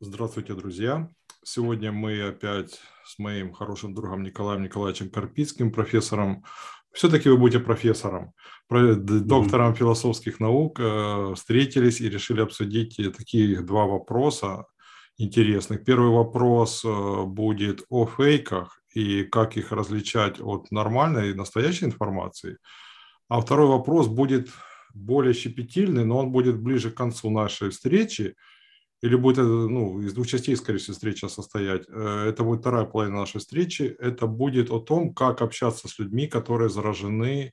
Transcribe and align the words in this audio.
Здравствуйте, 0.00 0.54
друзья. 0.54 1.08
Сегодня 1.44 1.92
мы 1.92 2.20
опять 2.20 2.80
с 3.04 3.16
моим 3.20 3.52
хорошим 3.52 3.94
другом 3.94 4.24
Николаем 4.24 4.64
Николаевичем 4.64 5.08
Карпицким, 5.08 5.70
профессором. 5.70 6.42
Все-таки 6.92 7.28
вы 7.28 7.36
будете 7.36 7.60
профессором, 7.60 8.32
доктором 8.68 9.72
mm-hmm. 9.72 9.76
философских 9.76 10.40
наук, 10.40 10.80
э, 10.80 11.34
встретились 11.36 12.00
и 12.00 12.10
решили 12.10 12.40
обсудить 12.40 12.96
такие 13.16 13.60
два 13.60 13.86
вопроса 13.86 14.64
интересных. 15.16 15.84
Первый 15.84 16.10
вопрос 16.10 16.84
э, 16.84 17.22
будет 17.24 17.84
о 17.88 18.04
фейках 18.04 18.80
и 18.92 19.22
как 19.22 19.56
их 19.56 19.70
различать 19.70 20.40
от 20.40 20.72
нормальной 20.72 21.30
и 21.30 21.34
настоящей 21.34 21.84
информации. 21.84 22.58
А 23.28 23.40
второй 23.40 23.68
вопрос 23.68 24.08
будет 24.08 24.48
более 24.92 25.34
щепетильный, 25.34 26.04
но 26.04 26.18
он 26.18 26.32
будет 26.32 26.60
ближе 26.60 26.90
к 26.90 26.96
концу 26.96 27.30
нашей 27.30 27.70
встречи– 27.70 28.34
или 29.04 29.16
будет 29.16 29.44
ну, 29.44 30.00
из 30.00 30.14
двух 30.14 30.26
частей, 30.26 30.56
скорее 30.56 30.78
всего, 30.78 30.94
встреча 30.94 31.28
состоять. 31.28 31.84
Э, 31.88 32.24
это 32.26 32.42
будет 32.42 32.60
вторая 32.60 32.86
половина 32.86 33.18
нашей 33.18 33.38
встречи. 33.38 33.94
Это 33.98 34.26
будет 34.26 34.70
о 34.70 34.80
том, 34.80 35.12
как 35.12 35.42
общаться 35.42 35.88
с 35.88 35.98
людьми, 35.98 36.26
которые 36.26 36.70
заражены 36.70 37.52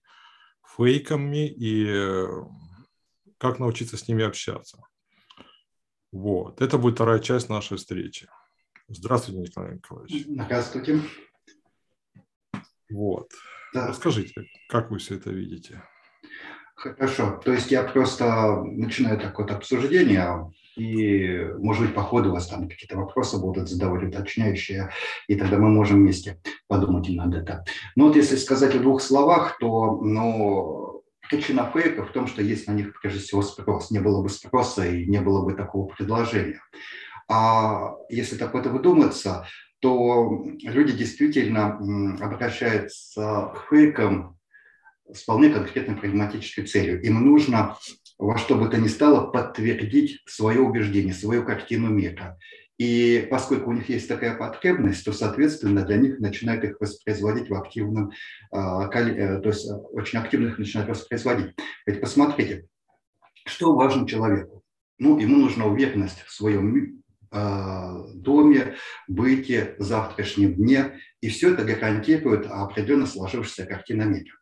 фейками 0.66 1.50
и 1.50 1.86
э, 1.90 2.26
как 3.38 3.60
научиться 3.60 3.98
с 3.98 4.08
ними 4.08 4.24
общаться. 4.24 4.82
Вот. 6.14 6.62
Это 6.62 6.78
будет 6.78 6.96
вторая 6.96 7.20
часть 7.20 7.50
нашей 7.50 7.76
встречи. 7.76 8.30
Здравствуйте, 8.88 9.42
Николай 9.42 9.74
Николаевич. 9.74 10.26
Здравствуйте. 10.26 11.02
Вот. 12.90 13.30
Да. 13.74 13.90
Расскажите, 13.90 14.46
как 14.70 14.90
вы 14.90 15.00
все 15.00 15.16
это 15.16 15.32
видите? 15.32 15.84
Хорошо. 16.76 17.42
То 17.44 17.52
есть 17.52 17.72
я 17.72 17.84
просто 17.84 18.64
начинаю 18.64 19.20
так 19.20 19.38
вот 19.38 19.52
обсуждение 19.52 20.50
и, 20.76 21.48
может 21.60 21.84
быть, 21.84 21.96
по 21.96 22.02
ходу 22.02 22.30
у 22.30 22.34
вас 22.34 22.48
там 22.48 22.68
какие-то 22.68 22.98
вопросы 22.98 23.38
будут 23.38 23.70
задавать 23.70 24.04
уточняющие, 24.04 24.90
и 25.28 25.36
тогда 25.36 25.58
мы 25.58 25.70
можем 25.70 25.98
вместе 26.00 26.40
подумать 26.68 27.10
над 27.10 27.34
это. 27.34 27.64
Но 27.96 28.08
вот 28.08 28.16
если 28.16 28.36
сказать 28.36 28.76
в 28.76 28.82
двух 28.82 29.02
словах, 29.02 29.58
то 29.60 30.00
ну, 30.02 31.04
причина 31.30 31.72
фейка 31.74 32.06
в 32.06 32.12
том, 32.12 32.28
что 32.28 32.42
есть 32.42 32.68
на 32.68 32.74
них 32.74 33.00
прежде 33.02 33.20
всего 33.20 33.42
спрос. 33.42 33.92
Не 33.92 34.00
было 34.00 34.22
бы 34.22 34.30
спроса 34.30 34.86
и 34.86 35.06
не 35.06 35.22
было 35.22 35.44
бы 35.44 35.54
такого 35.54 35.88
предложения. 35.88 36.62
А 37.30 37.96
если 38.10 38.36
так 38.36 38.54
вот 38.54 38.66
выдуматься, 38.66 39.48
то 39.80 40.44
люди 40.62 40.94
действительно 40.94 41.80
обращаются 42.20 43.54
к 43.56 43.68
фейкам 43.70 44.38
с 45.12 45.24
вполне 45.24 45.50
конкретной 45.50 45.96
прагматической 45.96 46.66
целью. 46.66 47.02
Им 47.02 47.24
нужно 47.26 47.78
во 48.22 48.38
что 48.38 48.56
бы 48.56 48.70
то 48.70 48.78
ни 48.78 48.88
стало 48.88 49.26
подтвердить 49.32 50.22
свое 50.28 50.60
убеждение, 50.62 51.14
свою 51.14 51.44
картину 51.44 51.90
мира. 51.90 52.38
И 52.78 53.28
поскольку 53.30 53.72
у 53.72 53.74
них 53.74 53.90
есть 53.90 54.08
такая 54.08 54.38
потребность, 54.38 55.04
то, 55.04 55.12
соответственно, 55.12 55.84
для 55.84 55.98
них 55.98 56.20
начинают 56.20 56.64
их 56.64 56.78
воспроизводить 56.80 57.50
в 57.50 57.56
активном, 57.56 58.12
а, 58.52 58.88
э, 58.88 59.40
то 59.42 59.50
есть 59.50 59.68
очень 59.92 60.20
активно 60.20 60.48
их 60.48 60.60
начинают 60.60 60.90
воспроизводить. 60.90 61.56
Ведь 61.88 62.00
посмотрите, 62.00 62.68
что 63.46 63.74
важно 63.76 64.08
человеку? 64.08 64.64
Ну, 65.00 65.18
ему 65.20 65.38
нужна 65.38 65.66
уверенность 65.66 66.22
в 66.22 66.32
своем 66.32 67.04
а, 67.32 68.04
доме, 68.14 68.76
быте, 69.08 69.76
завтрашнем 69.80 70.54
дне, 70.54 71.00
и 71.22 71.30
все 71.30 71.54
это 71.54 71.64
гарантирует 71.64 72.46
определенно 72.46 73.08
сложившаяся 73.08 73.66
картина 73.66 74.04
мира. 74.04 74.41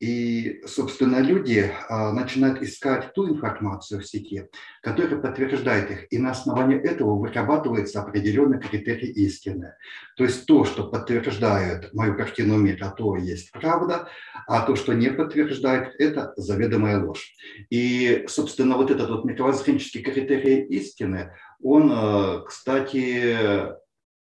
И, 0.00 0.62
собственно, 0.66 1.20
люди 1.20 1.70
а, 1.88 2.12
начинают 2.12 2.62
искать 2.62 3.12
ту 3.14 3.28
информацию 3.28 4.00
в 4.00 4.06
сети, 4.06 4.46
которая 4.82 5.20
подтверждает 5.20 5.90
их, 5.90 6.12
и 6.12 6.18
на 6.18 6.32
основании 6.32 6.78
этого 6.78 7.18
вырабатывается 7.18 8.02
определенный 8.02 8.60
критерий 8.60 9.10
истины. 9.12 9.74
То 10.16 10.24
есть 10.24 10.46
то, 10.46 10.64
что 10.64 10.88
подтверждает 10.88 11.92
мою 11.94 12.16
картину 12.16 12.56
мира, 12.56 12.92
то 12.96 13.16
есть 13.16 13.52
правда, 13.52 14.08
а 14.46 14.66
то, 14.66 14.76
что 14.76 14.92
не 14.92 15.10
подтверждает, 15.10 15.94
это 15.98 16.32
заведомая 16.36 17.02
ложь. 17.02 17.32
И, 17.70 18.24
собственно, 18.28 18.76
вот 18.76 18.90
этот 18.90 19.10
вот 19.10 19.24
мировоззренческий 19.24 20.02
критерий 20.02 20.64
истины, 20.66 21.32
он, 21.62 21.90
а, 21.92 22.40
кстати, 22.40 23.74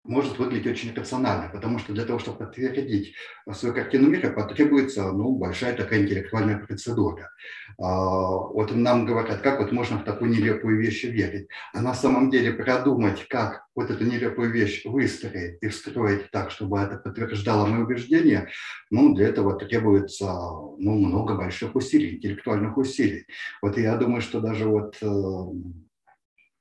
может 0.05 0.39
выглядеть 0.39 0.67
очень 0.67 0.95
рационально, 0.95 1.49
потому 1.53 1.79
что 1.79 1.93
для 1.93 2.05
того, 2.05 2.19
чтобы 2.19 2.39
подтвердить 2.39 3.15
свою 3.53 3.75
картину 3.75 4.09
мира, 4.09 4.31
потребуется 4.31 5.13
ну, 5.13 5.37
большая 5.37 5.77
такая 5.77 6.03
интеллектуальная 6.03 6.59
процедура. 6.59 7.31
А, 7.79 8.37
вот 8.37 8.75
нам 8.75 9.07
говорят, 9.07 9.41
как 9.43 9.61
вот 9.61 9.71
можно 9.71 9.99
в 9.99 10.05
такую 10.05 10.31
нелепую 10.31 10.81
вещь 10.81 11.05
верить. 11.05 11.49
А 11.73 11.81
на 11.81 11.95
самом 11.95 12.31
деле 12.31 12.53
продумать, 12.53 13.27
как 13.29 13.65
вот 13.77 13.91
эту 13.91 14.05
нелепую 14.05 14.51
вещь 14.51 14.85
выстроить 14.85 15.59
и 15.63 15.69
встроить 15.69 16.31
так, 16.31 16.51
чтобы 16.51 16.79
это 16.79 16.97
подтверждало 16.97 17.67
мои 17.67 17.83
убеждения, 17.83 18.49
ну, 18.91 19.15
для 19.15 19.29
этого 19.29 19.59
требуется 19.59 20.27
ну, 20.27 20.99
много 20.99 21.37
больших 21.37 21.77
усилий, 21.77 22.17
интеллектуальных 22.17 22.77
усилий. 22.77 23.27
Вот 23.63 23.79
я 23.79 23.97
думаю, 23.97 24.21
что 24.21 24.41
даже 24.41 24.67
вот 24.67 24.97
э, 25.01 25.07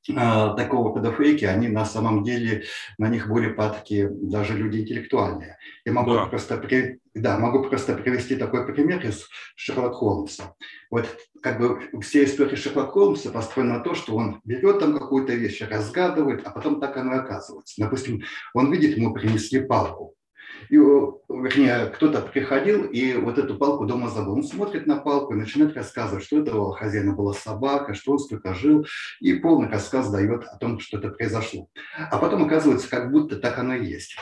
такого 0.05 0.95
рода 0.95 1.11
фейки, 1.11 1.45
они 1.45 1.67
на 1.67 1.85
самом 1.85 2.23
деле, 2.23 2.63
на 2.97 3.07
них 3.07 3.27
более 3.27 3.53
падки 3.53 4.07
даже 4.09 4.57
люди 4.57 4.79
интеллектуальные. 4.79 5.57
Я 5.85 5.93
могу, 5.93 6.13
да. 6.13 6.25
просто, 6.25 6.61
да, 7.13 7.37
могу 7.37 7.63
просто 7.63 7.95
привести 7.95 8.35
такой 8.35 8.65
пример 8.65 9.05
из 9.05 9.27
Шерлока 9.55 9.93
Холмса. 9.95 10.55
Вот 10.89 11.07
как 11.41 11.59
бы 11.59 12.01
все 12.01 12.23
истории 12.23 12.55
Шерлока 12.55 12.91
Холмса 12.91 13.31
построены 13.31 13.73
на 13.73 13.79
то, 13.81 13.93
что 13.93 14.15
он 14.15 14.41
берет 14.43 14.79
там 14.79 14.97
какую-то 14.97 15.33
вещь, 15.33 15.61
разгадывает, 15.61 16.45
а 16.45 16.51
потом 16.51 16.79
так 16.79 16.97
оно 16.97 17.15
и 17.15 17.19
оказывается. 17.19 17.81
Допустим, 17.81 18.23
он 18.53 18.71
видит, 18.71 18.97
ему 18.97 19.13
принесли 19.13 19.61
палку. 19.61 20.15
И, 20.69 20.75
вернее, 20.75 21.87
кто-то 21.87 22.21
приходил 22.21 22.85
и 22.85 23.13
вот 23.15 23.37
эту 23.37 23.57
палку 23.57 23.85
дома 23.85 24.09
забыл. 24.09 24.35
Он 24.35 24.43
смотрит 24.43 24.87
на 24.87 24.97
палку 24.97 25.33
и 25.33 25.37
начинает 25.37 25.75
рассказывать, 25.75 26.23
что 26.23 26.39
это 26.39 26.55
у 26.55 26.71
хозяина 26.71 27.13
была 27.13 27.33
собака, 27.33 27.93
что 27.93 28.13
он 28.13 28.19
столько 28.19 28.53
жил, 28.53 28.85
и 29.19 29.33
полный 29.33 29.69
рассказ 29.69 30.11
дает 30.11 30.43
о 30.43 30.57
том, 30.57 30.79
что 30.79 30.97
это 30.97 31.09
произошло. 31.09 31.67
А 31.97 32.17
потом 32.17 32.45
оказывается, 32.45 32.89
как 32.89 33.11
будто 33.11 33.37
так 33.37 33.57
оно 33.59 33.75
и 33.75 33.85
есть. 33.85 34.15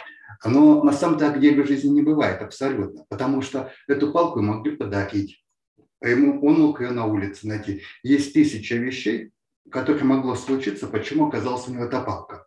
Но 0.45 0.83
на 0.83 0.93
самом 0.93 1.17
деле 1.17 1.63
в 1.63 1.67
жизни 1.67 1.89
не 1.89 2.01
бывает 2.01 2.41
абсолютно, 2.41 3.05
потому 3.09 3.41
что 3.41 3.71
эту 3.87 4.11
палку 4.11 4.41
могли 4.41 4.75
подарить. 4.75 5.43
А 6.01 6.07
ему, 6.07 6.41
он 6.45 6.61
мог 6.61 6.81
ее 6.81 6.91
на 6.91 7.05
улице 7.05 7.47
найти. 7.47 7.81
Есть 8.03 8.33
тысяча 8.33 8.75
вещей, 8.75 9.31
которые 9.69 10.03
могло 10.05 10.35
случиться, 10.35 10.87
почему 10.87 11.27
оказалась 11.27 11.67
у 11.67 11.73
него 11.73 11.85
эта 11.85 12.01
палка. 12.01 12.45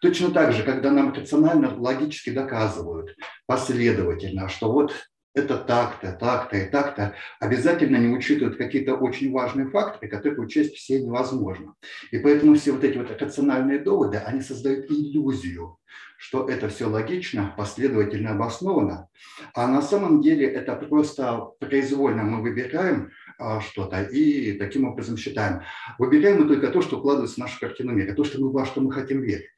Точно 0.00 0.30
так 0.30 0.52
же, 0.52 0.62
когда 0.62 0.90
нам 0.90 1.12
рационально, 1.12 1.74
логически 1.76 2.30
доказывают 2.30 3.16
последовательно, 3.46 4.48
что 4.48 4.72
вот 4.72 4.92
это 5.34 5.58
так-то, 5.58 6.12
так-то 6.12 6.56
и 6.56 6.70
так-то, 6.70 7.14
обязательно 7.40 7.96
не 7.96 8.14
учитывают 8.14 8.56
какие-то 8.56 8.94
очень 8.94 9.32
важные 9.32 9.68
факторы, 9.68 10.08
которые 10.08 10.40
учесть 10.40 10.76
все 10.76 11.00
невозможно. 11.00 11.74
И 12.12 12.18
поэтому 12.18 12.54
все 12.54 12.70
вот 12.70 12.84
эти 12.84 12.96
вот 12.96 13.10
рациональные 13.20 13.80
доводы, 13.80 14.18
они 14.18 14.40
создают 14.40 14.88
иллюзию, 14.90 15.78
что 16.18 16.48
это 16.48 16.68
все 16.68 16.88
логично, 16.88 17.52
последовательно 17.56 18.30
обосновано, 18.30 19.08
а 19.54 19.66
на 19.66 19.82
самом 19.82 20.22
деле 20.22 20.46
это 20.46 20.76
просто 20.76 21.48
произвольно 21.58 22.22
мы 22.22 22.40
выбираем 22.40 23.10
а, 23.36 23.60
что-то 23.60 24.02
и 24.02 24.52
таким 24.52 24.86
образом 24.86 25.16
считаем. 25.16 25.62
Выбираем 25.98 26.42
мы 26.42 26.48
только 26.48 26.68
то, 26.68 26.80
что 26.80 26.98
укладывается 26.98 27.34
в 27.34 27.38
нашу 27.38 27.58
картину 27.58 27.92
мира, 27.92 28.14
то, 28.14 28.22
что 28.22 28.40
мы, 28.40 28.52
во 28.52 28.64
что 28.64 28.80
мы 28.80 28.92
хотим 28.92 29.22
верить. 29.22 29.53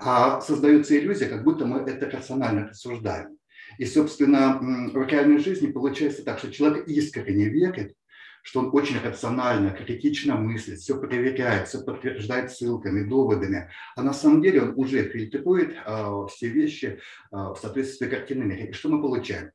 А 0.00 0.40
создается 0.40 0.98
иллюзия, 0.98 1.26
как 1.26 1.44
будто 1.44 1.66
мы 1.66 1.80
это 1.80 2.10
рационально 2.10 2.68
рассуждаем. 2.68 3.38
И, 3.78 3.86
собственно, 3.86 4.58
в 4.60 5.06
реальной 5.06 5.38
жизни 5.38 5.70
получается 5.70 6.24
так, 6.24 6.38
что 6.38 6.52
человек 6.52 6.88
искренне 6.88 7.48
верит, 7.48 7.94
что 8.42 8.60
он 8.60 8.70
очень 8.72 9.00
рационально, 9.00 9.70
критично 9.70 10.36
мыслит, 10.36 10.78
все 10.78 10.98
проверяет, 10.98 11.68
все 11.68 11.82
подтверждает 11.82 12.50
ссылками, 12.50 13.08
доводами, 13.08 13.70
а 13.96 14.02
на 14.02 14.12
самом 14.12 14.42
деле 14.42 14.62
он 14.62 14.72
уже 14.76 15.08
фильтрует 15.08 15.74
э, 15.74 16.26
все 16.30 16.48
вещи 16.48 16.86
э, 16.86 16.98
в 17.30 17.56
соответствии 17.60 18.06
с 18.06 18.10
картиной 18.10 18.46
мира. 18.46 18.66
И 18.66 18.72
что 18.72 18.88
мы 18.88 19.02
получаем? 19.02 19.50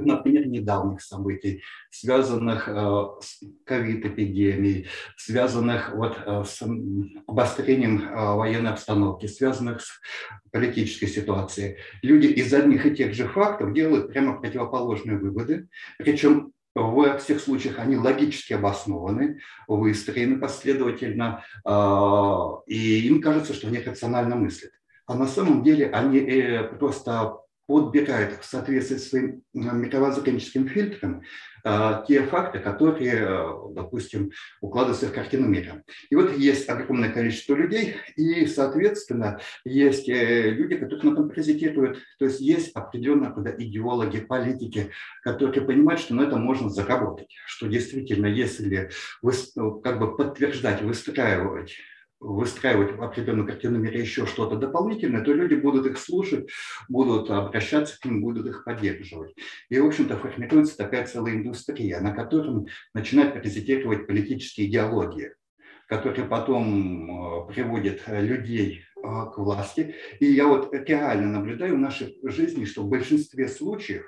Например, 0.00 0.46
недавних 0.46 1.02
событий, 1.02 1.62
связанных 1.90 2.68
э, 2.68 2.72
с 3.20 3.40
ковид-эпидемией, 3.64 4.88
связанных 5.16 5.94
вот 5.94 6.18
э, 6.24 6.44
с 6.44 6.62
обострением 7.26 8.02
э, 8.02 8.34
военной 8.34 8.70
обстановки, 8.70 9.26
связанных 9.26 9.80
с 9.80 10.00
политической 10.50 11.06
ситуацией. 11.06 11.76
Люди 12.02 12.26
из 12.26 12.52
одних 12.52 12.86
и 12.86 12.94
тех 12.94 13.14
же 13.14 13.28
фактов 13.28 13.72
делают 13.72 14.08
прямо 14.08 14.40
противоположные 14.40 15.18
выводы, 15.18 15.68
причем 15.98 16.52
во 16.74 17.18
всех 17.18 17.40
случаях 17.40 17.78
они 17.78 17.96
логически 17.96 18.54
обоснованы, 18.54 19.40
выстроены 19.68 20.38
последовательно, 20.38 21.44
и 22.66 23.06
им 23.08 23.20
кажется, 23.20 23.52
что 23.52 23.68
они 23.68 23.78
рационально 23.78 24.36
мыслят. 24.36 24.72
А 25.06 25.14
на 25.14 25.26
самом 25.26 25.62
деле 25.62 25.90
они 25.90 26.60
просто 26.78 27.42
подбирает 27.66 28.38
в 28.40 28.44
соответствии 28.44 28.96
с 28.96 29.08
своим 29.08 29.42
мировоззренческим 29.52 30.68
фильтром 30.68 31.22
а, 31.64 32.04
те 32.06 32.22
факты, 32.24 32.58
которые, 32.58 33.72
допустим, 33.72 34.32
укладываются 34.60 35.06
в 35.06 35.12
картину 35.12 35.46
мира. 35.46 35.82
И 36.10 36.16
вот 36.16 36.36
есть 36.36 36.68
огромное 36.68 37.10
количество 37.10 37.54
людей, 37.54 37.96
и, 38.16 38.46
соответственно, 38.46 39.40
есть 39.64 40.08
э, 40.08 40.50
люди, 40.50 40.76
которые 40.76 41.10
на 41.10 41.12
этом 41.12 41.28
паразитируют. 41.28 41.98
То 42.18 42.24
есть 42.24 42.40
есть 42.40 42.72
определенные 42.74 43.32
идеологи, 43.58 44.20
политики, 44.20 44.90
которые 45.22 45.64
понимают, 45.64 46.00
что 46.00 46.14
на 46.14 46.22
этом 46.22 46.42
можно 46.42 46.68
заработать, 46.68 47.28
что 47.46 47.68
действительно, 47.68 48.26
если 48.26 48.90
вы, 49.22 49.32
как 49.82 50.00
бы 50.00 50.16
подтверждать, 50.16 50.82
выстраивать 50.82 51.76
выстраивать 52.22 52.98
определенную 52.98 53.46
картину 53.46 53.78
мира 53.78 53.98
еще 53.98 54.26
что-то 54.26 54.56
дополнительное, 54.56 55.22
то 55.22 55.32
люди 55.32 55.54
будут 55.54 55.86
их 55.86 55.98
слушать, 55.98 56.48
будут 56.88 57.30
обращаться 57.30 57.98
к 57.98 58.04
ним, 58.04 58.20
будут 58.20 58.46
их 58.46 58.64
поддерживать. 58.64 59.34
И, 59.68 59.78
в 59.78 59.86
общем-то, 59.86 60.16
формируется 60.16 60.76
такая 60.76 61.06
целая 61.06 61.34
индустрия, 61.34 62.00
на 62.00 62.12
котором 62.12 62.66
начинают 62.94 63.34
паразитировать 63.34 64.06
политические 64.06 64.68
идеологии, 64.68 65.32
которые 65.88 66.26
потом 66.26 67.44
э, 67.44 67.52
приводят 67.52 68.02
людей 68.06 68.82
э, 68.96 69.00
к 69.00 69.38
власти. 69.38 69.96
И 70.20 70.26
я 70.26 70.46
вот 70.46 70.72
реально 70.72 71.38
наблюдаю 71.38 71.74
в 71.74 71.80
нашей 71.80 72.16
жизни, 72.22 72.64
что 72.64 72.82
в 72.82 72.88
большинстве 72.88 73.48
случаев 73.48 74.06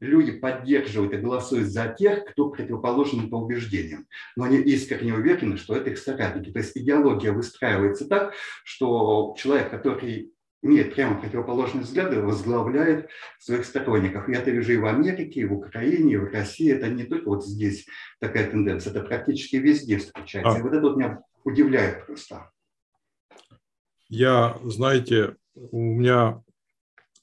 люди 0.00 0.32
поддерживают 0.32 1.12
и 1.12 1.18
голосуют 1.18 1.68
за 1.68 1.88
тех, 1.88 2.24
кто 2.24 2.50
противоположен 2.50 3.28
по 3.30 3.36
убеждениям. 3.36 4.06
Но 4.36 4.44
они 4.44 4.58
искренне 4.58 5.14
уверены, 5.14 5.56
что 5.56 5.76
это 5.76 5.90
их 5.90 5.98
соратники. 5.98 6.50
То 6.50 6.58
есть 6.58 6.76
идеология 6.76 7.32
выстраивается 7.32 8.06
так, 8.06 8.34
что 8.64 9.34
человек, 9.38 9.70
который 9.70 10.34
имеет 10.64 10.94
прямо 10.94 11.20
противоположные 11.20 11.84
взгляды, 11.84 12.20
возглавляет 12.20 13.10
своих 13.38 13.66
сторонников. 13.66 14.28
Я 14.28 14.38
это 14.38 14.50
вижу 14.50 14.72
и 14.72 14.78
в 14.78 14.86
Америке, 14.86 15.40
и 15.40 15.44
в 15.44 15.52
Украине, 15.52 16.14
и 16.14 16.16
в 16.16 16.32
России. 16.32 16.72
Это 16.72 16.88
не 16.88 17.04
только 17.04 17.28
вот 17.28 17.44
здесь 17.44 17.86
такая 18.18 18.50
тенденция, 18.50 18.90
это 18.90 19.02
практически 19.02 19.56
везде 19.56 19.98
встречается. 19.98 20.56
А. 20.56 20.58
И 20.58 20.62
вот 20.62 20.72
это 20.72 20.80
вот 20.80 20.96
меня 20.96 21.22
удивляет 21.44 22.06
просто. 22.06 22.50
Я, 24.08 24.58
знаете, 24.64 25.36
у 25.54 25.78
меня 25.78 26.42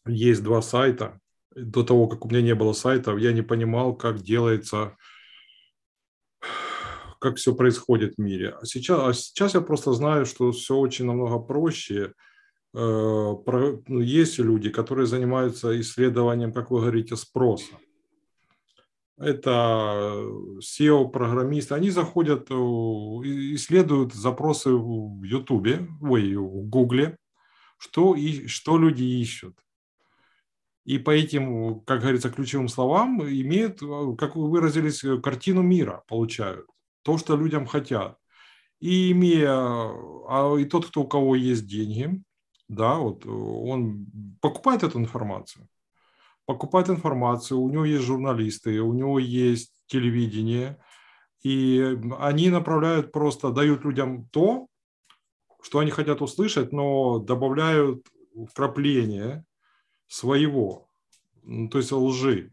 есть 0.06 0.44
два 0.44 0.62
сайта, 0.62 1.21
до 1.56 1.84
того, 1.84 2.08
как 2.08 2.26
у 2.26 2.30
меня 2.30 2.42
не 2.42 2.56
было 2.56 2.74
сайтов, 2.74 3.20
я 3.20 3.34
не 3.34 3.42
понимал, 3.42 3.96
как 3.96 4.22
делается, 4.22 4.96
как 7.20 7.38
все 7.38 7.54
происходит 7.54 8.16
в 8.16 8.22
мире. 8.22 8.56
А 8.62 8.66
сейчас, 8.66 9.00
а 9.00 9.14
сейчас 9.14 9.54
я 9.54 9.62
просто 9.62 9.94
знаю, 9.94 10.26
что 10.26 10.52
все 10.52 10.76
очень 10.76 11.06
намного 11.06 11.40
проще. 11.40 12.14
Э, 12.74 13.34
ну, 13.88 14.00
есть 14.00 14.40
люди, 14.40 14.70
которые 14.70 15.08
занимаются 15.08 15.80
исследованием, 15.80 16.54
как 16.54 16.72
вы 16.72 16.80
говорите, 16.80 17.16
спроса. 17.16 17.76
Это 19.18 20.26
SEO-программисты. 20.60 21.76
Они 21.76 21.92
заходят, 21.92 22.50
исследуют 22.50 24.14
запросы 24.14 24.72
в 24.72 25.22
YouTube, 25.22 25.88
ой, 26.02 26.36
в 26.36 26.64
Google, 26.70 27.18
что, 27.78 28.16
и, 28.16 28.48
что 28.48 28.80
люди 28.80 29.04
ищут 29.04 29.56
и 30.84 30.98
по 30.98 31.12
этим, 31.12 31.82
как 31.82 32.02
говорится, 32.02 32.30
ключевым 32.32 32.68
словам 32.68 33.22
имеют, 33.22 33.82
э, 33.84 34.16
как 34.18 34.36
вы 34.36 34.50
выразились, 34.50 35.04
э, 35.04 35.20
картину 35.20 35.62
мира 35.62 36.04
получают, 36.08 36.66
то, 37.04 37.18
что 37.18 37.36
людям 37.36 37.66
хотят. 37.66 38.18
И 38.80 39.12
имея, 39.12 39.52
а 39.52 40.56
и 40.60 40.66
тот, 40.66 40.88
кто 40.88 41.02
у 41.02 41.08
кого 41.08 41.36
есть 41.36 41.68
деньги, 41.68 42.22
да, 42.68 42.96
вот 42.96 43.26
он 43.26 44.08
покупает 44.42 44.82
эту 44.82 44.98
информацию, 44.98 45.68
покупает 46.46 46.90
информацию, 46.90 47.60
у 47.60 47.70
него 47.70 47.86
есть 47.86 48.04
журналисты, 48.04 48.82
у 48.82 48.94
него 48.94 49.20
есть 49.20 49.74
телевидение, 49.86 50.80
и 51.44 52.00
они 52.20 52.50
направляют 52.50 53.12
просто, 53.12 53.52
дают 53.52 53.84
людям 53.84 54.28
то, 54.32 54.68
что 55.62 55.80
они 55.80 55.92
хотят 55.92 56.22
услышать, 56.22 56.72
но 56.72 57.20
добавляют 57.20 58.08
вкрапление 58.50 59.46
своего, 60.12 60.90
то 61.72 61.78
есть 61.78 61.92
лжи. 61.92 62.52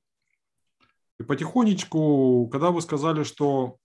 И 1.19 1.25
потихонечку, 1.25 2.49
когда 2.53 2.71
вы 2.71 2.81
сказали, 2.81 3.25
что 3.25 3.79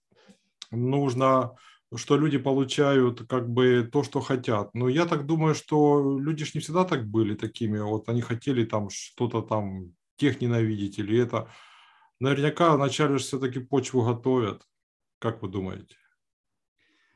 нужно, 0.70 1.56
что 1.92 2.16
люди 2.16 2.38
получают 2.38 3.26
как 3.26 3.48
бы 3.48 3.88
то, 3.92 4.04
что 4.04 4.20
хотят, 4.20 4.72
но 4.74 4.88
я 4.88 5.06
так 5.06 5.26
думаю, 5.26 5.56
что 5.56 6.18
люди 6.20 6.44
же 6.44 6.52
не 6.54 6.60
всегда 6.60 6.84
так 6.84 7.08
были 7.08 7.34
такими, 7.34 7.78
вот 7.80 8.08
они 8.08 8.20
хотели 8.20 8.64
там 8.64 8.90
что-то 8.90 9.42
там, 9.42 9.92
тех 10.16 10.40
ненавидеть 10.40 11.00
или 11.00 11.20
это. 11.20 11.50
Наверняка 12.20 12.76
вначале 12.76 13.18
же 13.18 13.24
все-таки 13.24 13.58
почву 13.58 14.02
готовят. 14.02 14.62
Как 15.18 15.42
вы 15.42 15.48
думаете? 15.48 15.96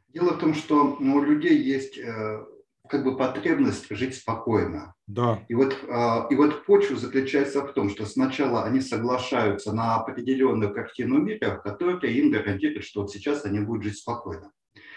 Дело 0.08 0.32
в 0.32 0.40
том, 0.40 0.54
что 0.54 0.96
у 0.98 1.22
людей 1.22 1.56
есть 1.62 1.96
э, 1.98 2.44
как 2.88 3.04
бы 3.04 3.16
потребность 3.16 3.86
жить 3.90 4.16
спокойно. 4.16 4.96
Да. 5.08 5.42
И 5.48 5.54
вот, 5.54 5.74
а, 5.88 6.26
и 6.30 6.34
вот 6.34 6.66
почва 6.66 6.96
заключается 6.96 7.62
в 7.62 7.72
том, 7.72 7.88
что 7.88 8.04
сначала 8.04 8.64
они 8.64 8.82
соглашаются 8.82 9.72
на 9.72 9.96
определенную 9.96 10.72
картину 10.72 11.18
мира, 11.18 11.60
которая 11.64 12.12
им 12.12 12.30
гарантирует, 12.30 12.84
что 12.84 13.00
вот 13.00 13.10
сейчас 13.10 13.46
они 13.46 13.60
будут 13.60 13.84
жить 13.84 13.96
спокойно. 13.96 14.52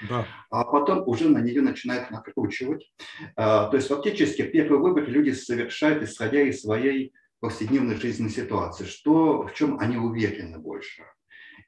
Да. 0.10 0.28
А 0.50 0.66
потом 0.66 1.08
уже 1.08 1.30
на 1.30 1.40
нее 1.40 1.62
начинают 1.62 2.12
накручивать. 2.12 2.92
А, 3.38 3.70
то 3.70 3.78
есть 3.78 3.88
фактически 3.88 4.42
первый 4.42 4.80
выбор 4.80 5.08
люди 5.08 5.32
совершают, 5.32 6.04
исходя 6.04 6.42
из 6.42 6.62
своей 6.62 7.14
повседневной 7.40 7.96
жизненной 7.96 8.32
ситуации, 8.32 8.84
что, 8.84 9.48
в 9.48 9.54
чем 9.54 9.80
они 9.80 9.96
уверены 9.96 10.60
больше. 10.60 11.04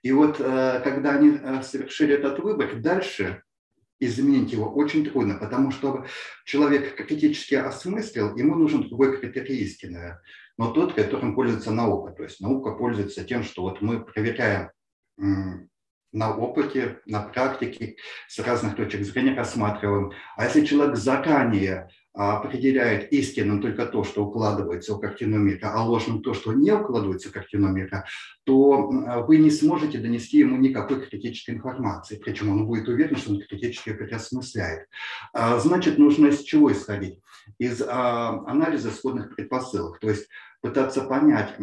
И 0.01 0.11
вот 0.11 0.39
э, 0.39 0.81
когда 0.83 1.11
они 1.11 1.37
э, 1.41 1.63
совершили 1.63 2.13
этот 2.13 2.39
выбор, 2.39 2.75
дальше 2.75 3.41
изменить 4.05 4.51
его 4.51 4.71
очень 4.71 5.05
трудно, 5.05 5.35
потому 5.35 5.71
что 5.71 6.05
человек 6.45 6.95
критически 6.95 7.55
осмыслил, 7.55 8.35
ему 8.35 8.55
нужен 8.55 8.87
другой 8.87 9.17
критерий 9.17 9.57
истины, 9.57 10.19
но 10.57 10.71
тот, 10.71 10.93
которым 10.93 11.35
пользуется 11.35 11.71
наука. 11.71 12.11
То 12.11 12.23
есть 12.23 12.39
наука 12.39 12.71
пользуется 12.71 13.23
тем, 13.23 13.43
что 13.43 13.63
вот 13.63 13.81
мы 13.81 14.03
проверяем 14.03 14.69
на 16.11 16.35
опыте, 16.35 16.99
на 17.05 17.21
практике, 17.21 17.97
с 18.27 18.39
разных 18.39 18.75
точек 18.75 19.03
зрения 19.03 19.35
рассматриваем. 19.35 20.11
А 20.37 20.45
если 20.45 20.65
человек 20.65 20.95
заранее 20.95 21.89
определяет 22.13 23.11
истинным 23.11 23.61
только 23.61 23.85
то, 23.85 24.03
что 24.03 24.25
укладывается 24.25 24.93
в 24.93 24.99
картину 24.99 25.39
мира, 25.39 25.71
а 25.73 25.83
ложным 25.83 26.21
то, 26.21 26.33
что 26.33 26.53
не 26.53 26.71
укладывается 26.71 27.29
в 27.29 27.31
картину 27.31 27.69
мира, 27.69 28.05
то 28.43 29.23
вы 29.27 29.37
не 29.37 29.49
сможете 29.49 29.97
донести 29.97 30.39
ему 30.39 30.57
никакой 30.57 31.05
критической 31.05 31.55
информации. 31.55 32.21
Причем 32.23 32.51
он 32.51 32.67
будет 32.67 32.87
уверен, 32.87 33.15
что 33.17 33.31
он 33.31 33.41
критически 33.41 33.93
переосмысляет. 33.93 34.87
А, 35.33 35.57
значит, 35.59 35.97
нужно 35.97 36.27
из 36.27 36.41
чего 36.41 36.71
исходить? 36.71 37.19
Из 37.57 37.81
а, 37.81 38.43
анализа 38.45 38.89
исходных 38.89 39.35
предпосылок. 39.35 39.99
То 39.99 40.09
есть 40.09 40.27
пытаться 40.61 41.01
понять, 41.01 41.55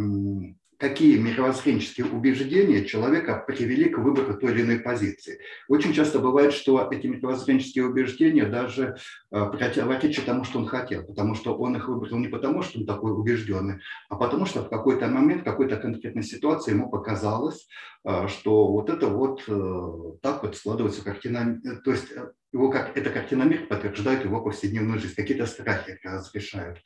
какие 0.80 1.18
мировоззренческие 1.18 2.06
убеждения 2.06 2.86
человека 2.86 3.44
привели 3.46 3.90
к 3.90 3.98
выбору 3.98 4.34
той 4.38 4.52
или 4.52 4.62
иной 4.62 4.80
позиции. 4.80 5.38
Очень 5.68 5.92
часто 5.92 6.20
бывает, 6.20 6.54
что 6.54 6.88
эти 6.90 7.06
мировоззренческие 7.06 7.84
убеждения 7.84 8.46
даже 8.46 8.96
э, 9.30 9.44
противоречат 9.50 10.24
тому, 10.24 10.44
что 10.44 10.58
он 10.58 10.66
хотел, 10.66 11.04
потому 11.04 11.34
что 11.34 11.54
он 11.54 11.76
их 11.76 11.86
выбрал 11.86 12.16
не 12.16 12.28
потому, 12.28 12.62
что 12.62 12.78
он 12.78 12.86
такой 12.86 13.12
убежденный, 13.12 13.80
а 14.08 14.16
потому 14.16 14.46
что 14.46 14.62
в 14.62 14.70
какой-то 14.70 15.06
момент, 15.06 15.42
в 15.42 15.44
какой-то 15.44 15.76
конкретной 15.76 16.22
ситуации 16.22 16.72
ему 16.72 16.88
показалось, 16.88 17.68
э, 18.06 18.28
что 18.28 18.72
вот 18.72 18.88
это 18.88 19.06
вот 19.08 19.44
э, 19.48 20.18
так 20.22 20.42
вот 20.42 20.56
складывается 20.56 21.04
картина, 21.04 21.60
то 21.84 21.90
есть 21.90 22.06
его 22.52 22.70
как 22.70 22.96
эта 22.96 23.10
картина 23.10 23.44
мира 23.44 23.64
подтверждает 23.66 24.24
его 24.24 24.42
повседневную 24.42 24.98
жизнь, 24.98 25.14
какие-то 25.14 25.46
страхи 25.46 25.98
разрешают. 26.02 26.78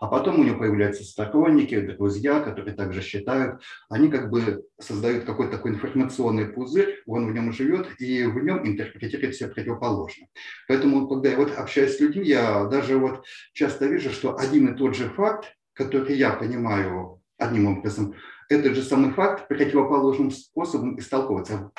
А 0.00 0.06
потом 0.06 0.38
у 0.38 0.44
него 0.44 0.58
появляются 0.58 1.02
сторонники, 1.02 1.80
друзья, 1.80 2.40
которые 2.40 2.76
также 2.76 3.02
считают, 3.02 3.60
они 3.88 4.08
как 4.08 4.30
бы 4.30 4.64
создают 4.80 5.24
какой-то 5.24 5.56
такой 5.56 5.72
информационный 5.72 6.46
пузырь, 6.46 7.02
он 7.06 7.26
в 7.26 7.34
нем 7.34 7.52
живет, 7.52 7.88
и 7.98 8.24
в 8.24 8.42
нем 8.44 8.66
интерпретирует 8.66 9.34
все 9.34 9.48
противоположно. 9.48 10.26
Поэтому, 10.68 11.08
когда 11.08 11.30
я 11.30 11.36
вот 11.36 11.56
общаюсь 11.56 11.96
с 11.96 12.00
людьми, 12.00 12.24
я 12.24 12.66
даже 12.66 12.96
вот 12.96 13.24
часто 13.54 13.86
вижу, 13.86 14.10
что 14.10 14.36
один 14.36 14.68
и 14.68 14.76
тот 14.76 14.94
же 14.94 15.08
факт, 15.08 15.52
который 15.72 16.16
я 16.16 16.30
понимаю 16.30 17.20
одним 17.38 17.78
образом, 17.78 18.14
этот 18.48 18.74
же 18.74 18.82
самый 18.82 19.12
факт 19.12 19.46
противоположным 19.48 20.30
способом 20.30 20.98
истолковывается. 20.98 21.70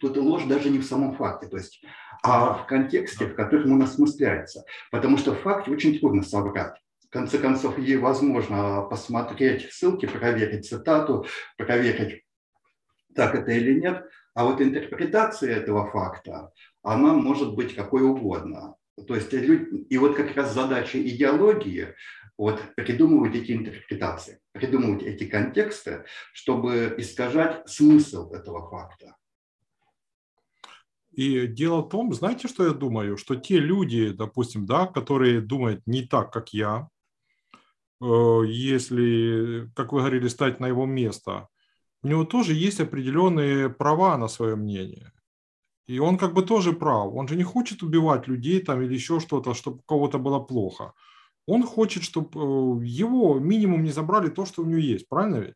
Тут 0.00 0.16
ложь 0.16 0.44
даже 0.44 0.70
не 0.70 0.78
в 0.78 0.84
самом 0.84 1.16
факте, 1.16 1.46
то 1.46 1.56
есть, 1.56 1.84
а 2.22 2.54
в 2.54 2.66
контексте, 2.66 3.26
в 3.26 3.34
котором 3.34 3.72
он 3.72 3.82
осмысляется. 3.82 4.64
Потому 4.90 5.18
что 5.18 5.34
в 5.34 5.40
факте 5.40 5.70
очень 5.70 5.98
трудно 5.98 6.22
соврать. 6.22 6.74
В 7.04 7.10
конце 7.10 7.38
концов, 7.38 7.78
ей 7.78 7.96
возможно 7.96 8.82
посмотреть 8.82 9.72
ссылки, 9.72 10.06
проверить 10.06 10.68
цитату, 10.68 11.26
проверить, 11.56 12.24
так 13.14 13.34
это 13.34 13.52
или 13.52 13.80
нет. 13.80 14.04
А 14.34 14.44
вот 14.44 14.60
интерпретация 14.60 15.54
этого 15.56 15.90
факта, 15.90 16.50
она 16.82 17.14
может 17.14 17.54
быть 17.54 17.74
какой 17.74 18.02
угодно. 18.02 18.74
То 19.06 19.14
есть, 19.14 19.32
и 19.32 19.98
вот 19.98 20.16
как 20.16 20.34
раз 20.36 20.52
задача 20.52 21.00
идеологии 21.00 21.94
вот 22.38 22.60
придумывать 22.76 23.34
эти 23.34 23.52
интерпретации, 23.52 24.40
придумывать 24.52 25.02
эти 25.02 25.24
контексты, 25.24 26.04
чтобы 26.32 26.94
искажать 26.98 27.68
смысл 27.68 28.30
этого 28.32 28.68
факта. 28.68 29.16
И 31.12 31.46
дело 31.46 31.80
в 31.80 31.88
том, 31.88 32.12
знаете, 32.12 32.46
что 32.46 32.66
я 32.66 32.72
думаю, 32.72 33.16
что 33.16 33.36
те 33.36 33.58
люди, 33.58 34.10
допустим, 34.10 34.66
да, 34.66 34.86
которые 34.86 35.40
думают 35.40 35.80
не 35.86 36.02
так, 36.02 36.30
как 36.30 36.52
я, 36.52 36.90
э, 38.02 38.42
если, 38.46 39.70
как 39.74 39.92
вы 39.92 40.00
говорили, 40.00 40.28
стать 40.28 40.60
на 40.60 40.66
его 40.68 40.84
место, 40.84 41.48
у 42.02 42.08
него 42.08 42.24
тоже 42.24 42.52
есть 42.52 42.80
определенные 42.80 43.70
права 43.70 44.18
на 44.18 44.28
свое 44.28 44.56
мнение. 44.56 45.12
И 45.86 45.98
он 45.98 46.18
как 46.18 46.34
бы 46.34 46.42
тоже 46.42 46.72
прав. 46.72 47.14
Он 47.14 47.28
же 47.28 47.36
не 47.36 47.44
хочет 47.44 47.82
убивать 47.82 48.28
людей 48.28 48.60
там 48.60 48.82
или 48.82 48.94
еще 48.94 49.18
что-то, 49.18 49.54
чтобы 49.54 49.78
у 49.78 49.82
кого-то 49.82 50.18
было 50.18 50.40
плохо. 50.40 50.92
Он 51.46 51.62
хочет, 51.62 52.02
чтобы 52.02 52.28
э, 52.34 52.84
его 52.84 53.38
минимум 53.38 53.84
не 53.84 53.90
забрали 53.90 54.28
то, 54.28 54.44
что 54.44 54.62
у 54.62 54.66
него 54.66 54.78
есть. 54.78 55.08
Правильно 55.08 55.36
ведь? 55.36 55.54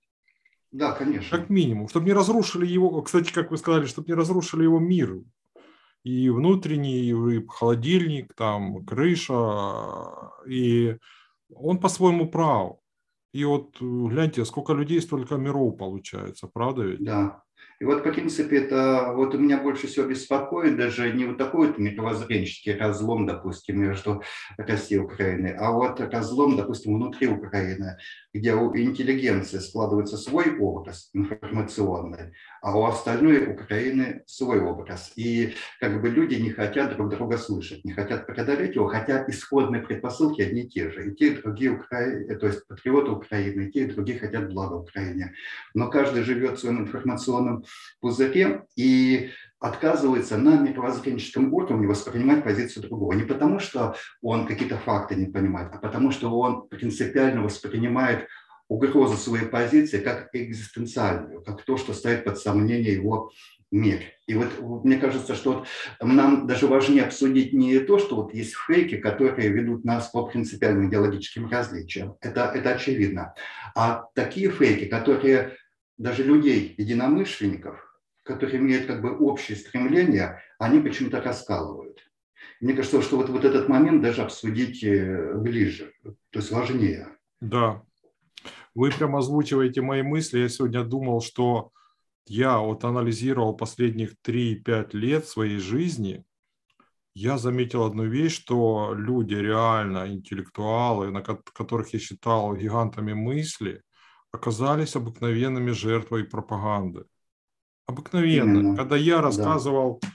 Да, 0.70 0.92
конечно. 0.92 1.36
Как 1.36 1.50
минимум. 1.50 1.88
Чтобы 1.88 2.06
не 2.06 2.12
разрушили 2.12 2.66
его, 2.66 3.02
кстати, 3.02 3.32
как 3.32 3.50
вы 3.50 3.56
сказали, 3.56 3.86
чтобы 3.86 4.08
не 4.08 4.14
разрушили 4.14 4.62
его 4.62 4.78
мир. 4.78 5.20
И 6.04 6.30
внутренний, 6.30 7.10
и 7.10 7.46
холодильник, 7.48 8.32
там, 8.34 8.84
крыша. 8.84 10.32
И 10.46 10.96
он 11.52 11.78
по-своему 11.78 12.28
прав. 12.28 12.76
И 13.32 13.44
вот 13.44 13.76
э, 13.80 13.84
гляньте, 13.84 14.44
сколько 14.44 14.72
людей, 14.72 15.00
столько 15.00 15.36
миров 15.36 15.76
получается, 15.76 16.48
правда 16.52 16.82
ведь? 16.82 17.04
Да, 17.04 17.42
и 17.80 17.84
вот, 17.84 18.00
в 18.00 18.12
принципе, 18.12 18.58
это 18.58 19.14
вот 19.14 19.34
у 19.34 19.38
меня 19.38 19.56
больше 19.56 19.86
всего 19.86 20.06
беспокоит 20.06 20.76
даже 20.76 21.10
не 21.14 21.24
вот 21.24 21.38
такой 21.38 21.68
вот 21.68 21.78
мировоззренческий 21.78 22.76
разлом, 22.76 23.24
допустим, 23.24 23.80
между 23.80 24.22
Россией 24.58 25.00
и 25.00 25.04
Украиной, 25.04 25.54
а 25.54 25.72
вот 25.72 25.98
разлом, 25.98 26.56
допустим, 26.56 26.94
внутри 26.94 27.28
Украины, 27.28 27.96
где 28.34 28.54
у 28.54 28.76
интеллигенции 28.76 29.58
складывается 29.60 30.18
свой 30.18 30.58
образ 30.58 31.08
информационный, 31.14 32.34
а 32.62 32.78
у 32.78 32.84
остальной 32.84 33.52
Украины 33.52 34.22
свой 34.26 34.60
образ. 34.60 35.12
И 35.16 35.54
как 35.80 36.00
бы 36.00 36.08
люди 36.08 36.34
не 36.34 36.50
хотят 36.50 36.94
друг 36.96 37.10
друга 37.10 37.38
слышать, 37.38 37.84
не 37.84 37.92
хотят 37.92 38.26
преодолеть 38.26 38.74
его, 38.74 38.86
хотя 38.86 39.24
исходные 39.28 39.82
предпосылки 39.82 40.42
одни 40.42 40.62
и 40.62 40.68
те 40.68 40.90
же. 40.90 41.10
И 41.10 41.14
те, 41.14 41.28
и 41.28 41.36
другие 41.36 41.72
Украины, 41.72 42.34
то 42.36 42.46
есть 42.46 42.66
патриоты 42.66 43.10
Украины, 43.10 43.62
и 43.62 43.70
те, 43.70 43.84
и 43.84 43.90
другие 43.90 44.18
хотят 44.18 44.52
блага 44.52 44.74
Украине. 44.74 45.34
Но 45.74 45.90
каждый 45.90 46.22
живет 46.22 46.58
в 46.58 46.60
своем 46.60 46.80
информационном 46.80 47.64
пузыре 48.00 48.64
и 48.76 49.30
отказывается 49.60 50.38
на 50.38 50.58
мировоззренческом 50.58 51.52
уровне 51.52 51.86
воспринимать 51.86 52.42
позицию 52.42 52.84
другого. 52.84 53.12
Не 53.12 53.24
потому, 53.24 53.58
что 53.58 53.94
он 54.22 54.46
какие-то 54.46 54.78
факты 54.78 55.14
не 55.14 55.26
понимает, 55.26 55.70
а 55.74 55.78
потому, 55.78 56.10
что 56.10 56.30
он 56.30 56.66
принципиально 56.68 57.42
воспринимает 57.42 58.26
угрозу 58.70 59.16
своей 59.16 59.46
позиции 59.46 59.98
как 59.98 60.30
экзистенциальную, 60.32 61.42
как 61.42 61.62
то, 61.62 61.76
что 61.76 61.92
стоит 61.92 62.24
под 62.24 62.38
сомнение 62.38 62.94
его 62.94 63.32
мир. 63.72 64.00
И 64.28 64.34
вот 64.34 64.84
мне 64.84 64.96
кажется, 64.96 65.34
что 65.34 65.52
вот 65.52 65.68
нам 66.00 66.46
даже 66.46 66.68
важнее 66.68 67.02
обсудить 67.02 67.52
не 67.52 67.80
то, 67.80 67.98
что 67.98 68.16
вот 68.16 68.32
есть 68.32 68.54
фейки, 68.54 68.96
которые 68.96 69.48
ведут 69.48 69.84
нас 69.84 70.08
по 70.08 70.24
принципиальным 70.26 70.88
идеологическим 70.88 71.50
различиям. 71.50 72.16
Это, 72.20 72.52
это 72.54 72.70
очевидно. 72.70 73.34
А 73.74 74.04
такие 74.14 74.50
фейки, 74.50 74.84
которые 74.84 75.56
даже 75.98 76.22
людей, 76.22 76.74
единомышленников, 76.78 77.76
которые 78.22 78.58
имеют 78.58 78.86
как 78.86 79.02
бы 79.02 79.16
общее 79.18 79.56
стремление, 79.56 80.42
они 80.60 80.80
почему-то 80.80 81.20
раскалывают. 81.20 81.98
Мне 82.60 82.74
кажется, 82.74 83.02
что 83.02 83.16
вот, 83.16 83.30
вот 83.30 83.44
этот 83.44 83.68
момент 83.68 84.00
даже 84.00 84.22
обсудить 84.22 84.84
э, 84.84 85.34
ближе, 85.34 85.92
то 86.02 86.38
есть 86.38 86.50
важнее. 86.52 87.08
Да, 87.40 87.82
вы 88.74 88.90
прямо 88.90 89.18
озвучиваете 89.18 89.82
мои 89.82 90.02
мысли. 90.02 90.40
Я 90.40 90.48
сегодня 90.48 90.84
думал, 90.84 91.20
что 91.20 91.70
я 92.26 92.58
вот 92.58 92.84
анализировал 92.84 93.56
последних 93.56 94.14
3-5 94.24 94.90
лет 94.92 95.26
своей 95.26 95.58
жизни, 95.58 96.24
я 97.14 97.38
заметил 97.38 97.84
одну 97.84 98.04
вещь, 98.04 98.36
что 98.36 98.94
люди 98.94 99.34
реально 99.34 100.08
интеллектуалы, 100.08 101.10
на 101.10 101.22
которых 101.22 101.92
я 101.92 101.98
считал 101.98 102.54
гигантами 102.54 103.14
мысли, 103.14 103.82
оказались 104.32 104.94
обыкновенными 104.94 105.72
жертвой 105.72 106.24
пропаганды. 106.24 107.04
Обыкновенно. 107.86 108.58
Именно. 108.60 108.76
Когда 108.76 108.96
я 108.96 109.20
рассказывал, 109.20 109.98
да. 110.00 110.08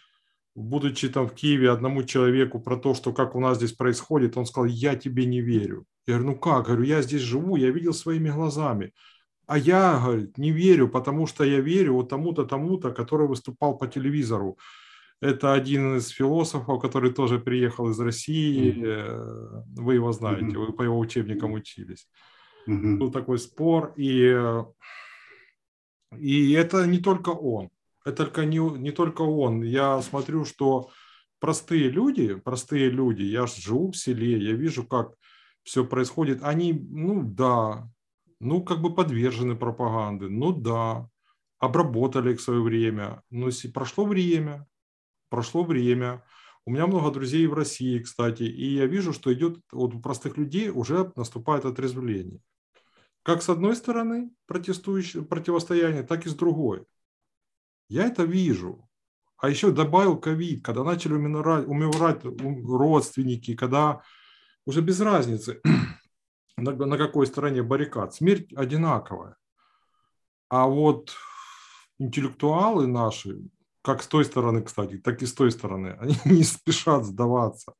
Будучи 0.55 1.09
там 1.09 1.27
в 1.27 1.33
Киеве, 1.33 1.69
одному 1.69 2.03
человеку 2.03 2.59
про 2.59 2.77
то, 2.77 2.93
что 2.93 3.13
как 3.13 3.35
у 3.35 3.39
нас 3.39 3.57
здесь 3.57 3.73
происходит, 3.73 4.37
он 4.37 4.45
сказал, 4.45 4.65
я 4.65 4.95
тебе 4.95 5.25
не 5.25 5.41
верю. 5.41 5.85
Я 6.07 6.15
говорю, 6.15 6.31
ну 6.31 6.39
как? 6.39 6.65
Говорю, 6.65 6.83
я 6.83 7.01
здесь 7.01 7.21
живу, 7.21 7.57
я 7.57 7.71
видел 7.71 7.93
своими 7.93 8.29
глазами. 8.29 8.91
А 9.47 9.57
я, 9.57 9.99
говорит, 10.03 10.37
не 10.37 10.51
верю, 10.51 10.87
потому 10.87 11.27
что 11.27 11.43
я 11.43 11.59
верю 11.59 11.93
вот 11.93 12.09
тому-то, 12.09 12.45
тому-то, 12.45 12.91
который 12.91 13.27
выступал 13.27 13.77
по 13.77 13.87
телевизору. 13.87 14.57
Это 15.21 15.53
один 15.53 15.97
из 15.97 16.07
философов, 16.07 16.81
который 16.81 17.13
тоже 17.13 17.39
приехал 17.39 17.89
из 17.89 17.99
России. 17.99 18.73
Mm-hmm. 18.73 19.63
Вы 19.75 19.93
его 19.95 20.11
знаете, 20.11 20.45
mm-hmm. 20.45 20.65
вы 20.65 20.73
по 20.73 20.83
его 20.83 20.97
учебникам 20.99 21.53
учились. 21.53 22.07
Mm-hmm. 22.67 22.97
Был 22.97 23.11
такой 23.11 23.37
спор, 23.39 23.93
и, 23.97 24.35
и 26.17 26.51
это 26.53 26.87
не 26.87 26.99
только 26.99 27.29
он. 27.29 27.69
Это 28.05 28.25
только 28.25 28.45
не, 28.45 28.59
не 28.59 28.91
только 28.91 29.23
он. 29.23 29.63
Я 29.63 30.01
смотрю, 30.01 30.45
что 30.45 30.91
простые 31.39 31.89
люди, 31.89 32.35
простые 32.35 32.89
люди, 32.89 33.23
я 33.23 33.47
живу 33.47 33.91
в 33.91 33.97
селе, 33.97 34.37
я 34.37 34.53
вижу, 34.53 34.85
как 34.85 35.15
все 35.63 35.83
происходит. 35.83 36.43
Они, 36.43 36.71
ну 36.73 37.23
да, 37.23 37.89
ну 38.39 38.63
как 38.63 38.81
бы 38.81 38.93
подвержены 38.93 39.55
пропаганде, 39.55 40.27
ну 40.27 40.53
да, 40.53 41.09
обработали 41.59 42.33
их 42.33 42.39
в 42.39 42.43
свое 42.43 42.61
время. 42.61 43.23
Но 43.31 43.49
прошло 43.73 44.05
время, 44.05 44.67
прошло 45.29 45.63
время. 45.63 46.23
У 46.65 46.71
меня 46.71 46.87
много 46.87 47.11
друзей 47.11 47.47
в 47.47 47.53
России, 47.53 47.99
кстати, 47.99 48.43
и 48.43 48.75
я 48.75 48.85
вижу, 48.85 49.13
что 49.13 49.33
идет 49.33 49.59
вот 49.71 49.95
у 49.95 49.99
простых 49.99 50.37
людей 50.37 50.69
уже 50.69 51.11
наступает 51.15 51.65
отрезвление. 51.65 52.39
Как 53.23 53.41
с 53.41 53.49
одной 53.49 53.75
стороны 53.75 54.29
протестующее 54.45 55.23
противостояние, 55.23 56.03
так 56.03 56.25
и 56.25 56.29
с 56.29 56.35
другой. 56.35 56.85
Я 57.87 58.05
это 58.05 58.23
вижу. 58.23 58.87
А 59.37 59.49
еще 59.49 59.71
добавил 59.71 60.17
ковид, 60.17 60.63
когда 60.63 60.83
начали 60.83 61.13
умирать, 61.13 61.67
умирать 61.67 62.21
родственники, 62.23 63.55
когда 63.55 64.01
уже 64.65 64.81
без 64.81 64.99
разницы, 65.01 65.61
на, 66.57 66.71
на 66.71 66.97
какой 66.97 67.27
стороне 67.27 67.61
баррикад. 67.61 68.13
Смерть 68.13 68.51
одинаковая. 68.53 69.37
А 70.49 70.67
вот 70.67 71.11
интеллектуалы 71.99 72.87
наши, 72.87 73.39
как 73.81 74.01
с 74.01 74.07
той 74.07 74.25
стороны, 74.25 74.63
кстати, 74.63 74.97
так 74.97 75.21
и 75.21 75.25
с 75.25 75.33
той 75.33 75.51
стороны, 75.51 75.89
они 75.99 76.17
не 76.25 76.43
спешат 76.43 77.05
сдаваться. 77.05 77.73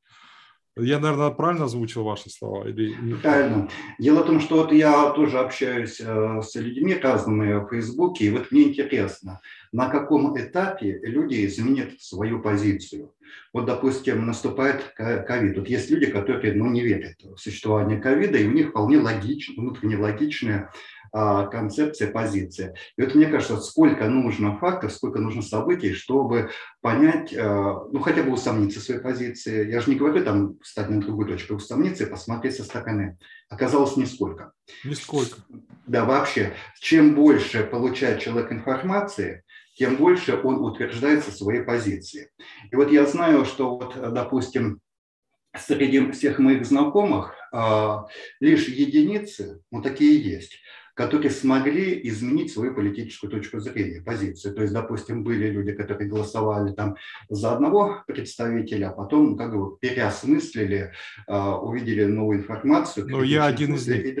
Я, 0.78 0.98
наверное, 0.98 1.30
правильно 1.30 1.64
озвучил 1.64 2.04
ваши 2.04 2.28
слова? 2.28 2.68
Или... 2.68 2.94
Правильно. 3.22 3.68
Дело 3.98 4.22
в 4.22 4.26
том, 4.26 4.40
что 4.40 4.56
вот 4.56 4.72
я 4.72 5.10
тоже 5.10 5.38
общаюсь 5.38 6.00
э, 6.00 6.42
с 6.42 6.54
людьми 6.54 6.94
разными 6.94 7.64
в 7.64 7.70
Фейсбуке, 7.70 8.26
и 8.26 8.30
вот 8.30 8.52
мне 8.52 8.64
интересно, 8.64 9.40
на 9.72 9.88
каком 9.88 10.38
этапе 10.38 11.00
люди 11.02 11.46
изменят 11.46 11.98
свою 12.02 12.42
позицию. 12.42 13.14
Вот, 13.54 13.64
допустим, 13.64 14.26
наступает 14.26 14.92
ковид. 14.94 15.56
Вот 15.56 15.68
есть 15.68 15.90
люди, 15.90 16.06
которые 16.06 16.52
ну, 16.52 16.70
не 16.70 16.82
верят 16.82 17.16
в 17.22 17.38
существование 17.38 17.98
ковида, 17.98 18.36
и 18.36 18.46
у 18.46 18.52
них 18.52 18.68
вполне 18.68 18.98
логично, 18.98 19.54
внутренне 19.56 19.96
логичная 19.96 20.58
а, 20.66 20.70
концепция, 21.12 22.10
позиция. 22.10 22.74
И 22.96 23.02
вот 23.02 23.14
мне 23.14 23.26
кажется, 23.26 23.58
сколько 23.58 24.08
нужно 24.08 24.56
фактов, 24.58 24.92
сколько 24.92 25.18
нужно 25.18 25.42
событий, 25.42 25.92
чтобы 25.92 26.50
понять, 26.80 27.34
а, 27.34 27.86
ну 27.90 28.00
хотя 28.00 28.22
бы 28.22 28.32
усомниться 28.32 28.80
в 28.80 28.82
своей 28.82 29.00
позиции. 29.00 29.70
Я 29.70 29.80
же 29.80 29.90
не 29.90 29.96
говорю 29.96 30.24
там 30.24 30.58
встать 30.60 30.88
на 30.90 31.00
другую 31.00 31.28
точку, 31.28 31.54
усомниться 31.54 32.04
и 32.04 32.10
посмотреть 32.10 32.56
со 32.56 32.64
стороны. 32.64 33.18
Оказалось, 33.48 33.96
нисколько. 33.96 34.52
Нисколько. 34.84 35.38
Да, 35.86 36.04
вообще, 36.04 36.54
чем 36.80 37.14
больше 37.14 37.62
получает 37.64 38.20
человек 38.20 38.52
информации, 38.52 39.44
тем 39.76 39.96
больше 39.96 40.40
он 40.42 40.64
утверждается 40.64 41.30
в 41.30 41.36
своей 41.36 41.62
позиции. 41.62 42.30
И 42.70 42.76
вот 42.76 42.90
я 42.90 43.06
знаю, 43.06 43.44
что 43.44 43.76
вот, 43.76 43.94
допустим, 44.12 44.80
среди 45.58 46.10
всех 46.12 46.38
моих 46.38 46.66
знакомых 46.66 47.34
а, 47.52 48.06
лишь 48.40 48.68
единицы, 48.68 49.60
ну 49.70 49.82
такие 49.82 50.20
есть, 50.20 50.58
которые 50.96 51.30
смогли 51.30 52.00
изменить 52.08 52.52
свою 52.52 52.74
политическую 52.74 53.30
точку 53.30 53.60
зрения, 53.60 54.00
позицию. 54.00 54.54
То 54.54 54.62
есть, 54.62 54.72
допустим, 54.72 55.22
были 55.22 55.50
люди, 55.50 55.72
которые 55.72 56.08
голосовали 56.08 56.72
там 56.72 56.96
за 57.28 57.52
одного 57.52 58.02
представителя, 58.06 58.88
а 58.88 58.92
потом 58.92 59.36
как 59.36 59.54
бы 59.54 59.76
переосмыслили, 59.76 60.92
а, 61.26 61.58
увидели 61.58 62.04
новую 62.04 62.38
информацию. 62.38 63.06
Ну, 63.10 63.22
я 63.22 63.44
один 63.44 63.74
из 63.74 63.86
них. 63.86 64.16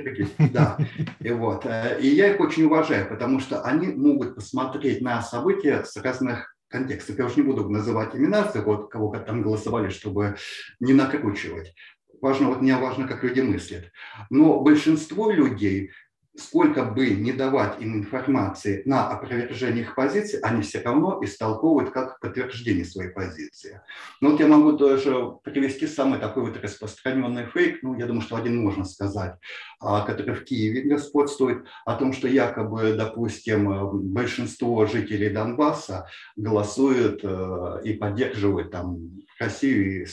Да, 0.52 0.76
и 1.20 1.30
вот. 1.30 1.64
Э, 1.64 1.98
и 2.00 2.08
я 2.08 2.34
их 2.34 2.40
очень 2.40 2.64
уважаю, 2.64 3.08
потому 3.08 3.40
что 3.40 3.62
они 3.62 3.88
могут 3.88 4.34
посмотреть 4.34 5.00
на 5.00 5.22
события 5.22 5.82
с 5.82 5.96
разных 5.96 6.54
контекстов. 6.68 7.18
Я 7.18 7.24
уже 7.24 7.36
не 7.36 7.42
буду 7.42 7.68
называть 7.70 8.14
имена, 8.14 8.50
вот, 8.54 8.90
кого 8.90 9.16
там 9.16 9.40
голосовали, 9.40 9.88
чтобы 9.88 10.36
не 10.80 10.92
накручивать. 10.92 11.74
важно, 12.20 12.48
вот 12.48 12.60
мне 12.60 12.76
важно, 12.76 13.08
как 13.08 13.24
люди 13.24 13.40
мыслят. 13.40 13.90
Но 14.28 14.60
большинство 14.60 15.30
людей 15.30 15.90
сколько 16.38 16.84
бы 16.84 17.10
не 17.10 17.32
давать 17.32 17.80
им 17.80 17.96
информации 17.96 18.82
на 18.84 19.08
опровержение 19.08 19.82
их 19.82 19.94
позиции, 19.94 20.40
они 20.42 20.62
все 20.62 20.80
равно 20.82 21.18
истолковывают 21.22 21.92
как 21.92 22.20
подтверждение 22.20 22.84
своей 22.84 23.10
позиции. 23.10 23.80
Но 24.20 24.30
вот 24.30 24.40
я 24.40 24.46
могу 24.46 24.72
тоже 24.74 25.32
привести 25.42 25.86
самый 25.86 26.18
такой 26.18 26.44
вот 26.44 26.56
распространенный 26.62 27.46
фейк, 27.46 27.82
ну, 27.82 27.98
я 27.98 28.06
думаю, 28.06 28.22
что 28.22 28.36
один 28.36 28.62
можно 28.62 28.84
сказать, 28.84 29.36
а, 29.80 30.02
который 30.02 30.34
в 30.34 30.44
Киеве 30.44 30.82
господствует, 30.82 31.64
о 31.84 31.94
том, 31.94 32.12
что 32.12 32.28
якобы, 32.28 32.94
допустим, 32.94 34.12
большинство 34.12 34.86
жителей 34.86 35.30
Донбасса 35.30 36.06
голосуют 36.36 37.20
э, 37.22 37.80
и 37.84 37.94
поддерживают 37.94 38.70
там 38.70 38.98
Россию. 39.38 40.06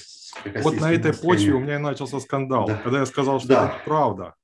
Вот 0.62 0.80
на 0.80 0.92
этой 0.92 1.14
почве 1.14 1.54
у 1.54 1.60
меня 1.60 1.76
и 1.76 1.80
начался 1.80 2.20
скандал, 2.20 2.68
да. 2.68 2.78
когда 2.84 3.00
я 3.00 3.06
сказал, 3.06 3.40
что 3.40 3.48
да. 3.50 3.66
это 3.68 3.76
правда. 3.86 4.36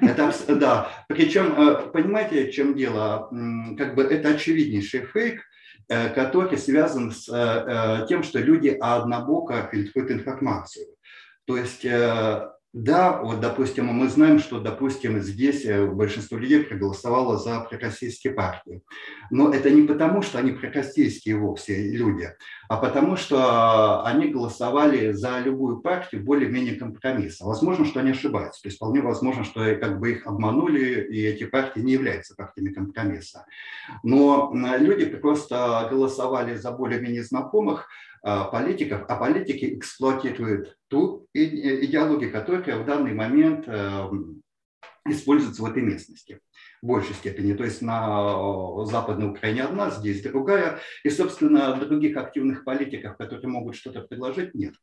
Это, 0.00 0.32
да, 0.48 0.88
причем, 1.08 1.54
э, 1.56 1.90
понимаете, 1.92 2.46
в 2.46 2.52
чем 2.52 2.74
дело? 2.74 3.28
Как 3.76 3.94
бы 3.94 4.02
это 4.02 4.30
очевиднейший 4.30 5.06
фейк, 5.06 5.42
э, 5.88 6.10
который 6.10 6.56
связан 6.58 7.12
с 7.12 7.28
э, 7.28 8.06
тем, 8.08 8.22
что 8.22 8.38
люди 8.38 8.76
однобоко 8.80 9.68
фильтруют 9.70 10.10
информацию. 10.10 10.86
То 11.46 11.56
есть 11.56 11.86
да, 12.72 13.22
вот, 13.22 13.40
допустим, 13.40 13.86
мы 13.86 14.08
знаем, 14.08 14.38
что, 14.38 14.60
допустим, 14.60 15.22
здесь 15.22 15.64
большинство 15.64 16.36
людей 16.36 16.62
проголосовало 16.62 17.38
за 17.38 17.60
пророссийские 17.60 18.34
партии. 18.34 18.82
Но 19.30 19.50
это 19.54 19.70
не 19.70 19.86
потому, 19.86 20.20
что 20.20 20.38
они 20.38 20.50
пророссийские 20.50 21.38
вовсе 21.38 21.92
люди, 21.92 22.28
а 22.68 22.76
потому 22.76 23.16
что 23.16 24.04
они 24.04 24.28
голосовали 24.28 25.12
за 25.12 25.38
любую 25.40 25.78
партию 25.78 26.24
более-менее 26.24 26.76
компромисса. 26.76 27.44
Возможно, 27.44 27.84
что 27.84 28.00
они 28.00 28.10
ошибаются. 28.10 28.62
То 28.62 28.68
есть 28.68 28.76
вполне 28.76 29.00
возможно, 29.00 29.44
что 29.44 29.74
как 29.76 29.98
бы 29.98 30.12
их 30.12 30.26
обманули, 30.26 31.06
и 31.10 31.22
эти 31.22 31.44
партии 31.44 31.80
не 31.80 31.92
являются 31.92 32.34
партиями 32.34 32.72
компромисса. 32.72 33.46
Но 34.02 34.52
люди 34.78 35.06
просто 35.06 35.88
голосовали 35.90 36.56
за 36.56 36.72
более-менее 36.72 37.22
знакомых, 37.22 37.88
а, 38.28 38.44
политиков, 38.46 39.04
а 39.08 39.14
политики 39.14 39.76
эксплуатируют 39.76 40.76
ту 40.88 41.28
идеологию, 41.32 42.32
которая 42.32 42.78
в 42.78 42.84
данный 42.84 43.14
момент 43.14 43.68
эм, 43.68 44.35
используется 45.08 45.62
в 45.62 45.66
этой 45.66 45.82
местности 45.82 46.40
в 46.82 46.86
большей 46.86 47.14
степени. 47.14 47.54
То 47.54 47.64
есть 47.64 47.82
на 47.82 48.84
Западной 48.84 49.30
Украине 49.30 49.62
одна, 49.62 49.90
здесь 49.90 50.22
другая. 50.22 50.78
И, 51.04 51.10
собственно, 51.10 51.74
других 51.76 52.16
активных 52.16 52.64
политиков, 52.64 53.16
которые 53.16 53.48
могут 53.48 53.76
что-то 53.76 54.02
предложить, 54.02 54.54
нет. 54.54 54.74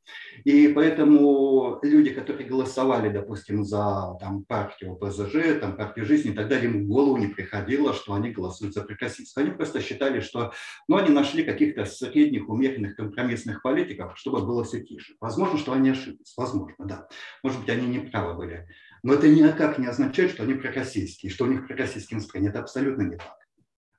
И 0.43 0.67
поэтому 0.69 1.79
люди, 1.81 2.11
которые 2.11 2.47
голосовали, 2.47 3.09
допустим, 3.09 3.63
за 3.63 4.17
там, 4.19 4.43
партию 4.43 4.95
ПЗЖ, 4.95 5.59
там, 5.59 5.77
партию 5.77 6.05
жизни 6.05 6.31
и 6.31 6.35
так 6.35 6.47
далее, 6.47 6.69
им 6.69 6.85
в 6.85 6.87
голову 6.87 7.17
не 7.17 7.27
приходило, 7.27 7.93
что 7.93 8.13
они 8.13 8.31
голосуют 8.31 8.73
за 8.73 8.83
прикосительство. 8.83 9.41
Они 9.41 9.51
просто 9.51 9.81
считали, 9.81 10.19
что 10.19 10.53
ну, 10.87 10.97
они 10.97 11.09
нашли 11.09 11.43
каких-то 11.43 11.85
средних, 11.85 12.49
умеренных, 12.49 12.95
компромиссных 12.95 13.61
политиков, 13.61 14.17
чтобы 14.17 14.45
было 14.45 14.63
все 14.63 14.81
тише. 14.81 15.13
Возможно, 15.19 15.57
что 15.57 15.73
они 15.73 15.91
ошиблись. 15.91 16.33
Возможно, 16.37 16.85
да. 16.85 17.07
Может 17.43 17.59
быть, 17.61 17.69
они 17.69 17.87
не 17.87 17.99
правы 17.99 18.33
были. 18.33 18.67
Но 19.03 19.13
это 19.13 19.27
никак 19.27 19.77
не 19.77 19.87
означает, 19.87 20.31
что 20.31 20.43
они 20.43 20.53
пророссийские, 20.53 21.31
что 21.31 21.43
у 21.43 21.47
них 21.47 21.67
пророссийские 21.67 22.17
настроения. 22.17 22.49
Это 22.49 22.59
абсолютно 22.59 23.03
не 23.03 23.17
так. 23.17 23.37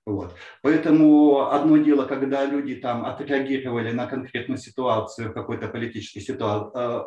Вот. 0.07 0.35
Поэтому 0.61 1.51
одно 1.51 1.79
дело, 1.79 2.05
когда 2.05 2.45
люди 2.45 2.75
там 2.75 3.07
отреагировали 3.07 3.91
на 3.91 4.07
конкретную 4.07 4.59
ситуацию, 4.59 5.33
какой-то 5.33 5.69
политической 5.69 6.21
ситуации, 6.21 6.79
э, 6.79 7.05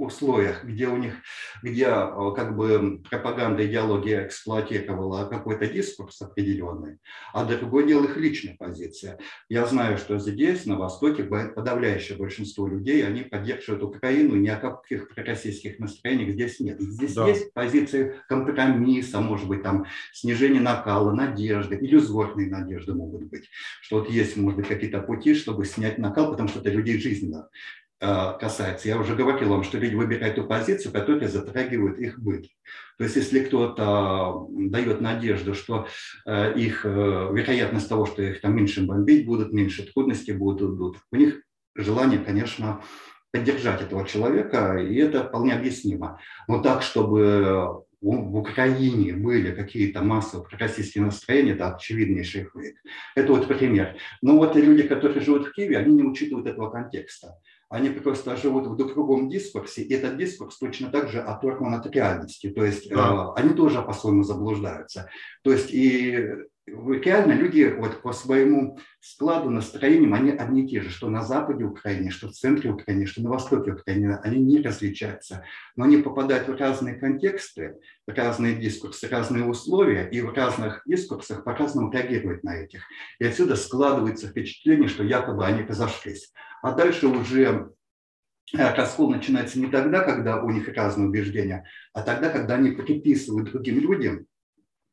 условиях, 0.00 0.64
где 0.64 0.88
у 0.88 0.96
них, 0.96 1.14
где 1.62 1.84
э, 1.84 2.32
как 2.34 2.56
бы 2.56 3.00
пропаганда, 3.08 3.66
идеология 3.66 4.26
эксплуатировала 4.26 5.26
какой-то 5.26 5.66
дискурс 5.66 6.22
определенный, 6.22 6.98
а 7.32 7.44
другое 7.44 7.86
дело 7.86 8.04
их 8.04 8.16
личная 8.16 8.56
позиция. 8.58 9.18
Я 9.48 9.66
знаю, 9.66 9.98
что 9.98 10.18
здесь, 10.18 10.66
на 10.66 10.76
Востоке, 10.76 11.24
подавляющее 11.24 12.16
большинство 12.16 12.66
людей, 12.66 13.06
они 13.06 13.22
поддерживают 13.22 13.82
Украину, 13.82 14.36
ни 14.36 14.48
о 14.48 14.56
каких 14.56 15.08
пророссийских 15.14 15.78
настроениях 15.78 16.30
здесь 16.30 16.60
нет. 16.60 16.80
Здесь 16.80 17.14
да. 17.14 17.28
есть 17.28 17.52
позиции 17.52 18.16
компромисса, 18.28 19.20
может 19.20 19.48
быть, 19.48 19.62
там 19.62 19.86
снижение 20.12 20.60
накала, 20.60 21.12
надежды, 21.12 21.76
иллюзорные 21.80 22.48
надежды 22.48 22.94
могут 22.94 23.24
быть, 23.24 23.48
что 23.82 24.00
вот 24.00 24.10
есть, 24.10 24.36
может 24.36 24.58
быть, 24.58 24.68
какие-то 24.68 25.00
пути, 25.00 25.34
чтобы 25.34 25.64
снять 25.64 25.98
накал, 25.98 26.30
потому 26.30 26.48
что 26.48 26.60
это 26.60 26.70
людей 26.70 26.98
жизненно 26.98 27.48
касается. 28.00 28.88
Я 28.88 28.98
уже 28.98 29.14
говорил 29.14 29.50
вам, 29.50 29.62
что 29.62 29.76
люди 29.78 29.94
выбирают 29.94 30.36
ту 30.36 30.44
позицию, 30.44 30.92
которая 30.92 31.28
затрагивает 31.28 31.98
их 31.98 32.18
быт. 32.18 32.46
То 32.96 33.04
есть 33.04 33.16
если 33.16 33.40
кто-то 33.40 34.46
дает 34.50 35.02
надежду, 35.02 35.54
что 35.54 35.86
э, 36.26 36.54
их 36.58 36.86
э, 36.86 36.88
вероятность 36.88 37.88
того, 37.88 38.06
что 38.06 38.22
их 38.22 38.40
там 38.40 38.56
меньше 38.56 38.86
бомбить 38.86 39.26
будут, 39.26 39.52
меньше 39.52 39.90
трудностей 39.92 40.32
будут, 40.32 40.96
у 41.12 41.16
них 41.16 41.42
желание, 41.74 42.18
конечно, 42.18 42.82
поддержать 43.32 43.82
этого 43.82 44.06
человека, 44.06 44.78
и 44.78 44.96
это 44.96 45.24
вполне 45.24 45.52
объяснимо. 45.52 46.18
Но 46.48 46.62
так, 46.62 46.82
чтобы 46.82 47.84
в 48.00 48.36
Украине 48.36 49.12
были 49.12 49.54
какие-то 49.54 50.02
массовые 50.02 50.48
пророссийские 50.48 51.04
настроения, 51.04 51.52
это 51.52 51.74
очевиднейший 51.74 52.48
фейк. 52.52 52.76
Это 53.14 53.32
вот 53.32 53.46
пример. 53.46 53.96
Но 54.22 54.38
вот 54.38 54.56
люди, 54.56 54.84
которые 54.84 55.20
живут 55.20 55.48
в 55.48 55.52
Киеве, 55.52 55.78
они 55.78 55.96
не 55.96 56.02
учитывают 56.02 56.46
этого 56.46 56.70
контекста 56.70 57.36
они 57.70 57.88
просто 57.88 58.36
живут 58.36 58.66
в 58.66 58.76
другом 58.76 59.28
дискурсе, 59.30 59.82
и 59.82 59.94
этот 59.94 60.18
дискурс 60.18 60.58
точно 60.58 60.90
так 60.90 61.08
же 61.08 61.20
оторван 61.20 61.74
от 61.74 61.86
реальности. 61.86 62.50
То 62.50 62.64
есть 62.64 62.90
да. 62.90 63.32
э, 63.36 63.40
они 63.40 63.54
тоже 63.54 63.80
по-своему 63.80 64.24
заблуждаются. 64.24 65.08
То 65.44 65.52
есть 65.52 65.70
и 65.70 66.26
реально 67.02 67.32
люди 67.32 67.74
вот 67.76 68.02
по 68.02 68.12
своему 68.12 68.78
складу 69.00 69.50
настроениям, 69.50 70.14
они 70.14 70.30
одни 70.30 70.64
и 70.64 70.68
те 70.68 70.80
же, 70.80 70.90
что 70.90 71.08
на 71.08 71.22
западе 71.22 71.64
Украины, 71.64 72.10
что 72.10 72.28
в 72.28 72.32
центре 72.32 72.70
Украины, 72.70 73.06
что 73.06 73.22
на 73.22 73.30
востоке 73.30 73.72
Украины, 73.72 74.18
они 74.22 74.40
не 74.40 74.60
различаются. 74.60 75.44
Но 75.76 75.84
они 75.84 75.98
попадают 75.98 76.48
в 76.48 76.56
разные 76.56 76.94
контексты, 76.94 77.76
в 78.06 78.12
разные 78.12 78.56
дискурсы, 78.56 79.08
разные 79.08 79.44
условия, 79.44 80.08
и 80.08 80.20
в 80.20 80.32
разных 80.32 80.82
дискурсах 80.86 81.44
по-разному 81.44 81.92
реагируют 81.92 82.44
на 82.44 82.56
этих. 82.56 82.82
И 83.18 83.24
отсюда 83.24 83.56
складывается 83.56 84.28
впечатление, 84.28 84.88
что 84.88 85.02
якобы 85.02 85.44
они 85.44 85.62
разошлись. 85.62 86.32
А 86.62 86.72
дальше 86.72 87.06
уже 87.06 87.72
э, 88.56 88.74
раскол 88.74 89.10
начинается 89.10 89.58
не 89.58 89.66
тогда, 89.66 90.00
когда 90.00 90.42
у 90.42 90.50
них 90.50 90.68
разные 90.68 91.08
убеждения, 91.08 91.66
а 91.92 92.02
тогда, 92.02 92.30
когда 92.30 92.54
они 92.54 92.72
приписывают 92.72 93.50
другим 93.50 93.80
людям 93.80 94.26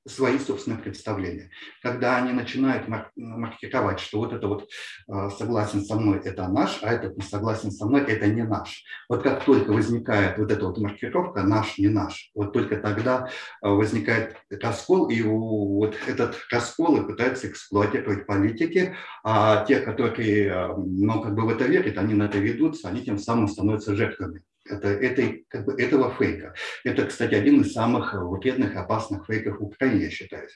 свои 0.07 0.39
собственные 0.39 0.79
представления. 0.79 1.51
Когда 1.81 2.17
они 2.17 2.31
начинают 2.31 2.87
маркировать, 3.15 3.99
что 3.99 4.19
вот 4.19 4.33
это 4.33 4.47
вот 4.47 4.69
э, 5.07 5.29
согласен 5.37 5.83
со 5.83 5.95
мной– 5.95 6.21
это 6.23 6.47
наш, 6.47 6.79
а 6.81 6.91
этот 6.91 7.17
не 7.17 7.23
согласен 7.23 7.71
со 7.71 7.85
мной– 7.85 8.01
это 8.07 8.27
не 8.27 8.43
наш. 8.43 8.83
Вот 9.09 9.23
как 9.23 9.43
только 9.43 9.71
возникает 9.71 10.37
вот 10.37 10.51
эта 10.51 10.65
вот 10.65 10.77
маркировка 10.77 11.43
«наш, 11.43 11.77
не 11.77 11.89
наш», 11.89 12.31
вот 12.33 12.53
только 12.53 12.77
тогда 12.77 13.29
э, 13.61 13.67
возникает 13.67 14.37
раскол, 14.49 15.09
и 15.09 15.21
вот 15.21 15.95
этот 16.07 16.37
раскол 16.51 16.97
и 16.97 17.05
пытаются 17.05 17.47
эксплуатировать 17.47 18.25
политики, 18.25 18.95
а 19.23 19.65
те, 19.65 19.79
которые 19.79 20.47
э, 20.47 20.73
ну, 20.77 21.21
как 21.21 21.35
бы 21.35 21.43
в 21.43 21.49
это 21.49 21.65
верят, 21.65 21.97
они 21.97 22.13
на 22.13 22.23
это 22.23 22.37
ведутся, 22.37 22.87
они 22.87 23.03
тем 23.03 23.17
самым 23.17 23.47
становятся 23.47 23.95
жертвами 23.95 24.43
это, 24.69 24.87
этой, 24.89 25.45
как 25.47 25.65
бы 25.65 25.73
этого 25.81 26.13
фейка. 26.13 26.53
Это, 26.83 27.05
кстати, 27.05 27.35
один 27.35 27.61
из 27.61 27.73
самых 27.73 28.13
вредных 28.13 28.75
опасных 28.75 29.25
фейков 29.25 29.59
в 29.59 29.63
Украине, 29.63 30.05
я 30.05 30.09
считаю. 30.09 30.47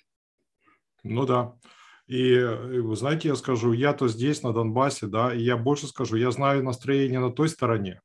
Ну 1.04 1.26
да. 1.26 1.54
И 2.08 2.38
вы 2.38 2.95
знаете, 2.95 3.30
я 3.30 3.36
скажу, 3.36 3.71
я-то 3.71 4.08
здесь, 4.08 4.43
на 4.43 4.52
Донбассе, 4.54 5.08
да, 5.08 5.34
и 5.34 5.41
я 5.41 5.56
больше 5.56 5.88
скажу, 5.88 6.17
я 6.17 6.32
знаю 6.32 6.63
настроение 6.63 7.19
на 7.19 7.32
той 7.32 7.47
стороне. 7.47 8.02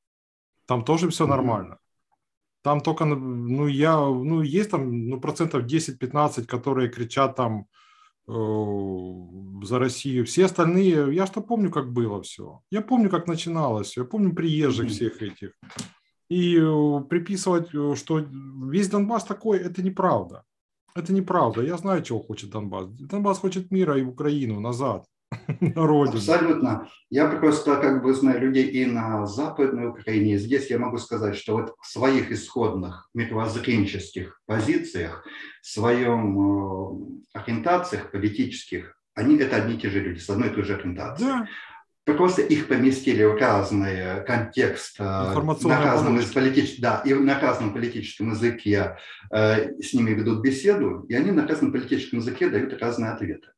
Там 0.67 0.85
тоже 0.85 1.09
все 1.09 1.25
mm-hmm. 1.25 1.29
нормально. 1.29 1.79
Там 2.63 2.81
только, 2.81 3.05
ну, 3.05 3.67
я, 3.67 3.97
ну, 3.97 4.43
есть 4.43 4.71
там, 4.71 5.09
ну, 5.09 5.21
процентов 5.21 5.65
10-15, 5.65 6.47
которые 6.47 6.89
кричат 6.89 7.37
там 7.37 7.67
э, 8.29 8.33
за 9.63 9.79
Россию. 9.79 10.25
Все 10.25 10.45
остальные, 10.47 11.15
я 11.15 11.27
что 11.27 11.41
помню, 11.41 11.71
как 11.71 11.93
было 11.93 12.23
все. 12.23 12.61
Я 12.71 12.83
помню, 12.83 13.09
как 13.09 13.29
начиналось. 13.29 13.97
Я 13.97 14.05
помню 14.05 14.35
приезжих 14.35 14.87
mm-hmm. 14.87 14.91
всех 14.91 15.23
этих. 15.23 15.53
И 16.29 16.59
э, 16.59 17.01
приписывать, 17.09 17.75
э, 17.75 17.95
что 17.95 18.19
весь 18.19 18.89
Донбасс 18.89 19.25
такой, 19.25 19.59
это 19.59 19.83
неправда. 19.83 20.43
Это 20.95 21.13
неправда. 21.13 21.63
Я 21.63 21.77
знаю, 21.77 22.03
чего 22.03 22.21
хочет 22.21 22.51
Донбасс. 22.51 22.87
Донбасс 22.87 23.39
хочет 23.39 23.71
мира 23.71 23.99
и 23.99 24.03
Украину 24.03 24.61
назад, 24.61 25.05
на 25.61 25.87
родину. 25.87 26.17
Абсолютно. 26.17 26.89
Я 27.11 27.29
просто 27.29 27.77
как 27.77 28.03
бы 28.03 28.15
знаю 28.15 28.41
людей 28.41 28.67
и 28.71 28.87
на 28.87 29.27
Западной 29.27 29.89
Украине. 29.89 30.35
И 30.35 30.39
здесь 30.39 30.71
я 30.71 30.79
могу 30.79 30.99
сказать, 30.99 31.37
что 31.37 31.53
вот 31.55 31.75
в 31.81 31.87
своих 31.87 32.33
исходных 32.33 33.09
мировоззренческих 33.15 34.41
позициях, 34.47 35.25
в 35.63 35.67
своем 35.67 37.21
э, 37.35 37.39
ориентациях 37.39 38.11
политических, 38.11 38.99
они 39.15 39.39
это 39.39 39.57
одни 39.57 39.75
и 39.75 39.79
те 39.79 39.91
же 39.91 40.01
люди 40.01 40.19
с 40.19 40.29
одной 40.29 40.49
и 40.49 40.53
той 40.53 40.65
же 40.65 40.75
ориентацией. 40.75 41.31
Да. 41.31 41.49
Просто 42.15 42.43
их 42.43 42.69
поместили 42.69 43.25
в 43.25 43.35
разный 43.37 44.25
контекст, 44.25 44.99
на 44.99 45.35
разном 45.83 46.21
политич... 46.33 46.79
да, 46.79 47.03
и 47.05 47.13
на 47.13 47.41
разном 47.41 47.73
политическом 47.73 48.31
языке 48.31 48.97
э, 49.31 49.81
с 49.81 49.93
ними 49.93 50.11
ведут 50.11 50.41
беседу, 50.41 51.05
и 51.09 51.15
они 51.15 51.33
на 51.33 51.47
разном 51.47 51.73
политическом 51.73 52.21
языке 52.21 52.49
дают 52.49 52.81
разные 52.81 53.11
ответы. 53.11 53.49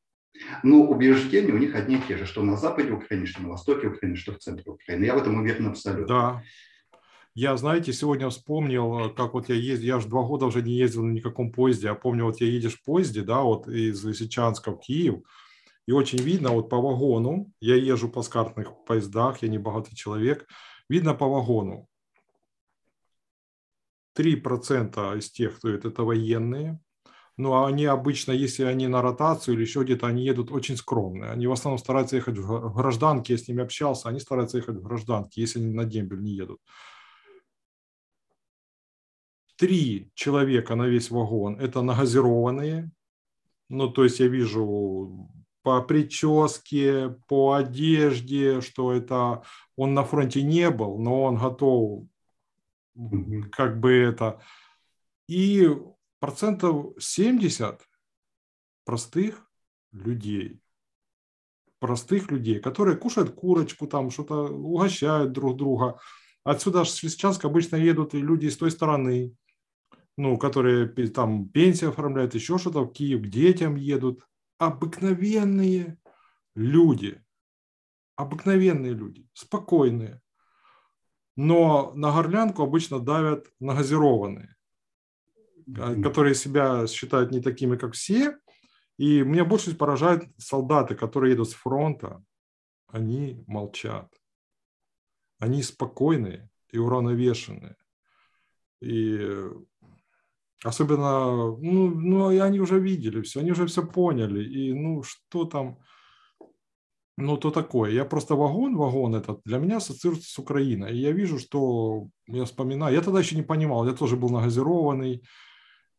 Но 0.63 0.83
убеждения 0.83 1.53
у 1.53 1.59
них 1.59 1.75
одни 1.75 1.97
и 1.97 2.03
те 2.07 2.17
же, 2.17 2.25
что 2.25 2.43
на 2.43 2.57
западе 2.57 2.93
Украины, 2.93 3.27
что 3.27 3.43
на 3.43 3.51
востоке 3.51 3.89
Украины, 3.89 4.17
что 4.17 4.33
в 4.33 4.39
центре 4.39 4.71
Украины. 4.71 5.05
Я 5.05 5.15
в 5.15 5.19
этом 5.19 5.39
уверен 5.39 5.69
абсолютно. 5.69 6.07
Да. 6.07 6.43
Я, 7.35 7.57
знаете, 7.57 7.93
сегодня 7.93 8.29
вспомнил, 8.31 9.11
как 9.15 9.35
вот 9.35 9.49
я 9.49 9.55
ездил, 9.55 9.87
я 9.87 10.01
же 10.01 10.09
два 10.09 10.23
года 10.23 10.47
уже 10.47 10.63
не 10.63 10.73
ездил 10.73 11.05
на 11.05 11.13
никаком 11.13 11.53
поезде, 11.53 11.89
а 11.89 11.95
помню, 11.95 12.25
вот 12.25 12.41
я 12.41 12.49
едешь 12.49 12.75
в 12.75 12.85
поезде, 12.85 13.23
да, 13.23 13.43
вот 13.43 13.69
из 13.69 14.05
Лисичанска 14.05 14.73
в 14.73 14.81
Киев, 14.81 15.21
и 15.89 15.93
очень 15.93 16.19
видно 16.19 16.51
вот 16.51 16.69
по 16.69 16.77
вагону, 16.77 17.51
я 17.61 17.75
езжу 17.75 18.11
по 18.11 18.21
скартных 18.21 18.85
поездах, 18.85 19.41
я 19.41 19.49
не 19.49 19.57
богатый 19.57 19.97
человек, 19.97 20.47
видно 20.91 21.15
по 21.15 21.27
вагону, 21.27 21.89
3% 24.15 25.17
из 25.17 25.31
тех, 25.31 25.57
кто 25.57 25.71
это, 25.71 25.89
это 25.89 26.03
военные, 26.03 26.79
ну, 27.39 27.55
а 27.55 27.67
они 27.67 27.87
обычно, 27.87 28.33
если 28.33 28.65
они 28.65 28.87
на 28.87 29.01
ротацию 29.01 29.55
или 29.55 29.63
еще 29.63 29.83
где-то, 29.83 30.07
они 30.07 30.27
едут 30.27 30.51
очень 30.51 30.77
скромные. 30.77 31.31
Они 31.31 31.47
в 31.47 31.53
основном 31.53 31.79
стараются 31.79 32.17
ехать 32.17 32.37
в 32.37 32.75
гражданке, 32.75 33.33
я 33.33 33.39
с 33.39 33.49
ними 33.49 33.63
общался, 33.63 34.11
они 34.11 34.21
стараются 34.21 34.59
ехать 34.59 34.77
в 34.77 34.83
гражданке, 34.83 35.41
если 35.41 35.59
они 35.59 35.73
на 35.73 35.87
дембель 35.87 36.21
не 36.21 36.33
едут. 36.33 36.61
Три 39.57 40.11
человека 40.13 40.75
на 40.75 40.87
весь 40.87 41.11
вагон– 41.11 41.59
это 41.61 41.81
нагазированные, 41.81 42.91
ну, 43.71 43.89
то 43.89 44.05
есть 44.05 44.21
я 44.21 44.29
вижу 44.29 45.31
по 45.69 45.83
прическе, 45.83 47.15
по 47.29 47.53
одежде, 47.53 48.63
что 48.63 48.91
это 48.91 49.43
он 49.77 49.93
на 49.93 50.03
фронте 50.03 50.43
не 50.43 50.71
был, 50.71 50.99
но 50.99 51.25
он 51.25 51.37
готов 51.37 52.07
как 53.53 53.79
бы 53.79 53.93
это. 53.93 54.41
И 55.29 55.69
процентов 56.21 56.95
70 56.99 57.83
простых 58.87 59.47
людей. 59.93 60.59
Простых 61.81 62.31
людей, 62.31 62.61
которые 62.61 62.97
кушают 62.97 63.35
курочку, 63.35 63.87
там 63.87 64.11
что-то 64.11 64.45
угощают 64.45 65.33
друг 65.33 65.59
друга. 65.59 66.01
Отсюда 66.45 66.85
с 66.85 67.03
Лисичанска 67.03 67.49
обычно 67.49 67.77
едут 67.77 68.15
и 68.15 68.23
люди 68.23 68.49
с 68.49 68.57
той 68.57 68.71
стороны, 68.71 69.37
ну, 70.17 70.39
которые 70.39 70.89
там 71.09 71.47
пенсию 71.47 71.91
оформляют, 71.91 72.35
еще 72.35 72.57
что-то 72.57 72.85
в 72.85 72.93
Киев, 72.95 73.21
к 73.21 73.27
детям 73.27 73.77
едут 73.77 74.25
обыкновенные 74.59 75.99
люди, 76.55 77.23
обыкновенные 78.17 78.93
люди, 78.93 79.29
спокойные. 79.33 80.21
Но 81.37 81.93
на 81.95 82.13
горлянку 82.13 82.63
обычно 82.63 82.99
давят 82.99 83.47
нагазированные, 83.61 84.57
которые 86.03 86.35
себя 86.35 86.87
считают 86.89 87.31
не 87.31 87.41
такими, 87.41 87.77
как 87.77 87.95
все. 87.95 88.37
И 88.97 89.23
меня 89.23 89.45
больше 89.45 89.77
поражают 89.77 90.25
солдаты, 90.37 90.97
которые 90.97 91.33
едут 91.33 91.51
с 91.51 91.55
фронта. 91.55 92.25
Они 92.89 93.45
молчат. 93.47 94.13
Они 95.39 95.63
спокойные 95.63 96.51
и 96.71 96.79
уравновешенные. 96.79 97.77
И 98.81 99.49
Особенно, 100.65 101.57
ну, 101.57 101.91
ну, 101.91 102.41
они 102.41 102.61
уже 102.61 102.81
видели 102.81 103.23
все, 103.23 103.41
они 103.41 103.53
уже 103.53 103.67
все 103.67 103.87
поняли. 103.87 104.43
И, 104.45 104.73
ну, 104.73 105.03
что 105.03 105.45
там, 105.45 105.79
ну, 107.17 107.37
то 107.37 107.51
такое. 107.51 107.93
Я 107.93 108.05
просто 108.05 108.35
вагон, 108.37 108.77
вагон 108.77 109.15
этот 109.15 109.41
для 109.45 109.59
меня 109.59 109.77
ассоциируется 109.77 110.31
с 110.31 110.39
Украиной. 110.39 110.97
И 110.97 111.01
я 111.01 111.13
вижу, 111.13 111.39
что 111.39 112.09
я 112.27 112.45
вспоминаю, 112.45 112.95
я 112.95 113.03
тогда 113.03 113.21
еще 113.21 113.37
не 113.37 113.43
понимал, 113.43 113.87
я 113.87 113.93
тоже 113.93 114.17
был 114.17 114.31
нагазированный, 114.31 115.23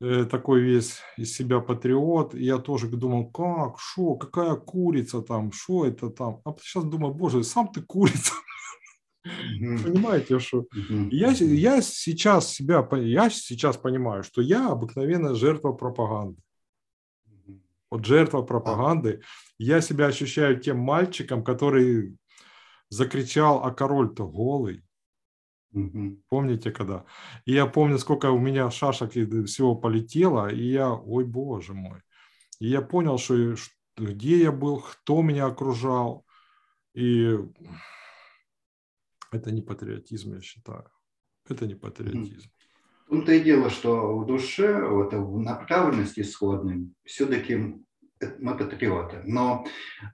э, 0.02 0.26
такой 0.26 0.62
весь 0.62 1.00
из 1.18 1.34
себя 1.34 1.60
патриот. 1.60 2.36
И 2.36 2.44
я 2.44 2.58
тоже 2.58 2.88
думал, 2.88 3.32
как, 3.32 3.80
что, 3.80 4.16
какая 4.16 4.56
курица 4.56 5.22
там, 5.22 5.52
что 5.52 5.86
это 5.86 6.10
там. 6.10 6.42
А 6.46 6.54
сейчас 6.62 6.84
думаю, 6.84 7.14
боже, 7.14 7.44
сам 7.44 7.70
ты 7.70 7.82
курица. 7.82 8.34
Понимаете, 9.84 10.40
что 10.40 10.66
я, 11.12 11.32
я 11.32 11.82
сейчас 11.82 12.54
себя, 12.54 12.88
я 12.92 13.30
сейчас 13.30 13.78
понимаю, 13.78 14.24
что 14.24 14.42
я 14.42 14.70
обыкновенная 14.70 15.34
жертва 15.34 15.74
пропаганды. 15.74 16.42
Вот 17.92 18.06
жертва 18.06 18.44
пропаганды. 18.44 19.22
Я 19.58 19.82
себя 19.82 20.08
ощущаю 20.08 20.60
тем 20.60 20.78
мальчиком, 20.78 21.44
который 21.44 22.16
закричал, 22.90 23.64
а 23.64 23.72
король-то 23.72 24.28
голый. 24.28 24.84
Помните, 26.30 26.72
когда? 26.72 27.06
И 27.46 27.54
я 27.54 27.66
помню, 27.66 27.98
сколько 28.00 28.32
у 28.32 28.40
меня 28.40 28.72
шашек 28.72 29.16
и 29.16 29.44
всего 29.44 29.76
полетело, 29.76 30.52
и 30.52 30.64
я, 30.64 30.92
ой, 30.92 31.26
боже 31.26 31.74
мой. 31.74 32.00
И 32.60 32.68
я 32.68 32.82
понял, 32.82 33.18
что 33.18 33.56
где 33.98 34.44
я 34.44 34.52
был, 34.52 34.82
кто 34.82 35.22
меня 35.22 35.46
окружал. 35.46 36.26
И 36.96 37.38
это 39.32 39.52
не 39.52 39.62
патриотизм, 39.62 40.36
я 40.36 40.42
считаю. 40.42 40.90
Это 41.48 41.66
не 41.66 41.76
патриотизм. 41.76 42.50
Ну, 43.10 43.24
то 43.24 43.32
и 43.32 43.40
дело, 43.40 43.70
что 43.70 44.18
в 44.20 44.28
душе, 44.28 44.86
вот, 44.86 45.14
в 45.14 45.40
направленности 45.40 46.20
исходной, 46.20 46.90
все-таки 47.04 47.56
мы 48.40 48.58
патриоты. 48.58 49.22
Но 49.26 49.66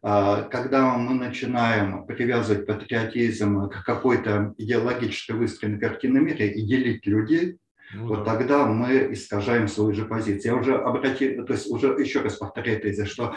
а, 0.02 0.44
когда 0.44 0.96
мы 0.98 1.16
начинаем 1.16 2.06
привязывать 2.06 2.66
патриотизм 2.66 3.70
к 3.70 3.84
какой-то 3.84 4.54
идеологической 4.58 5.36
выстроенной 5.36 5.80
картине 5.80 6.20
мира 6.20 6.46
и 6.46 6.62
делить 6.62 7.06
людей, 7.06 7.58
ну, 7.94 8.08
вот 8.08 8.24
да. 8.24 8.34
тогда 8.38 8.66
мы 8.66 9.14
искажаем 9.14 9.68
свою 9.68 9.94
же 9.94 10.06
позицию. 10.06 10.54
Я 10.54 10.60
уже 10.60 10.76
обратил, 10.76 11.46
то 11.46 11.54
есть 11.54 11.68
уже 11.68 11.88
еще 12.00 12.22
раз 12.22 12.38
повторяю 12.38 12.80
тезис, 12.80 13.10
что 13.10 13.36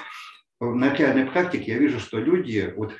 на 0.60 0.94
реальной 0.94 1.26
практике 1.26 1.72
я 1.72 1.78
вижу, 1.78 1.98
что 1.98 2.18
люди 2.18 2.72
вот 2.76 2.92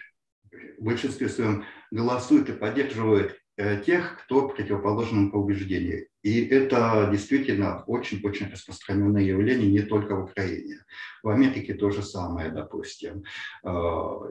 в 0.78 0.84
большинстве 0.84 1.28
своем 1.28 1.64
голосуют 1.90 2.48
и 2.48 2.52
поддерживают 2.52 3.36
э, 3.56 3.80
тех, 3.84 4.18
кто 4.22 4.48
противоположен 4.48 5.30
по 5.30 5.36
убеждению. 5.36 6.08
И 6.22 6.44
это 6.46 7.08
действительно 7.10 7.84
очень-очень 7.86 8.50
распространенное 8.50 9.22
явление 9.22 9.70
не 9.70 9.82
только 9.82 10.16
в 10.16 10.24
Украине. 10.24 10.84
В 11.22 11.28
Америке 11.28 11.74
то 11.74 11.90
же 11.90 12.02
самое, 12.02 12.50
допустим. 12.50 13.24
Э, 13.64 13.70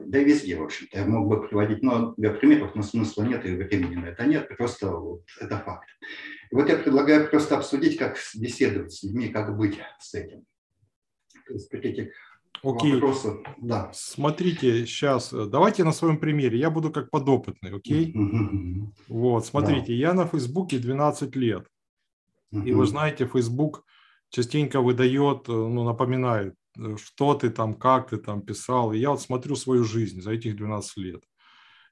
да 0.06 0.18
и 0.18 0.24
везде, 0.24 0.56
в 0.56 0.62
общем-то. 0.62 0.98
Я 0.98 1.04
мог 1.06 1.28
бы 1.28 1.46
приводить 1.46 1.82
много 1.82 2.14
примеров, 2.34 2.74
но 2.74 2.82
смысла 2.82 3.22
нет 3.22 3.44
и 3.44 3.54
времени 3.54 3.96
на 3.96 4.06
это 4.06 4.24
нет. 4.26 4.48
Просто 4.56 4.90
вот 4.90 5.22
это 5.40 5.58
факт. 5.58 5.88
И 6.50 6.54
вот 6.54 6.68
я 6.68 6.76
предлагаю 6.76 7.28
просто 7.28 7.56
обсудить, 7.56 7.98
как 7.98 8.16
беседовать 8.34 8.92
с 8.92 9.02
людьми, 9.02 9.28
как 9.28 9.56
быть 9.56 9.78
с 10.00 10.14
этим. 10.14 10.44
То 11.46 11.54
есть, 11.54 11.70
Окей. 12.62 12.92
Вопросы. 12.94 13.38
Да. 13.58 13.90
Смотрите, 13.92 14.86
сейчас, 14.86 15.32
э, 15.32 15.46
давайте 15.46 15.84
на 15.84 15.92
своем 15.92 16.18
примере. 16.18 16.58
Я 16.58 16.70
буду 16.70 16.90
как 16.90 17.10
подопытный, 17.10 17.74
окей? 17.74 18.14
Вот, 19.08 19.46
смотрите, 19.46 19.86
да. 19.86 19.92
я 19.92 20.14
на 20.14 20.26
Фейсбуке 20.26 20.78
12 20.78 21.36
лет. 21.36 21.66
И 22.50 22.72
вы 22.72 22.86
знаете, 22.86 23.26
Фейсбук 23.26 23.84
частенько 24.30 24.80
выдает, 24.80 25.48
э, 25.48 25.52
ну, 25.52 25.84
напоминает, 25.84 26.54
э, 26.78 26.96
что 26.96 27.34
ты 27.34 27.50
там, 27.50 27.74
как 27.74 28.10
ты 28.10 28.18
там 28.18 28.42
писал. 28.42 28.92
И 28.92 28.98
я 28.98 29.10
вот 29.10 29.20
смотрю 29.20 29.56
свою 29.56 29.84
жизнь 29.84 30.20
за 30.20 30.32
этих 30.32 30.56
12 30.56 30.96
лет. 30.98 31.22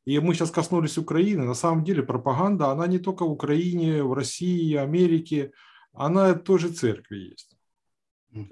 И 0.05 0.21
мы 0.21 0.35
сейчас 0.35 0.51
коснулись 0.51 0.99
Украины. 0.99 1.45
На 1.45 1.55
самом 1.55 1.85
деле 1.85 2.03
пропаганда, 2.03 2.71
она 2.71 2.87
не 2.87 2.99
только 2.99 3.25
в 3.25 3.31
Украине, 3.31 4.03
в 4.03 4.13
России, 4.13 4.75
Америке, 4.75 5.51
она 5.93 6.33
в 6.33 6.39
той 6.39 6.59
же 6.59 6.69
церкви 6.69 7.17
есть. 7.31 7.57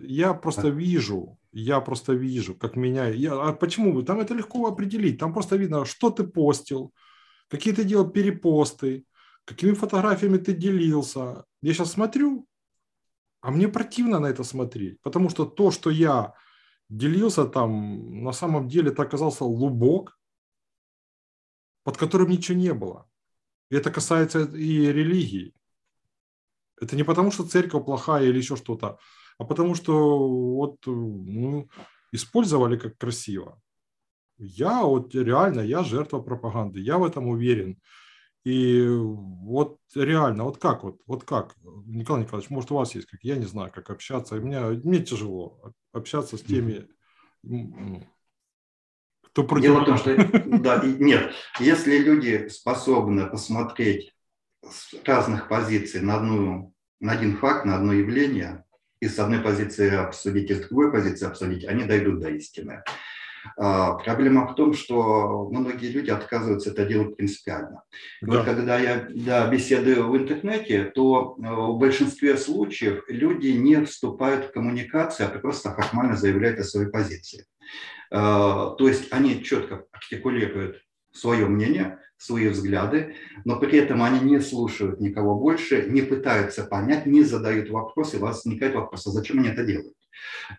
Я 0.00 0.34
просто 0.34 0.68
вижу, 0.68 1.38
я 1.54 1.80
просто 1.80 2.14
вижу, 2.14 2.54
как 2.56 2.76
меня... 2.76 3.08
Я, 3.08 3.32
а 3.40 3.52
почему? 3.52 4.02
Там 4.02 4.18
это 4.18 4.34
легко 4.34 4.66
определить. 4.66 5.18
Там 5.18 5.32
просто 5.32 5.56
видно, 5.56 5.84
что 5.84 6.10
ты 6.10 6.24
постил, 6.24 6.92
какие 7.48 7.72
ты 7.72 7.84
делал 7.84 8.10
перепосты, 8.10 9.04
какими 9.44 9.74
фотографиями 9.74 10.38
ты 10.38 10.52
делился. 10.52 11.44
Я 11.62 11.72
сейчас 11.72 11.92
смотрю, 11.92 12.46
а 13.40 13.52
мне 13.52 13.68
противно 13.68 14.18
на 14.18 14.26
это 14.26 14.42
смотреть, 14.42 15.00
потому 15.00 15.30
что 15.30 15.44
то, 15.44 15.70
что 15.70 15.90
я 15.90 16.34
делился 16.88 17.44
там, 17.44 18.24
на 18.24 18.32
самом 18.32 18.68
деле 18.68 18.90
это 18.90 19.02
оказался 19.02 19.44
лубок, 19.44 20.18
под 21.84 21.96
которым 21.96 22.30
ничего 22.30 22.58
не 22.58 22.74
было. 22.74 23.06
И 23.70 23.76
это 23.76 23.92
касается 23.92 24.40
и 24.40 24.92
религии. 24.92 25.54
Это 26.80 26.96
не 26.96 27.04
потому, 27.04 27.30
что 27.30 27.44
церковь 27.44 27.84
плохая 27.84 28.24
или 28.24 28.38
еще 28.38 28.56
что-то 28.56 28.98
а 29.38 29.44
потому 29.44 29.74
что 29.74 30.28
вот 30.56 30.78
ну, 30.86 31.68
использовали 32.12 32.76
как 32.76 32.96
красиво. 32.98 33.60
Я 34.38 34.82
вот 34.82 35.14
реально, 35.14 35.60
я 35.60 35.84
жертва 35.84 36.20
пропаганды, 36.20 36.80
я 36.80 36.98
в 36.98 37.04
этом 37.04 37.28
уверен. 37.28 37.80
И 38.44 38.86
вот 38.86 39.78
реально, 39.94 40.44
вот 40.44 40.58
как 40.58 40.84
вот, 40.84 41.00
вот 41.06 41.24
как, 41.24 41.54
Николай 41.86 42.22
Николаевич, 42.22 42.50
может 42.50 42.70
у 42.72 42.74
вас 42.74 42.94
есть, 42.94 43.06
как? 43.06 43.20
Я 43.22 43.36
не 43.36 43.46
знаю, 43.46 43.72
как 43.72 43.88
общаться, 43.88 44.34
мне, 44.34 44.60
мне 44.60 44.98
тяжело 45.00 45.72
общаться 45.92 46.36
с 46.36 46.42
теми, 46.42 46.86
то 49.32 49.44
против... 49.44 49.62
Дело 49.62 49.80
в 49.80 49.84
том, 49.86 49.96
что 49.96 50.14
да, 50.58 50.82
нет, 50.84 51.32
если 51.58 51.98
люди 51.98 52.48
способны 52.48 53.26
посмотреть 53.26 54.14
с 54.62 54.94
разных 55.04 55.48
позиций 55.48 56.02
на, 56.02 56.16
одну, 56.16 56.74
на 57.00 57.12
один 57.12 57.38
факт, 57.38 57.64
на 57.64 57.76
одно 57.76 57.94
явление, 57.94 58.63
и 59.04 59.08
с 59.08 59.18
одной 59.18 59.40
позиции 59.40 59.94
обсудить, 59.94 60.50
и 60.50 60.54
с 60.54 60.60
другой 60.60 60.90
позиции 60.90 61.26
обсудить, 61.26 61.64
они 61.66 61.84
дойдут 61.84 62.20
до 62.20 62.30
истины. 62.30 62.82
А, 63.56 63.92
проблема 63.94 64.46
в 64.46 64.54
том, 64.54 64.72
что 64.72 65.48
многие 65.50 65.90
люди 65.90 66.10
отказываются 66.10 66.70
это 66.70 66.86
делать 66.86 67.16
принципиально. 67.16 67.82
Да. 68.22 68.32
Вот 68.32 68.44
когда 68.46 68.78
я 68.78 69.06
да, 69.10 69.46
беседую 69.48 70.08
в 70.08 70.16
интернете, 70.16 70.84
то 70.84 71.36
э, 71.36 71.46
в 71.46 71.78
большинстве 71.78 72.38
случаев 72.38 73.04
люди 73.08 73.48
не 73.48 73.84
вступают 73.84 74.46
в 74.46 74.52
коммуникацию, 74.52 75.28
а 75.28 75.38
просто 75.38 75.74
формально 75.74 76.16
заявляют 76.16 76.58
о 76.60 76.64
своей 76.64 76.90
позиции. 76.90 77.44
А, 78.10 78.70
то 78.70 78.88
есть 78.88 79.12
они 79.12 79.42
четко 79.42 79.84
артикулируют 79.92 80.78
свое 81.12 81.46
мнение, 81.46 81.98
свои 82.24 82.48
взгляды, 82.48 83.14
но 83.44 83.58
при 83.58 83.78
этом 83.78 84.02
они 84.02 84.20
не 84.20 84.40
слушают 84.40 85.00
никого 85.00 85.34
больше, 85.34 85.86
не 85.88 86.02
пытаются 86.02 86.64
понять, 86.64 87.06
не 87.06 87.22
задают 87.22 87.70
вопросы, 87.70 88.18
вас 88.18 88.44
возникает 88.44 88.74
вопрос, 88.74 89.06
а 89.06 89.10
зачем 89.10 89.38
они 89.38 89.48
это 89.48 89.64
делают? 89.64 89.94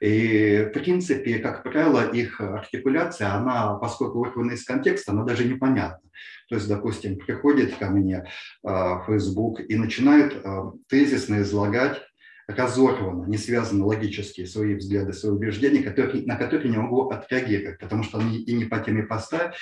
И, 0.01 0.67
в 0.69 0.73
принципе, 0.73 1.39
как 1.39 1.63
правило, 1.63 2.07
их 2.09 2.41
артикуляция, 2.41 3.33
она, 3.33 3.75
поскольку 3.75 4.19
вырвана 4.19 4.51
из 4.51 4.63
контекста, 4.63 5.11
она 5.11 5.23
даже 5.23 5.45
непонятна. 5.45 6.09
То 6.49 6.55
есть, 6.55 6.67
допустим, 6.67 7.17
приходит 7.17 7.75
ко 7.75 7.89
мне 7.89 8.25
э, 8.63 8.69
Facebook 9.07 9.61
и 9.67 9.75
начинает 9.75 10.33
э, 10.35 10.71
тезисно 10.87 11.41
излагать 11.41 12.01
разорвано, 12.47 13.25
не 13.25 13.37
связаны 13.37 13.83
логически 13.85 14.45
свои 14.45 14.75
взгляды, 14.75 15.13
свои 15.13 15.31
убеждения, 15.31 15.81
которые, 15.81 16.25
на 16.25 16.35
которые 16.35 16.69
не 16.69 16.77
могу 16.77 17.09
отреагировать, 17.09 17.79
потому 17.79 18.03
что 18.03 18.19
они 18.19 18.37
и 18.37 18.53
не 18.53 18.65
по 18.65 18.79
теме 18.79 19.03
поста. 19.03 19.53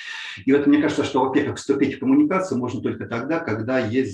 И 0.45 0.51
вот 0.51 0.67
мне 0.67 0.81
кажется, 0.81 1.03
что, 1.03 1.25
во-первых, 1.25 1.57
вступить 1.57 1.95
в 1.95 1.99
коммуникацию 1.99 2.57
можно 2.57 2.81
только 2.81 3.05
тогда, 3.05 3.39
когда 3.39 3.79
есть 3.79 4.13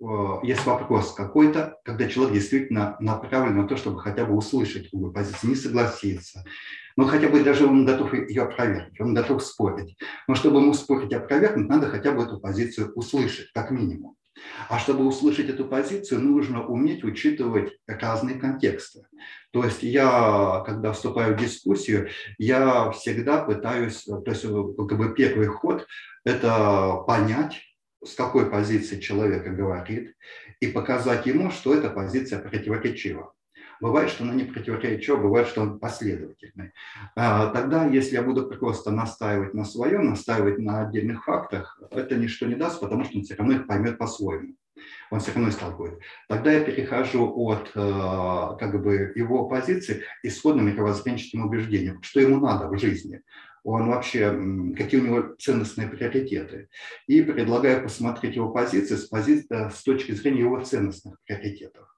Э, 0.00 0.38
есть 0.42 0.64
вопрос 0.66 1.12
какой-то, 1.12 1.78
когда 1.84 2.08
человек 2.08 2.34
действительно 2.34 2.96
направлен 3.00 3.56
на 3.56 3.68
то, 3.68 3.76
чтобы 3.76 4.00
хотя 4.00 4.24
бы 4.24 4.34
услышать 4.34 4.90
другую 4.90 5.12
позицию, 5.12 5.50
не 5.50 5.56
согласиться. 5.56 6.44
Но 6.96 7.06
хотя 7.06 7.28
бы 7.28 7.42
даже 7.42 7.66
он 7.66 7.84
готов 7.84 8.12
ее 8.14 8.42
опровергнуть, 8.42 9.00
он 9.00 9.14
готов 9.14 9.42
спорить. 9.42 9.96
Но 10.28 10.34
чтобы 10.34 10.60
ему 10.60 10.74
спорить 10.74 11.10
и 11.10 11.14
опровергнуть, 11.14 11.68
надо 11.68 11.88
хотя 11.88 12.12
бы 12.12 12.22
эту 12.22 12.38
позицию 12.38 12.92
услышать, 12.94 13.50
как 13.52 13.70
минимум. 13.70 14.16
А 14.68 14.78
чтобы 14.78 15.06
услышать 15.06 15.50
эту 15.50 15.66
позицию, 15.66 16.20
нужно 16.20 16.66
уметь 16.66 17.04
учитывать 17.04 17.76
разные 17.86 18.38
контексты. 18.38 19.02
То 19.52 19.64
есть 19.64 19.82
я, 19.82 20.62
когда 20.64 20.92
вступаю 20.92 21.36
в 21.36 21.40
дискуссию, 21.40 22.08
я 22.38 22.90
всегда 22.92 23.44
пытаюсь, 23.44 24.04
то 24.04 24.24
есть 24.26 24.42
как 24.42 24.98
бы 24.98 25.14
первый 25.14 25.46
ход– 25.46 25.86
это 26.24 27.02
понять, 27.06 27.60
с 28.04 28.14
какой 28.14 28.50
позиции 28.50 29.00
человека 29.00 29.50
говорит, 29.50 30.14
и 30.60 30.68
показать 30.68 31.26
ему, 31.26 31.50
что 31.50 31.74
эта 31.74 31.90
позиция 31.90 32.38
противоречива. 32.38 33.33
Бывает, 33.84 34.08
что 34.08 34.24
она 34.24 34.32
не 34.32 34.44
противоречива, 34.44 35.18
бывает, 35.18 35.46
что 35.46 35.60
он 35.60 35.78
последовательный. 35.78 36.72
А, 37.16 37.48
тогда, 37.48 37.84
если 37.84 38.14
я 38.14 38.22
буду 38.22 38.46
просто 38.46 38.90
настаивать 38.90 39.52
на 39.52 39.66
своем, 39.66 40.06
настаивать 40.06 40.58
на 40.58 40.86
отдельных 40.86 41.24
фактах, 41.24 41.78
это 41.90 42.14
ничто 42.16 42.46
не 42.46 42.54
даст, 42.54 42.80
потому 42.80 43.04
что 43.04 43.18
он 43.18 43.24
все 43.24 43.34
равно 43.34 43.56
их 43.56 43.66
поймет 43.66 43.98
по-своему. 43.98 44.54
Он 45.10 45.20
все 45.20 45.32
равно 45.32 45.50
истолкует. 45.50 45.98
Тогда 46.30 46.52
я 46.52 46.64
перехожу 46.64 47.30
от 47.36 47.72
э, 47.74 48.56
как 48.58 48.82
бы, 48.82 49.12
его 49.16 49.50
позиции 49.50 50.02
к 50.22 50.24
исходным 50.24 50.66
мировоззренческим 50.66 51.44
убеждениям, 51.44 52.02
что 52.02 52.20
ему 52.20 52.40
надо 52.40 52.68
в 52.68 52.78
жизни 52.78 53.20
он 53.64 53.88
вообще, 53.88 54.30
какие 54.76 55.00
у 55.00 55.04
него 55.04 55.34
ценностные 55.38 55.88
приоритеты. 55.88 56.68
И 57.06 57.22
предлагаю 57.22 57.82
посмотреть 57.82 58.36
его 58.36 58.50
позиции 58.50 58.94
с, 58.94 59.04
пози... 59.06 59.44
Э, 59.50 59.70
с 59.70 59.82
точки 59.82 60.12
зрения 60.12 60.40
его 60.40 60.60
ценностных 60.60 61.16
приоритетов. 61.24 61.93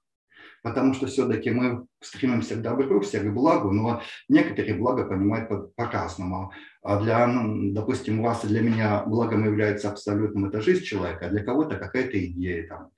Потому 0.67 0.93
что 0.93 1.07
все-таки 1.07 1.49
мы 1.49 1.85
стремимся 2.01 2.55
к 2.55 2.61
добру, 2.61 2.99
все 2.99 3.21
к 3.21 3.33
благу, 3.33 3.71
но 3.71 4.01
некоторые 4.27 4.75
блага 4.75 5.05
понимают 5.05 5.49
по-разному. 5.75 6.51
А 6.83 6.99
для, 7.01 7.25
ну, 7.25 7.71
допустим, 7.71 8.19
у 8.19 8.23
вас 8.23 8.43
и 8.43 8.47
для 8.47 8.61
меня 8.61 9.03
благом 9.03 9.45
является 9.45 9.89
абсолютным 9.89 10.45
это 10.45 10.59
жизнь 10.59 10.83
человека, 10.83 11.27
а 11.27 11.29
для 11.29 11.43
кого-то 11.43 11.77
какая-то 11.77 12.23
идея, 12.25 12.67
там, 12.67 12.89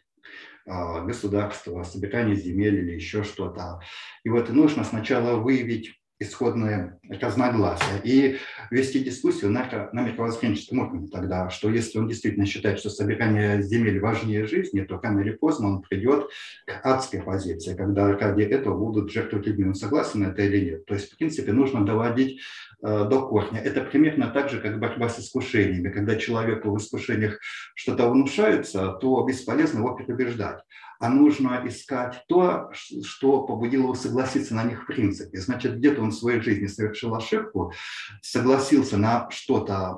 а, 0.65 1.01
государства, 1.01 1.84
собирание 1.84 2.36
земель 2.36 2.79
или 2.79 2.95
еще 2.95 3.23
что-то. 3.23 3.82
И 4.23 4.29
вот 4.29 4.49
нужно 4.49 4.84
сначала 4.84 5.39
выявить 5.39 5.93
исходные 6.19 6.99
разногласия 7.21 8.01
и 8.03 8.38
вести 8.71 8.99
дискуссию 8.99 9.51
на, 9.51 9.89
на 9.93 10.01
мировоззренческом 10.01 10.79
уровне 10.79 11.08
тогда, 11.08 11.49
что 11.49 11.69
если 11.69 11.97
он 11.97 12.08
действительно 12.08 12.45
считает, 12.45 12.79
что 12.79 12.89
собирание 12.89 13.62
земель 13.62 13.99
важнее 13.99 14.45
жизни, 14.45 14.82
то 14.82 14.99
рано 15.01 15.21
или 15.21 15.32
поздно 15.32 15.67
он 15.69 15.82
придет 15.82 16.29
к 16.65 16.86
адской 16.86 17.21
позиции, 17.21 17.75
когда 17.75 18.12
ради 18.17 18.43
этого 18.43 18.77
будут 18.77 19.12
жертвовать 19.12 19.47
людьми. 19.47 19.67
Он 19.67 19.75
согласен 19.75 20.23
это 20.23 20.41
или 20.41 20.71
нет? 20.71 20.86
То 20.86 20.93
есть, 20.93 21.13
в 21.13 21.17
принципе, 21.17 21.53
нужно 21.53 21.86
доводить 21.86 22.41
до 22.82 23.28
корня. 23.28 23.60
Это 23.60 23.82
примерно 23.82 24.28
так 24.30 24.50
же, 24.50 24.62
как 24.62 24.80
борьба 24.80 25.10
с 25.10 25.20
искушениями. 25.20 25.89
Когда 25.89 26.15
человеку 26.15 26.72
в 26.72 26.78
искушениях 26.78 27.39
что-то 27.76 28.10
внушается, 28.10 28.94
то 28.94 29.24
бесполезно 29.24 29.80
его 29.80 29.96
переубеждать 29.96 30.62
а 31.00 31.10
нужно 31.10 31.62
искать 31.65 32.26
то, 32.28 32.72
что 32.74 33.44
побудило 33.44 33.84
его 33.84 33.96
согласиться 33.96 34.54
на 34.54 34.65
них 34.65 34.84
в 34.84 34.86
принципе. 34.86 35.39
Значит, 35.39 35.78
где-то 35.78 36.02
он 36.02 36.10
в 36.10 36.15
своей 36.15 36.42
жизни 36.42 36.68
совершил 36.68 37.15
ошибку, 37.15 37.74
согласился 38.22 38.98
на 38.98 39.30
что-то 39.32 39.96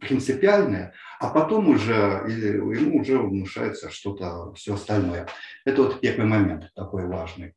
принципиальное, 0.00 0.94
а 1.20 1.28
потом 1.28 1.68
уже 1.68 2.24
ему 2.26 3.00
уже 3.00 3.18
внушается 3.18 3.90
что-то 3.90 4.54
все 4.54 4.74
остальное. 4.74 5.28
Это 5.66 5.82
вот 5.82 6.00
первый 6.00 6.26
момент 6.26 6.70
такой 6.74 7.06
важный. 7.06 7.54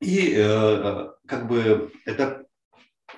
И 0.00 0.34
э, 0.36 1.08
как 1.28 1.46
бы 1.46 1.92
это 2.04 2.46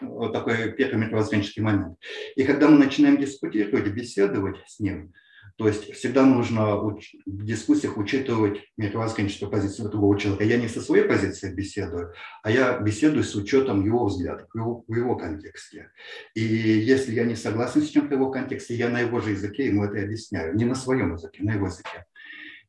вот 0.01 0.33
такой 0.33 0.73
первый 0.73 1.07
мировоззренческий 1.07 1.63
момент. 1.63 1.97
И 2.37 2.45
когда 2.45 2.69
мы 2.69 2.79
начинаем 2.79 3.19
дискутировать, 3.19 3.93
беседовать 3.93 4.57
с 4.67 4.81
ним, 4.81 5.13
то 5.57 5.69
есть 5.69 5.93
всегда 5.93 6.27
нужно 6.27 6.77
в 6.77 6.99
дискуссиях 7.27 7.97
учитывать 7.97 8.61
мировоззренческую 8.77 9.51
позицию 9.51 9.89
другого 9.89 10.19
человека. 10.19 10.45
Я 10.45 10.57
не 10.57 10.67
со 10.69 10.81
своей 10.81 11.05
позиции 11.05 11.55
беседую, 11.55 12.13
а 12.43 12.51
я 12.51 12.79
беседую 12.79 13.23
с 13.23 13.37
учетом 13.37 13.85
его 13.85 14.07
взглядов, 14.07 14.49
его, 14.53 14.85
в 14.89 14.95
его 14.95 15.15
контексте. 15.15 15.91
И 16.35 16.43
если 16.43 17.15
я 17.15 17.25
не 17.25 17.37
согласен 17.37 17.83
с 17.83 17.89
чем-то 17.89 18.17
в 18.17 18.19
его 18.19 18.31
контексте, 18.33 18.75
я 18.75 18.89
на 18.89 19.01
его 19.01 19.21
же 19.21 19.31
языке 19.31 19.67
ему 19.67 19.85
это 19.85 20.03
объясняю. 20.03 20.57
Не 20.57 20.65
на 20.65 20.75
своем 20.75 21.13
языке, 21.13 21.45
на 21.45 21.53
его 21.53 21.67
языке. 21.67 22.05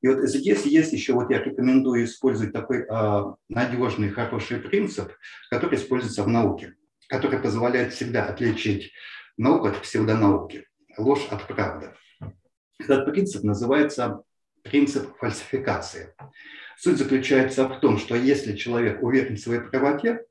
И 0.01 0.07
вот 0.07 0.21
здесь 0.29 0.63
есть 0.67 0.93
еще, 0.93 1.13
вот 1.13 1.31
я 1.31 1.41
рекомендую 1.41 2.05
использовать 2.05 2.53
такой 2.53 2.85
а, 2.87 3.33
надежный, 3.49 4.09
хороший 4.09 4.59
принцип, 4.59 5.11
который 5.49 5.79
используется 5.79 6.21
в 6.21 6.27
науке, 6.27 6.75
который 7.07 7.39
позволяет 7.39 7.93
всегда 7.93 8.25
отличить 8.25 8.91
науку 9.37 9.67
от 9.67 9.81
псевдонауки, 9.81 10.65
ложь 10.97 11.27
от 11.29 11.47
правды. 11.47 11.91
Этот 12.79 13.11
принцип 13.11 13.43
называется 13.43 14.21
принцип 14.63 15.15
фальсификации. 15.17 16.13
Суть 16.77 16.97
заключается 16.97 17.67
в 17.67 17.79
том, 17.79 17.97
что 17.97 18.15
если 18.15 18.55
человек 18.55 19.01
уверен 19.01 19.35
в 19.35 19.39
своей 19.39 19.61
правоте, 19.61 20.25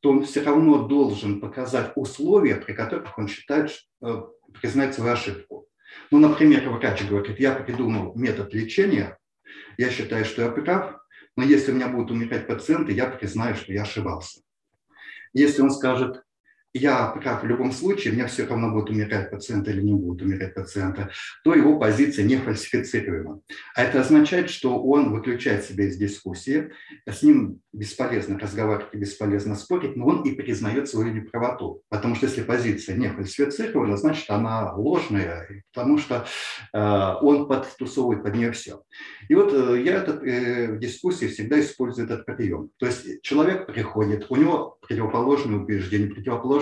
то 0.00 0.10
он 0.10 0.24
все 0.24 0.42
равно 0.42 0.86
должен 0.86 1.40
показать 1.40 1.92
условия, 1.94 2.56
при 2.56 2.72
которых 2.72 3.16
он 3.18 3.28
считает, 3.28 3.70
э, 4.02 4.22
признать 4.60 4.94
свою 4.94 5.12
ошибку. 5.12 5.68
Ну, 6.10 6.18
например, 6.18 6.68
врач 6.68 7.04
говорит, 7.04 7.38
я 7.38 7.52
придумал 7.52 8.14
метод 8.14 8.52
лечения, 8.52 9.18
я 9.78 9.90
считаю, 9.90 10.24
что 10.24 10.42
я 10.42 10.50
прав, 10.50 10.96
но 11.36 11.44
если 11.44 11.72
у 11.72 11.74
меня 11.74 11.88
будут 11.88 12.10
умирать 12.10 12.46
пациенты, 12.46 12.92
я 12.92 13.06
признаю, 13.06 13.54
что 13.54 13.72
я 13.72 13.82
ошибался. 13.82 14.40
Если 15.38 15.60
он 15.60 15.70
скажет, 15.70 16.22
я 16.76 17.06
прав 17.08 17.42
в 17.42 17.46
любом 17.46 17.72
случае, 17.72 18.12
мне 18.12 18.26
все 18.26 18.46
равно 18.46 18.70
будет 18.70 18.90
умирать 18.90 19.30
пациент 19.30 19.68
или 19.68 19.80
не 19.80 19.94
будет 19.94 20.22
умирать 20.22 20.54
пациента, 20.54 21.10
то 21.44 21.54
его 21.54 21.78
позиция 21.78 22.24
не 22.24 22.36
фальсифицируема. 22.36 23.40
А 23.74 23.82
это 23.82 24.00
означает, 24.00 24.50
что 24.50 24.82
он 24.82 25.12
выключает 25.12 25.64
себя 25.64 25.84
из 25.84 25.96
дискуссии, 25.96 26.70
с 27.06 27.22
ним 27.22 27.60
бесполезно 27.72 28.38
разговаривать 28.38 28.88
и 28.92 28.96
бесполезно 28.96 29.54
спорить, 29.54 29.96
но 29.96 30.06
он 30.06 30.22
и 30.22 30.32
признает 30.32 30.88
свою 30.88 31.12
неправоту. 31.12 31.82
Потому 31.88 32.14
что 32.14 32.26
если 32.26 32.42
позиция 32.42 32.96
не 32.96 33.08
фальсифицирована, 33.08 33.96
значит 33.96 34.30
она 34.30 34.74
ложная, 34.74 35.62
потому 35.72 35.98
что 35.98 36.26
э, 36.72 37.14
он 37.22 37.48
подтусовывает 37.48 38.22
под 38.22 38.34
нее 38.34 38.52
все. 38.52 38.82
И 39.28 39.34
вот 39.34 39.52
э, 39.52 39.82
я 39.82 39.96
этот, 39.96 40.22
э, 40.22 40.72
в 40.72 40.78
дискуссии 40.78 41.26
всегда 41.26 41.60
использую 41.60 42.06
этот 42.06 42.24
прием. 42.24 42.70
То 42.78 42.86
есть 42.86 43.22
человек 43.22 43.66
приходит, 43.66 44.26
у 44.30 44.36
него 44.36 44.78
противоположные 44.80 45.60
убеждения, 45.60 46.08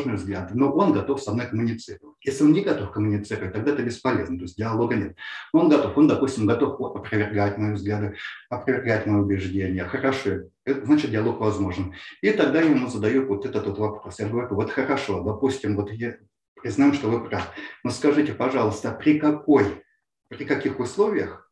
противоположные 0.04 0.16
взгляды, 0.16 0.54
но 0.54 0.72
он 0.72 0.92
готов 0.92 1.20
со 1.22 1.32
мной 1.32 1.46
коммуницировать. 1.46 2.16
Если 2.20 2.44
он 2.44 2.52
не 2.52 2.62
готов 2.62 2.92
коммуницировать, 2.92 3.52
тогда 3.52 3.72
это 3.72 3.82
бесполезно, 3.82 4.36
то 4.38 4.44
есть 4.44 4.56
диалога 4.56 4.94
нет. 4.94 5.16
Он 5.52 5.68
готов, 5.68 5.96
он, 5.96 6.08
допустим, 6.08 6.46
готов 6.46 6.80
опровергать 6.80 7.58
мои 7.58 7.72
взгляды, 7.72 8.16
опровергать 8.48 9.06
мои 9.06 9.20
убеждения. 9.20 9.84
Хорошо, 9.84 10.30
это 10.64 10.84
значит 10.86 11.10
диалог 11.10 11.40
возможен. 11.40 11.94
И 12.22 12.30
тогда 12.30 12.60
я 12.60 12.70
ему 12.70 12.88
задаю 12.88 13.26
вот 13.26 13.46
этот 13.46 13.66
вот 13.66 13.78
вопрос. 13.78 14.20
Я 14.20 14.28
говорю, 14.28 14.54
вот 14.54 14.70
хорошо, 14.70 15.22
допустим, 15.22 15.76
вот 15.76 15.90
я 15.92 16.16
признаем, 16.60 16.92
что 16.92 17.08
вы 17.08 17.28
правы. 17.28 17.46
Но 17.82 17.90
скажите, 17.90 18.32
пожалуйста, 18.32 18.92
при 18.92 19.18
какой, 19.18 19.82
при 20.28 20.44
каких 20.44 20.80
условиях 20.80 21.50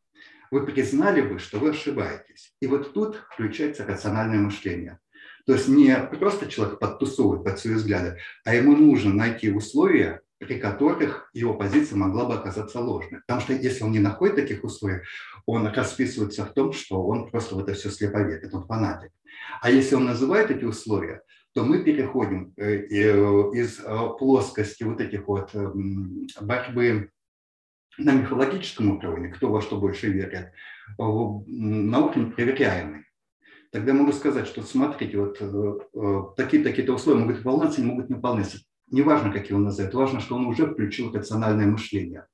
вы 0.51 0.67
признали 0.67 1.23
бы, 1.23 1.39
что 1.39 1.59
вы 1.59 1.71
ошибаетесь? 1.71 2.55
И 2.61 2.67
вот 2.67 2.93
тут 2.93 3.17
включается 3.31 3.87
рациональное 3.87 4.39
мышление. 4.39 4.99
То 5.47 5.55
есть 5.55 5.69
не 5.69 5.97
просто 6.19 6.49
человек 6.49 6.79
подтусовывает 6.79 7.45
под 7.45 7.59
свои 7.59 7.75
взгляды, 7.75 8.19
а 8.45 8.55
ему 8.55 8.77
нужно 8.77 9.13
найти 9.13 9.51
условия, 9.51 10.21
при 10.39 10.59
которых 10.59 11.31
его 11.33 11.55
позиция 11.55 11.97
могла 11.97 12.25
бы 12.25 12.35
оказаться 12.35 12.81
ложной. 12.81 13.21
Потому 13.21 13.41
что 13.41 13.53
если 13.53 13.85
он 13.85 13.93
не 13.93 14.01
находит 14.01 14.37
таких 14.37 14.65
условий, 14.65 15.01
он 15.47 15.67
расписывается 15.67 16.45
в 16.45 16.53
том, 16.53 16.73
что 16.73 17.03
он 17.05 17.31
просто 17.31 17.55
в 17.55 17.61
это 17.61 17.75
все 17.75 17.91
слепо 17.91 18.19
верит, 18.19 18.53
он 18.55 18.67
фанатик. 18.67 19.11
А 19.61 19.71
если 19.71 19.95
он 19.95 20.05
называет 20.05 20.51
эти 20.51 20.65
условия, 20.65 21.23
то 21.55 21.65
мы 21.65 21.83
переходим 21.85 22.53
э, 22.57 22.65
э, 22.65 23.51
из 23.55 23.79
э, 23.81 23.85
плоскости 24.19 24.85
вот 24.85 25.01
этих 25.01 25.29
вот 25.29 25.55
эм, 25.55 26.27
борьбы 26.41 27.11
на 27.99 28.13
мифологическом 28.13 28.97
уровне, 28.97 29.29
кто 29.29 29.49
во 29.51 29.61
что 29.61 29.77
больше 29.79 30.09
верит, 30.09 30.53
на 30.99 31.99
уровень 31.99 32.33
проверяемый. 32.33 33.05
Тогда 33.73 33.95
могу 33.95 34.13
сказать, 34.13 34.47
что 34.47 34.63
смотрите, 34.63 35.19
вот 35.19 36.37
такие-такие-то 36.37 36.93
условия 36.93 37.21
могут 37.21 37.39
выполняться, 37.39 37.81
не 37.81 37.87
могут 37.87 38.11
не 38.11 38.17
выполняться. 38.17 38.59
Неважно, 38.91 39.33
какие 39.33 39.55
он 39.55 39.65
назовет, 39.65 39.95
важно, 39.95 40.21
что 40.21 40.37
он 40.37 40.45
уже 40.47 40.67
включил 40.67 41.11
рациональное 41.11 41.67
мышление. 41.67 42.27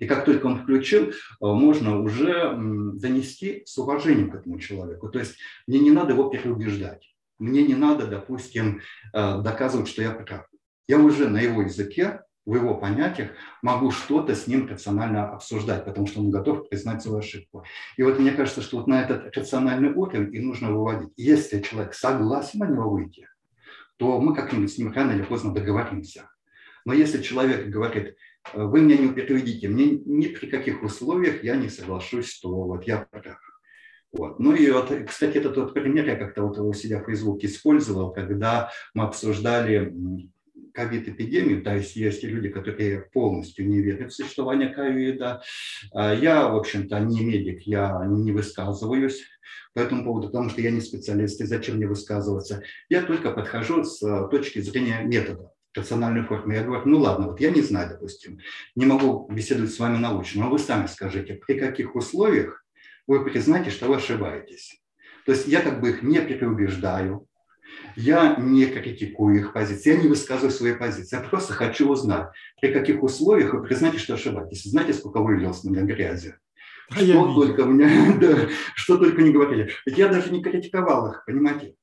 И 0.00 0.06
как 0.06 0.24
только 0.24 0.46
он 0.46 0.58
включил, 0.58 1.12
можно 1.40 2.00
уже 2.00 2.52
донести 2.56 3.62
с 3.64 3.78
уважением 3.78 4.32
к 4.32 4.34
этому 4.34 4.58
человеку. 4.58 5.08
То 5.08 5.20
есть 5.20 5.36
мне 5.68 5.78
не 5.78 5.92
надо 5.92 6.14
его 6.14 6.28
переубеждать. 6.28 7.14
Мне 7.38 7.62
не 7.62 7.74
надо, 7.74 8.06
допустим, 8.06 8.80
э, 9.14 9.40
доказывать, 9.40 9.88
что 9.88 10.02
я 10.02 10.10
прав. 10.10 10.46
Я 10.88 10.98
уже 10.98 11.28
на 11.28 11.40
его 11.40 11.62
языке, 11.62 12.20
в 12.46 12.54
его 12.54 12.74
понятиях 12.76 13.30
могу 13.62 13.90
что-то 13.90 14.34
с 14.34 14.46
ним 14.46 14.66
рационально 14.66 15.30
обсуждать, 15.30 15.84
потому 15.84 16.06
что 16.06 16.20
он 16.20 16.30
готов 16.30 16.68
признать 16.68 17.02
свою 17.02 17.18
ошибку. 17.18 17.64
И 17.96 18.02
вот 18.02 18.18
мне 18.18 18.32
кажется, 18.32 18.62
что 18.62 18.78
вот 18.78 18.86
на 18.86 19.02
этот 19.02 19.36
рациональный 19.36 19.92
уровень 19.92 20.34
и 20.34 20.40
нужно 20.40 20.72
выводить. 20.72 21.12
Если 21.16 21.60
человек 21.60 21.94
согласен 21.94 22.60
на 22.60 22.66
него 22.66 22.90
выйти, 22.90 23.28
то 23.96 24.20
мы 24.20 24.34
как-нибудь 24.34 24.72
с 24.72 24.78
ним 24.78 24.92
рано 24.92 25.12
или 25.12 25.22
поздно 25.22 25.52
договоримся. 25.52 26.30
Но 26.86 26.94
если 26.94 27.22
человек 27.22 27.68
говорит, 27.68 28.16
«Э, 28.54 28.64
вы 28.64 28.80
меня 28.80 28.96
не 28.96 29.08
переведите, 29.12 29.68
мне 29.68 29.90
ни 29.90 30.28
при 30.28 30.46
каких 30.46 30.82
условиях 30.82 31.44
я 31.44 31.56
не 31.56 31.68
соглашусь, 31.68 32.32
что 32.32 32.48
вот 32.48 32.84
я 32.84 33.06
прав. 33.10 33.38
Вот. 34.12 34.40
Ну 34.40 34.54
и 34.54 34.70
вот, 34.70 34.90
кстати, 35.06 35.36
это 35.36 35.50
тот 35.50 35.72
пример, 35.72 36.06
я 36.06 36.16
как-то 36.16 36.42
вот 36.42 36.58
у 36.58 36.72
себя 36.72 37.00
в 37.00 37.06
Фейсбуке 37.06 37.46
использовал, 37.46 38.12
когда 38.12 38.70
мы 38.94 39.04
обсуждали 39.04 39.94
ковид-эпидемию, 40.72 41.62
то 41.62 41.74
есть 41.74 41.96
есть 41.96 42.22
люди, 42.22 42.48
которые 42.48 43.02
полностью 43.12 43.68
не 43.68 43.80
верят 43.80 44.12
в 44.12 44.14
существование 44.16 44.68
ковида. 44.68 45.42
А 45.92 46.14
я, 46.14 46.48
в 46.48 46.56
общем-то, 46.56 46.98
не 47.00 47.24
медик, 47.24 47.62
я 47.62 48.04
не 48.06 48.32
высказываюсь 48.32 49.22
по 49.74 49.80
этому 49.80 50.04
поводу, 50.04 50.28
потому 50.28 50.50
что 50.50 50.60
я 50.60 50.70
не 50.70 50.80
специалист, 50.80 51.40
и 51.40 51.44
зачем 51.44 51.76
мне 51.76 51.86
высказываться. 51.86 52.62
Я 52.88 53.02
только 53.02 53.30
подхожу 53.30 53.84
с 53.84 54.02
э, 54.02 54.28
точки 54.30 54.60
зрения 54.60 55.02
метода 55.04 55.52
рациональной 55.74 56.24
формы. 56.24 56.54
Я 56.54 56.64
говорю, 56.64 56.82
ну 56.86 56.98
ладно, 56.98 57.28
вот 57.28 57.40
я 57.40 57.50
не 57.50 57.62
знаю, 57.62 57.90
допустим, 57.90 58.40
не 58.74 58.86
могу 58.86 59.28
беседовать 59.30 59.72
с 59.72 59.78
вами 59.78 59.98
научно, 59.98 60.44
но 60.44 60.50
вы 60.50 60.58
сами 60.58 60.86
скажите, 60.86 61.34
при 61.34 61.58
каких 61.58 61.94
условиях 61.94 62.64
вы 63.06 63.24
признаете, 63.24 63.70
что 63.70 63.86
вы 63.86 63.96
ошибаетесь. 63.96 64.80
То 65.26 65.32
есть 65.32 65.46
я 65.46 65.60
как 65.60 65.80
бы 65.80 65.90
их 65.90 66.02
не 66.02 66.20
переубеждаю, 66.20 67.28
я 67.96 68.36
не 68.36 68.66
критикую 68.66 69.36
их 69.38 69.52
позиции, 69.52 69.94
я 69.94 69.96
не 70.00 70.08
высказываю 70.08 70.50
свои 70.50 70.74
позиции. 70.74 71.16
Я 71.16 71.22
просто 71.22 71.52
хочу 71.52 71.88
узнать, 71.88 72.28
при 72.60 72.72
каких 72.72 73.02
условиях 73.02 73.52
вы 73.52 73.62
признаете, 73.62 73.98
что 73.98 74.14
ошибаетесь. 74.14 74.64
Знаете, 74.64 74.94
сколько 74.94 75.18
вылилось 75.20 75.64
на 75.64 75.70
меня 75.70 75.82
грязи? 75.82 76.34
А 76.90 76.96
что 76.96 77.34
только 77.34 77.64
мне, 77.64 77.88
да, 78.20 78.48
что 78.74 78.96
только 78.96 79.22
не 79.22 79.32
говорили. 79.32 79.70
Ведь 79.86 79.98
я 79.98 80.08
даже 80.08 80.32
не 80.32 80.42
критиковал 80.42 81.12
их, 81.12 81.24
понимаете? 81.26 81.74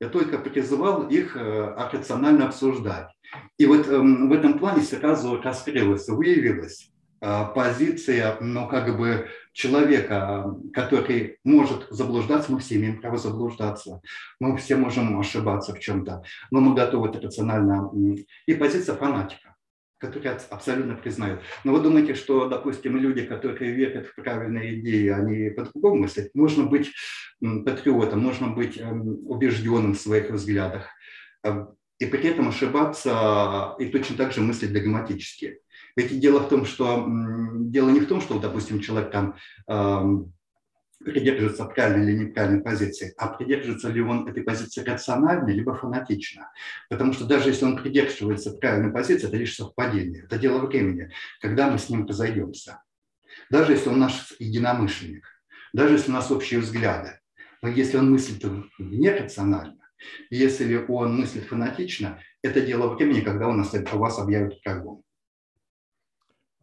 Я 0.00 0.08
только 0.08 0.38
призывал 0.38 1.08
их 1.08 1.36
э, 1.36 1.74
рационально 1.92 2.46
обсуждать. 2.46 3.08
И 3.58 3.64
вот 3.64 3.88
эм, 3.88 4.28
в 4.28 4.32
этом 4.32 4.58
плане 4.58 4.82
сразу 4.82 5.40
раскрылось, 5.40 6.08
выявилось, 6.08 6.90
позиция, 7.20 8.36
ну, 8.40 8.68
как 8.68 8.96
бы 8.96 9.28
человека, 9.52 10.54
который 10.74 11.38
может 11.44 11.86
заблуждаться, 11.90 12.52
мы 12.52 12.58
все 12.58 12.76
имеем 12.76 13.00
право 13.00 13.16
заблуждаться, 13.16 14.00
мы 14.38 14.56
все 14.58 14.76
можем 14.76 15.18
ошибаться 15.18 15.74
в 15.74 15.80
чем-то, 15.80 16.22
но 16.50 16.60
мы 16.60 16.74
готовы 16.74 17.08
это 17.08 17.20
рационально. 17.20 17.90
И 18.46 18.54
позиция 18.54 18.96
фанатика, 18.96 19.56
который 19.98 20.30
абсолютно 20.50 20.94
признают. 20.94 21.40
Но 21.64 21.72
вы 21.72 21.80
думаете, 21.80 22.14
что, 22.14 22.48
допустим, 22.48 22.96
люди, 22.98 23.22
которые 23.22 23.72
верят 23.72 24.06
в 24.06 24.14
правильные 24.14 24.80
идеи, 24.80 25.08
они 25.08 25.50
по-другому 25.50 26.02
мыслят? 26.02 26.30
Можно 26.34 26.66
быть 26.66 26.92
патриотом, 27.40 28.20
можно 28.20 28.48
быть 28.48 28.78
эм, 28.78 29.26
убежденным 29.26 29.94
в 29.94 30.00
своих 30.00 30.30
взглядах, 30.30 30.88
э, 31.44 31.66
и 31.98 32.06
при 32.06 32.28
этом 32.28 32.48
ошибаться 32.48 33.74
и 33.78 33.86
точно 33.88 34.16
так 34.16 34.32
же 34.32 34.42
мыслить 34.42 34.72
догматически. 34.72 35.60
Ведь 35.96 36.20
дело 36.20 36.40
в 36.40 36.48
том, 36.48 36.64
что 36.66 37.06
дело 37.06 37.90
не 37.90 38.00
в 38.00 38.06
том, 38.06 38.20
что, 38.20 38.38
допустим, 38.38 38.80
человек 38.80 39.10
там 39.10 39.36
э, 39.68 40.02
придерживается 41.04 41.64
правильной 41.64 42.12
или 42.12 42.24
неправильной 42.24 42.62
позиции, 42.62 43.14
а 43.16 43.28
придерживается 43.28 43.88
ли 43.88 44.00
он 44.00 44.28
этой 44.28 44.42
позиции 44.42 44.82
рационально, 44.82 45.48
либо 45.48 45.74
фанатично. 45.74 46.50
Потому 46.90 47.12
что 47.12 47.24
даже 47.24 47.50
если 47.50 47.64
он 47.64 47.76
придерживается 47.76 48.52
правильной 48.52 48.92
позиции, 48.92 49.28
это 49.28 49.36
лишь 49.36 49.54
совпадение, 49.54 50.24
это 50.24 50.38
дело 50.38 50.66
времени, 50.66 51.10
когда 51.40 51.70
мы 51.70 51.78
с 51.78 51.88
ним 51.88 52.06
разойдемся. 52.06 52.82
Даже 53.50 53.72
если 53.72 53.88
он 53.88 53.98
наш 53.98 54.34
единомышленник, 54.38 55.26
даже 55.72 55.94
если 55.94 56.10
у 56.10 56.14
нас 56.14 56.30
общие 56.30 56.60
взгляды, 56.60 57.20
но 57.62 57.68
если 57.68 57.96
он 57.96 58.10
мыслит 58.10 58.44
нерационально, 58.78 59.88
если 60.30 60.84
он 60.88 61.20
мыслит 61.20 61.44
фанатично, 61.44 62.20
это 62.42 62.60
дело 62.60 62.94
времени, 62.94 63.20
когда 63.20 63.48
у, 63.48 63.52
нас, 63.52 63.74
у 63.74 63.98
вас 63.98 64.18
объявят 64.18 64.54
врагом. 64.64 65.02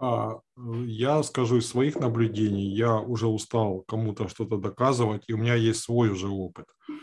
А, 0.05 0.41
я 0.85 1.23
скажу 1.23 1.57
из 1.57 1.69
своих 1.69 1.95
наблюдений, 1.95 2.65
я 2.65 2.99
уже 2.99 3.27
устал 3.27 3.85
кому-то 3.87 4.27
что-то 4.27 4.57
доказывать, 4.57 5.23
и 5.27 5.33
у 5.33 5.37
меня 5.37 5.55
есть 5.55 5.79
свой 5.79 6.09
уже 6.09 6.27
опыт. 6.27 6.65
Э, 6.89 6.93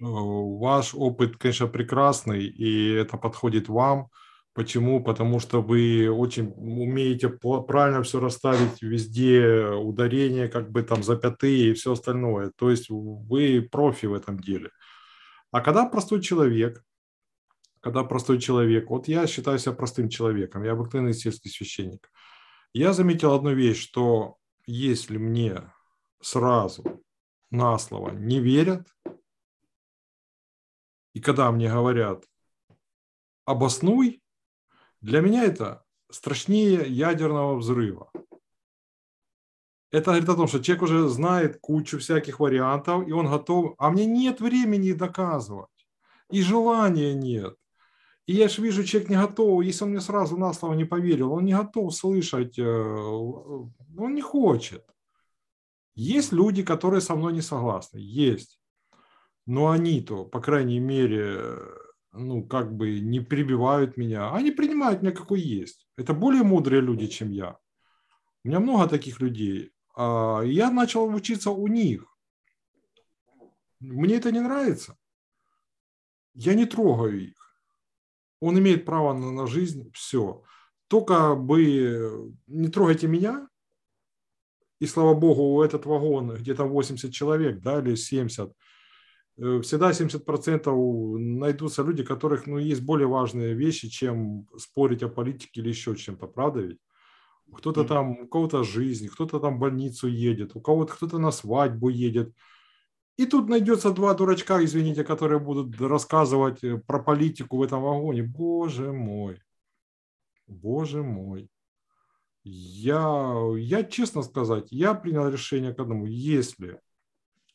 ваш 0.00 0.94
опыт, 0.94 1.38
конечно, 1.38 1.66
прекрасный, 1.66 2.44
и 2.44 2.92
это 2.92 3.16
подходит 3.16 3.68
вам. 3.68 4.08
Почему? 4.52 5.02
Потому 5.02 5.40
что 5.40 5.62
вы 5.62 6.10
очень 6.10 6.52
умеете 6.56 7.30
правильно 7.30 8.02
все 8.02 8.20
расставить 8.20 8.82
везде, 8.82 9.70
ударение, 9.70 10.48
как 10.48 10.70
бы 10.70 10.82
там 10.82 11.02
запятые 11.02 11.70
и 11.70 11.72
все 11.72 11.92
остальное. 11.92 12.52
То 12.56 12.70
есть 12.70 12.90
вы 12.90 13.66
профи 13.72 14.04
в 14.04 14.12
этом 14.12 14.38
деле. 14.38 14.68
А 15.52 15.62
когда 15.62 15.86
простой 15.86 16.20
человек, 16.20 16.82
когда 17.80 18.04
простой 18.04 18.38
человек, 18.38 18.90
вот 18.90 19.08
я 19.08 19.26
считаю 19.26 19.58
себя 19.58 19.72
простым 19.72 20.10
человеком, 20.10 20.64
я 20.64 20.72
обыкновенный 20.72 21.14
сельский 21.14 21.50
священник– 21.50 22.10
я 22.74 22.92
заметил 22.92 23.34
одну 23.34 23.54
вещь, 23.54 23.82
что 23.82 24.38
если 24.66 25.18
мне 25.18 25.72
сразу 26.20 27.02
на 27.50 27.78
слово 27.78 28.10
не 28.10 28.40
верят, 28.40 28.88
и 31.12 31.20
когда 31.20 31.50
мне 31.52 31.68
говорят 31.68 32.24
обоснуй, 33.44 34.22
для 35.00 35.20
меня 35.20 35.44
это 35.44 35.84
страшнее 36.10 36.86
ядерного 36.88 37.56
взрыва. 37.56 38.10
Это 39.90 40.06
говорит 40.12 40.28
о 40.28 40.36
том, 40.36 40.48
что 40.48 40.62
человек 40.62 40.82
уже 40.82 41.08
знает 41.08 41.58
кучу 41.60 41.98
всяких 41.98 42.40
вариантов, 42.40 43.06
и 43.06 43.12
он 43.12 43.28
готов, 43.28 43.74
а 43.78 43.90
мне 43.90 44.06
нет 44.06 44.40
времени 44.40 44.92
доказывать, 44.92 45.68
и 46.30 46.40
желания 46.40 47.12
нет. 47.12 47.56
И 48.26 48.34
я 48.34 48.48
же 48.48 48.62
вижу, 48.62 48.84
человек 48.84 49.10
не 49.10 49.16
готов, 49.16 49.64
если 49.64 49.84
он 49.84 49.90
мне 49.90 50.00
сразу 50.00 50.36
на 50.36 50.52
слово 50.52 50.74
не 50.74 50.84
поверил, 50.84 51.32
он 51.32 51.44
не 51.44 51.54
готов 51.54 51.94
слышать, 51.94 52.58
э, 52.58 52.62
он 52.62 54.14
не 54.14 54.22
хочет. 54.22 54.86
Есть 55.94 56.32
люди, 56.32 56.62
которые 56.62 57.00
со 57.00 57.16
мной 57.16 57.32
не 57.32 57.42
согласны, 57.42 57.98
есть. 57.98 58.60
Но 59.44 59.70
они-то, 59.70 60.24
по 60.24 60.40
крайней 60.40 60.78
мере, 60.78 61.58
ну, 62.12 62.46
как 62.46 62.74
бы 62.74 63.00
не 63.00 63.20
перебивают 63.20 63.96
меня. 63.96 64.32
Они 64.32 64.52
принимают 64.52 65.02
меня 65.02 65.12
какой 65.12 65.40
есть. 65.40 65.88
Это 65.96 66.14
более 66.14 66.42
мудрые 66.42 66.80
люди, 66.80 67.08
чем 67.08 67.30
я. 67.30 67.58
У 68.44 68.48
меня 68.48 68.60
много 68.60 68.88
таких 68.88 69.20
людей. 69.20 69.72
А 69.96 70.42
я 70.42 70.70
начал 70.70 71.06
учиться 71.06 71.50
у 71.50 71.66
них. 71.66 72.06
Мне 73.80 74.16
это 74.16 74.30
не 74.30 74.40
нравится. 74.40 74.96
Я 76.34 76.54
не 76.54 76.66
трогаю 76.66 77.28
их. 77.28 77.41
Он 78.42 78.58
имеет 78.58 78.84
право 78.84 79.12
на, 79.12 79.30
на 79.30 79.46
жизнь, 79.46 79.90
все. 79.94 80.42
Только 80.88 81.36
бы 81.36 82.34
не 82.48 82.68
трогайте 82.68 83.06
меня, 83.06 83.48
и 84.80 84.86
слава 84.86 85.14
богу, 85.14 85.62
этот 85.62 85.86
вагон 85.86 86.34
где-то 86.34 86.64
80 86.64 87.12
человек, 87.12 87.60
да, 87.60 87.78
или 87.78 87.94
70, 87.94 88.52
э, 89.38 89.60
всегда 89.62 89.92
70% 89.92 91.18
найдутся 91.18 91.84
люди, 91.84 92.02
которых 92.02 92.48
ну, 92.48 92.58
есть 92.58 92.82
более 92.82 93.06
важные 93.06 93.54
вещи, 93.54 93.88
чем 93.88 94.48
спорить 94.58 95.04
о 95.04 95.08
политике 95.08 95.60
или 95.60 95.68
еще 95.68 95.94
чем-то, 95.94 96.26
правда 96.26 96.62
ведь? 96.62 96.78
Кто-то 97.54 97.84
там, 97.84 98.22
у 98.22 98.26
кого-то 98.26 98.64
жизнь, 98.64 99.06
кто-то 99.06 99.38
там 99.38 99.56
в 99.56 99.60
больницу 99.60 100.08
едет, 100.08 100.56
у 100.56 100.60
кого-то 100.60 100.94
кто-то 100.94 101.18
на 101.18 101.30
свадьбу 101.30 101.88
едет. 101.88 102.34
И 103.16 103.26
тут 103.26 103.48
найдется 103.48 103.92
два 103.92 104.14
дурачка, 104.14 104.64
извините, 104.64 105.04
которые 105.04 105.38
будут 105.38 105.78
рассказывать 105.80 106.64
э, 106.64 106.78
про 106.78 107.02
политику 107.02 107.58
в 107.58 107.62
этом 107.62 107.82
вагоне. 107.82 108.22
Боже 108.22 108.92
мой, 108.92 109.42
боже 110.46 111.02
мой. 111.02 111.50
Я, 112.44 113.36
я, 113.56 113.84
честно 113.84 114.22
сказать, 114.22 114.68
я 114.70 114.94
принял 114.94 115.28
решение 115.28 115.74
к 115.74 115.78
одному. 115.78 116.06
Если 116.06 116.80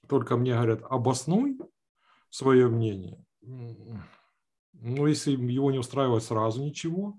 только 0.08 0.38
мне 0.38 0.54
говорят, 0.54 0.82
обоснуй 0.90 1.58
свое 2.30 2.68
мнение, 2.68 3.26
ну, 3.42 5.08
если 5.08 5.32
его 5.32 5.72
не 5.72 5.80
устраивает 5.80 6.24
сразу 6.24 6.64
ничего, 6.64 7.18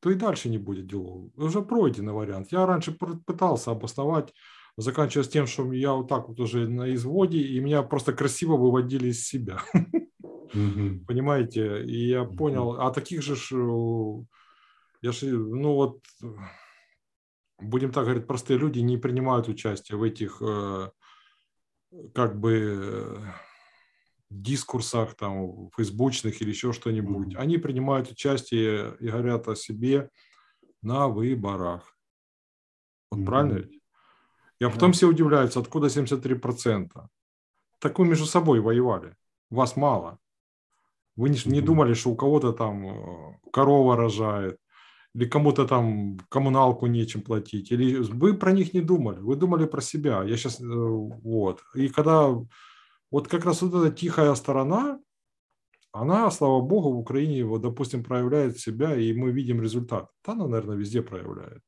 то 0.00 0.10
и 0.10 0.14
дальше 0.14 0.48
не 0.48 0.58
будет 0.58 0.86
делов. 0.86 1.30
Уже 1.36 1.62
пройденный 1.62 2.12
вариант. 2.12 2.52
Я 2.52 2.66
раньше 2.66 2.92
пытался 2.92 3.72
обосновать, 3.72 4.32
заканчивая 4.78 5.24
с 5.24 5.28
тем, 5.28 5.46
что 5.48 5.72
я 5.72 5.92
вот 5.92 6.08
так 6.08 6.28
вот 6.28 6.38
уже 6.38 6.68
на 6.68 6.94
изводе, 6.94 7.40
и 7.40 7.58
меня 7.58 7.82
просто 7.82 8.12
красиво 8.12 8.56
выводили 8.56 9.08
из 9.08 9.26
себя. 9.26 9.60
Mm-hmm. 10.54 11.04
Понимаете? 11.06 11.84
И 11.84 12.08
я 12.10 12.24
понял, 12.24 12.80
а 12.80 12.92
таких 12.92 13.22
же, 13.22 13.34
э, 13.34 14.24
я 15.02 15.10
ж, 15.10 15.22
ну 15.22 15.74
вот, 15.74 16.04
будем 17.58 17.90
так 17.90 18.04
говорить, 18.04 18.28
простые 18.28 18.56
люди 18.56 18.78
не 18.78 18.98
принимают 18.98 19.48
участие 19.48 19.98
в 19.98 20.04
этих 20.04 20.40
э, 20.40 20.90
как 22.14 22.38
бы 22.38 23.20
дискурсах 24.30 25.16
там 25.16 25.70
фейсбучных 25.76 26.40
или 26.40 26.50
еще 26.50 26.72
что-нибудь. 26.72 27.34
Mm-hmm. 27.34 27.40
Они 27.40 27.58
принимают 27.58 28.12
участие 28.12 28.96
и 29.00 29.08
говорят 29.08 29.48
о 29.48 29.56
себе 29.56 30.08
на 30.82 31.08
выборах. 31.08 31.96
Вот 33.10 33.20
mm-hmm. 33.20 33.24
правильно 33.24 33.54
ведь? 33.54 33.77
И 34.60 34.64
а 34.64 34.70
потом 34.70 34.90
yeah. 34.90 34.94
все 34.94 35.08
удивляются, 35.08 35.60
откуда 35.60 35.86
73%. 35.86 36.90
Так 37.78 37.98
вы 37.98 38.06
между 38.06 38.26
собой 38.26 38.60
воевали. 38.60 39.14
Вас 39.50 39.76
мало. 39.76 40.18
Вы 41.16 41.30
не, 41.30 41.38
не 41.46 41.60
думали, 41.60 41.94
что 41.94 42.10
у 42.10 42.16
кого-то 42.16 42.52
там 42.52 42.86
э, 42.86 43.38
корова 43.52 43.96
рожает, 43.96 44.58
или 45.14 45.26
кому-то 45.26 45.66
там 45.66 46.18
коммуналку 46.28 46.86
нечем 46.86 47.22
платить, 47.22 47.72
или 47.72 47.96
вы 47.96 48.34
про 48.34 48.52
них 48.52 48.74
не 48.74 48.80
думали, 48.80 49.18
вы 49.20 49.36
думали 49.36 49.66
про 49.66 49.80
себя. 49.80 50.22
Я 50.22 50.36
сейчас, 50.36 50.60
э, 50.60 50.64
вот. 50.64 51.62
И 51.74 51.88
когда 51.88 52.28
вот 53.10 53.28
как 53.28 53.44
раз 53.44 53.62
вот 53.62 53.74
эта 53.74 53.94
тихая 53.94 54.34
сторона, 54.34 55.00
она, 55.92 56.30
слава 56.30 56.60
богу, 56.60 56.92
в 56.92 56.98
Украине, 56.98 57.44
вот, 57.44 57.62
допустим, 57.62 58.04
проявляет 58.04 58.58
себя, 58.58 58.94
и 58.94 59.12
мы 59.12 59.32
видим 59.32 59.62
результат. 59.62 60.10
Да, 60.24 60.32
она, 60.32 60.46
наверное, 60.46 60.76
везде 60.76 61.02
проявляет. 61.02 61.62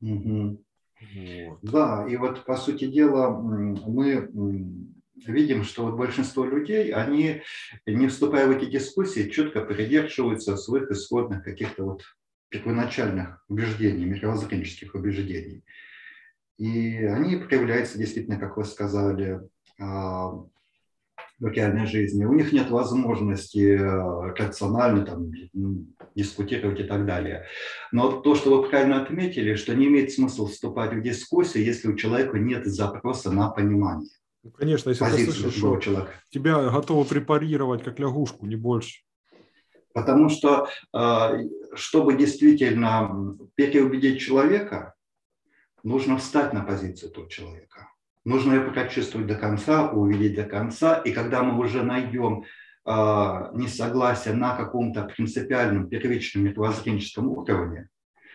Угу. 0.00 0.64
Вот. 1.00 1.58
Да, 1.62 2.06
и 2.08 2.16
вот, 2.16 2.44
по 2.44 2.56
сути 2.56 2.86
дела, 2.86 3.30
мы 3.30 4.28
видим, 5.26 5.64
что 5.64 5.84
вот 5.84 5.96
большинство 5.96 6.44
людей, 6.44 6.92
они, 6.92 7.42
не 7.86 8.08
вступая 8.08 8.46
в 8.46 8.50
эти 8.50 8.70
дискуссии, 8.70 9.30
четко 9.30 9.60
придерживаются 9.60 10.56
своих 10.56 10.90
исходных 10.90 11.44
каких-то 11.44 11.84
вот 11.84 12.02
первоначальных 12.48 13.44
убеждений, 13.48 14.06
мировоззренческих 14.06 14.94
убеждений. 14.94 15.62
И 16.56 17.04
они 17.04 17.36
проявляются 17.36 17.98
действительно, 17.98 18.38
как 18.38 18.56
вы 18.56 18.64
сказали, 18.64 19.40
а, 19.78 20.32
в 21.38 21.46
реальной 21.46 21.86
жизни. 21.86 22.24
У 22.24 22.32
них 22.32 22.52
нет 22.52 22.70
возможности 22.70 23.76
э, 23.76 24.34
рационально 24.34 25.06
там, 25.06 25.30
дискутировать 26.18 26.80
и 26.80 26.82
так 26.82 27.06
далее. 27.06 27.46
Но 27.92 28.20
то, 28.20 28.34
что 28.34 28.50
вы 28.50 28.68
правильно 28.68 29.00
отметили, 29.00 29.54
что 29.54 29.74
не 29.74 29.86
имеет 29.86 30.12
смысла 30.12 30.48
вступать 30.48 30.92
в 30.92 31.00
дискуссию, 31.00 31.64
если 31.64 31.88
у 31.88 31.96
человека 31.96 32.38
нет 32.38 32.66
запроса 32.66 33.30
на 33.30 33.48
понимание. 33.48 34.10
Ну, 34.42 34.50
конечно, 34.50 34.90
если 34.90 35.04
ты 35.04 35.24
слышишь, 35.24 35.54
что 35.54 35.76
человека. 35.78 36.12
тебя 36.30 36.70
готовы 36.70 37.04
препарировать 37.04 37.84
как 37.84 37.98
лягушку, 37.98 38.46
не 38.46 38.56
больше. 38.56 39.02
Потому 39.94 40.28
что, 40.28 40.68
э, 40.94 41.44
чтобы 41.74 42.16
действительно 42.16 43.36
переубедить 43.54 44.20
человека, 44.20 44.94
нужно 45.82 46.18
встать 46.18 46.52
на 46.52 46.62
позицию 46.62 47.10
того 47.10 47.28
человека. 47.28 47.88
Нужно 48.24 48.54
ее 48.54 48.60
прочувствовать 48.70 49.26
до 49.26 49.34
конца, 49.34 49.90
увидеть 49.90 50.34
до 50.34 50.44
конца. 50.44 50.98
И 50.98 51.12
когда 51.12 51.42
мы 51.42 51.58
уже 51.64 51.82
найдем 51.82 52.44
э, 52.88 53.50
несогласие 53.54 54.34
на 54.34 54.56
каком-то 54.56 55.02
принципиальном, 55.04 55.88
первичном 55.88 56.44
мировоззренческом 56.44 57.28
уровне, 57.28 57.88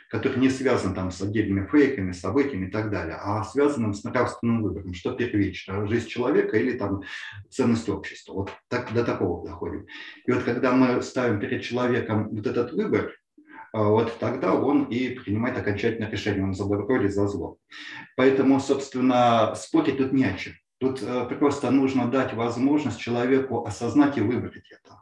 который 0.10 0.40
не 0.40 0.50
связан 0.50 0.94
там 0.94 1.10
с 1.10 1.22
отдельными 1.22 1.66
фейками, 1.66 2.12
событиями 2.12 2.68
и 2.68 2.72
так 2.72 2.92
далее, 2.92 3.18
а 3.20 3.44
связан 3.44 3.94
с 3.94 4.04
нравственным 4.04 4.62
выбором, 4.62 4.94
что 4.94 5.14
первично, 5.14 5.88
жизнь 5.88 6.08
человека 6.08 6.58
или 6.58 6.78
там 6.78 7.02
ценность 7.50 7.90
общества. 7.90 8.34
Вот 8.34 8.52
так, 8.68 8.94
до 8.94 9.04
такого 9.04 9.48
доходим. 9.48 9.88
И 10.28 10.32
вот 10.32 10.44
когда 10.44 10.72
мы 10.72 11.02
ставим 11.02 11.40
перед 11.40 11.64
человеком 11.64 12.30
вот 12.30 12.46
этот 12.46 12.74
выбор, 12.74 13.12
а 13.74 13.86
вот 13.86 14.20
тогда 14.20 14.54
он 14.54 14.84
и 14.84 15.10
принимает 15.10 15.58
окончательное 15.58 16.12
решение, 16.12 16.44
он 16.44 16.54
за 16.54 16.66
добро 16.66 16.96
или 16.98 17.08
за 17.08 17.28
зло. 17.28 17.58
Поэтому, 18.16 18.60
собственно, 18.60 19.56
спорить 19.56 19.98
тут 19.98 20.14
не 20.14 20.26
о 20.26 20.38
чем. 20.38 20.54
Тут 20.84 21.02
э, 21.02 21.36
просто 21.40 21.72
нужно 21.72 22.12
дать 22.12 22.34
возможность 22.34 23.00
человеку 23.00 23.66
осознать 23.66 24.18
и 24.18 24.22
выбрать 24.22 24.70
это. 24.70 25.02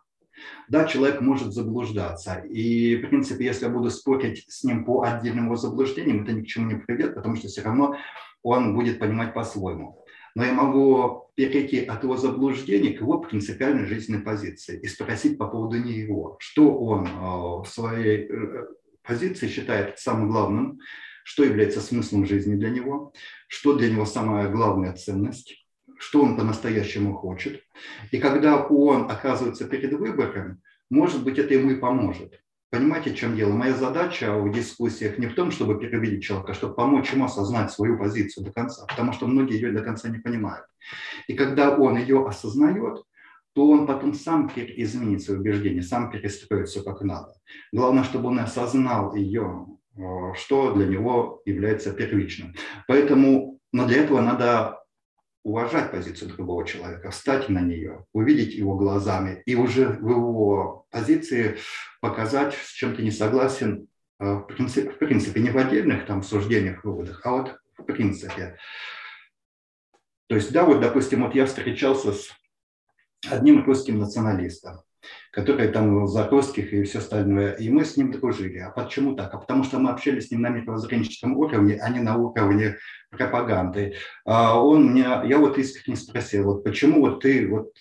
Да, 0.70 0.86
человек 0.86 1.22
может 1.22 1.54
заблуждаться. 1.54 2.36
И, 2.36 2.98
в 2.98 3.10
принципе, 3.10 3.46
если 3.46 3.66
я 3.66 3.72
буду 3.72 3.90
спорить 3.90 4.46
с 4.48 4.64
ним 4.64 4.86
по 4.86 5.02
отдельным 5.02 5.46
его 5.46 5.56
заблуждениям, 5.56 6.22
это 6.22 6.34
ни 6.34 6.44
к 6.44 6.48
чему 6.48 6.70
не 6.70 6.76
приведет, 6.76 7.16
потому 7.16 7.36
что 7.36 7.48
все 7.48 7.64
равно 7.64 7.96
он 8.44 8.76
будет 8.76 9.00
понимать 9.00 9.34
по-своему 9.34 9.98
но 10.36 10.46
я 10.46 10.54
могу 10.54 11.30
перейти 11.36 11.84
от 11.84 12.04
его 12.04 12.16
заблуждений 12.16 12.94
к 12.94 13.02
его 13.02 13.20
принципиальной 13.20 13.86
жизненной 13.86 14.22
позиции 14.22 14.80
и 14.80 14.88
спросить 14.88 15.38
по 15.38 15.48
поводу 15.48 15.78
него, 15.78 16.38
что 16.40 16.78
он 16.78 17.06
э, 17.06 17.10
в 17.10 17.66
своей 17.66 18.30
э, 18.30 18.68
позиции 19.04 19.48
считает 19.48 20.00
самым 20.00 20.30
главным, 20.30 20.80
что 21.24 21.44
является 21.44 21.82
смыслом 21.82 22.26
жизни 22.26 22.56
для 22.56 22.70
него, 22.70 23.14
что 23.48 23.76
для 23.76 23.92
него 23.92 24.06
самая 24.06 24.50
главная 24.50 24.94
ценность, 24.94 25.61
что 26.02 26.24
он 26.24 26.36
по-настоящему 26.36 27.14
хочет. 27.14 27.62
И 28.10 28.18
когда 28.18 28.58
он 28.58 29.10
оказывается 29.10 29.66
перед 29.66 29.94
выбором, 29.94 30.62
может 30.90 31.24
быть, 31.24 31.38
это 31.38 31.54
ему 31.54 31.70
и 31.70 31.76
поможет. 31.76 32.42
Понимаете, 32.72 33.12
в 33.12 33.16
чем 33.16 33.36
дело? 33.36 33.54
Моя 33.54 33.76
задача 33.76 34.36
в 34.36 34.52
дискуссиях 34.52 35.20
не 35.20 35.28
в 35.28 35.36
том, 35.36 35.52
чтобы 35.52 35.80
переубедить 35.80 36.24
человека, 36.24 36.54
а 36.54 36.56
чтобы 36.56 36.74
помочь 36.74 37.14
ему 37.14 37.26
осознать 37.26 37.72
свою 37.72 38.00
позицию 38.00 38.46
до 38.46 38.52
конца, 38.52 38.86
потому 38.88 39.14
что 39.14 39.28
многие 39.28 39.56
ее 39.56 39.72
до 39.72 39.84
конца 39.84 40.10
не 40.10 40.18
понимают. 40.18 40.66
И 41.28 41.34
когда 41.34 41.78
он 41.78 41.98
ее 41.98 42.26
осознает, 42.26 43.04
то 43.54 43.70
он 43.70 43.86
потом 43.86 44.16
сам 44.16 44.52
изменит 44.56 45.22
свои 45.22 45.38
убеждения, 45.38 45.84
сам 45.84 46.10
перестроит 46.10 46.70
все 46.70 46.82
как 46.82 47.02
надо. 47.02 47.34
Главное, 47.72 48.04
чтобы 48.04 48.30
он 48.30 48.40
осознал 48.40 49.14
ее, 49.14 49.68
э, 49.98 50.02
что 50.36 50.74
для 50.74 50.88
него 50.88 51.42
является 51.46 51.94
первичным. 51.94 52.56
Поэтому, 52.88 53.60
но 53.72 53.86
для 53.86 54.04
этого 54.04 54.22
надо 54.22 54.81
уважать 55.44 55.92
позицию 55.92 56.30
другого 56.30 56.66
человека, 56.66 57.12
встать 57.12 57.50
на 57.50 57.60
нее, 57.60 58.06
увидеть 58.14 58.54
его 58.54 58.76
глазами 58.76 59.42
и 59.46 59.56
уже 59.56 59.88
в 59.88 60.10
его 60.10 60.86
позиции 60.92 61.58
показать, 62.00 62.54
с 62.54 62.72
чем 62.72 62.96
ты 62.96 63.02
не 63.02 63.12
согласен, 63.12 63.88
э, 64.20 64.34
в 64.34 64.44
принципе, 64.44 64.92
в 64.92 64.98
принципе 64.98 65.42
не 65.42 65.50
в 65.50 65.58
отдельных 65.58 66.06
там 66.06 66.22
суждениях, 66.22 66.84
выводах, 66.84 67.22
а 67.26 67.32
вот 67.32 67.60
в 67.78 67.84
принципе. 67.84 68.58
То 70.28 70.36
есть, 70.36 70.52
да, 70.52 70.64
вот, 70.64 70.80
допустим, 70.80 71.24
вот 71.24 71.36
я 71.36 71.46
встречался 71.46 72.14
с 72.14 72.30
одним 73.30 73.66
русским 73.66 74.00
националистом 74.00 74.82
который 75.32 75.68
там 75.70 76.08
за 76.08 76.28
русских 76.28 76.74
и 76.74 76.84
все 76.84 77.00
остальное. 77.00 77.54
И 77.54 77.70
мы 77.70 77.86
с 77.86 77.98
ним 77.98 78.12
дружили. 78.12 78.60
А 78.60 78.70
почему 78.70 79.16
так? 79.16 79.34
А 79.34 79.38
потому 79.38 79.64
что 79.64 79.80
мы 79.80 79.90
общались 79.92 80.28
с 80.28 80.32
ним 80.32 80.42
на 80.42 80.50
мировоззренческом 80.50 81.38
уровне, 81.38 81.80
а 81.82 81.90
не 81.90 82.00
на 82.00 82.18
уровне 82.18 82.78
пропаганды. 83.10 83.96
А 84.26 84.62
он 84.62 84.92
мне, 84.92 85.02
я 85.02 85.38
вот 85.38 85.58
искренне 85.58 85.98
спросил, 85.98 86.46
вот 86.46 86.64
почему 86.64 87.02
вот 87.02 87.22
ты 87.22 87.48
вот 87.48 87.72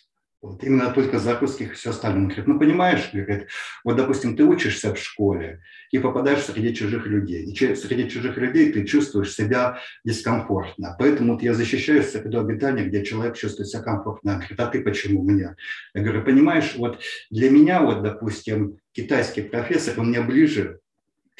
вот 0.42 0.64
именно 0.64 0.90
только 0.90 1.18
за 1.18 1.38
русских 1.38 1.72
и 1.72 1.74
все 1.74 1.90
остальное. 1.90 2.22
Он 2.22 2.28
говорит, 2.28 2.46
ну 2.46 2.58
понимаешь, 2.58 3.10
говорит, 3.12 3.48
вот 3.84 3.96
допустим, 3.96 4.36
ты 4.36 4.44
учишься 4.44 4.94
в 4.94 4.98
школе 4.98 5.60
и 5.90 5.98
попадаешь 5.98 6.42
среди 6.44 6.74
чужих 6.74 7.06
людей. 7.06 7.44
И 7.44 7.74
среди 7.74 8.08
чужих 8.08 8.36
людей 8.38 8.72
ты 8.72 8.84
чувствуешь 8.86 9.34
себя 9.34 9.78
дискомфортно. 10.04 10.96
Поэтому 10.98 11.34
вот 11.34 11.42
я 11.42 11.52
защищаю 11.52 12.02
среду 12.02 12.40
обитания, 12.40 12.84
где 12.84 13.04
человек 13.04 13.36
чувствует 13.36 13.68
себя 13.68 13.82
комфортно. 13.82 14.32
Он 14.32 14.38
говорит, 14.38 14.60
а 14.60 14.66
ты 14.66 14.82
почему 14.82 15.22
меня? 15.22 15.56
Я 15.94 16.02
говорю, 16.02 16.24
понимаешь, 16.24 16.74
вот 16.76 17.00
для 17.30 17.50
меня 17.50 17.82
вот, 17.82 18.02
допустим, 18.02 18.78
китайский 18.92 19.42
профессор, 19.42 20.00
он 20.00 20.08
мне 20.08 20.22
ближе, 20.22 20.80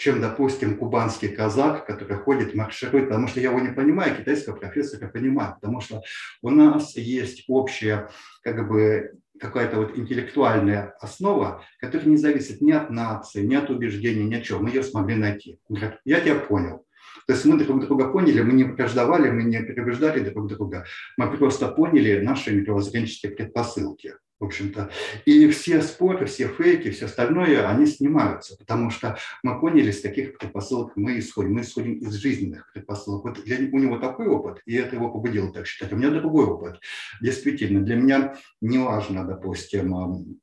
чем, 0.00 0.18
допустим, 0.22 0.78
кубанский 0.78 1.28
казак, 1.28 1.84
который 1.84 2.16
ходит, 2.16 2.54
марширует, 2.54 3.08
потому 3.08 3.28
что 3.28 3.38
я 3.38 3.50
его 3.50 3.60
не 3.60 3.68
понимаю, 3.68 4.16
китайского 4.16 4.56
профессора 4.56 5.08
понимаю, 5.08 5.56
потому 5.60 5.82
что 5.82 6.00
у 6.40 6.48
нас 6.48 6.96
есть 6.96 7.44
общая 7.48 8.08
как 8.42 8.66
бы 8.66 9.12
какая-то 9.38 9.76
вот 9.76 9.98
интеллектуальная 9.98 10.94
основа, 11.00 11.62
которая 11.78 12.08
не 12.08 12.16
зависит 12.16 12.62
ни 12.62 12.72
от 12.72 12.88
нации, 12.88 13.44
ни 13.44 13.54
от 13.54 13.68
убеждений, 13.68 14.24
ни 14.24 14.36
от 14.36 14.42
чего. 14.42 14.60
Мы 14.60 14.70
ее 14.70 14.82
смогли 14.82 15.16
найти. 15.16 15.58
Я 16.04 16.20
тебя 16.20 16.36
понял. 16.36 16.86
То 17.26 17.34
есть 17.34 17.44
мы 17.44 17.62
друг 17.62 17.86
друга 17.86 18.08
поняли, 18.08 18.40
мы 18.40 18.54
не 18.54 18.64
враждовали, 18.64 19.30
мы 19.30 19.42
не 19.42 19.62
переубеждали 19.62 20.20
друг 20.20 20.48
друга. 20.48 20.86
Мы 21.18 21.36
просто 21.36 21.68
поняли 21.68 22.20
наши 22.20 22.52
мировоззренческие 22.52 23.32
предпосылки 23.32 24.14
в 24.40 24.44
общем-то. 24.44 24.90
И 25.26 25.48
все 25.50 25.82
споры, 25.82 26.26
все 26.26 26.48
фейки, 26.48 26.90
все 26.90 27.04
остальное, 27.04 27.68
они 27.68 27.86
снимаются, 27.86 28.56
потому 28.56 28.90
что 28.90 29.18
мы 29.42 29.60
поняли, 29.60 29.90
с 29.90 30.00
каких 30.00 30.38
предпосылок 30.38 30.92
мы 30.96 31.18
исходим. 31.18 31.54
Мы 31.54 31.60
исходим 31.60 31.98
из 31.98 32.14
жизненных 32.14 32.72
предпосылок. 32.72 33.24
Вот 33.24 33.44
для, 33.44 33.58
у 33.58 33.78
него 33.78 33.98
такой 33.98 34.26
опыт, 34.26 34.62
и 34.64 34.74
это 34.74 34.96
его 34.96 35.10
побудило 35.10 35.52
так 35.52 35.66
считать. 35.66 35.92
У 35.92 35.96
меня 35.96 36.10
другой 36.10 36.46
опыт. 36.46 36.80
Действительно, 37.20 37.82
для 37.82 37.96
меня 37.96 38.36
не 38.60 38.78
важно, 38.78 39.26
допустим, 39.26 40.40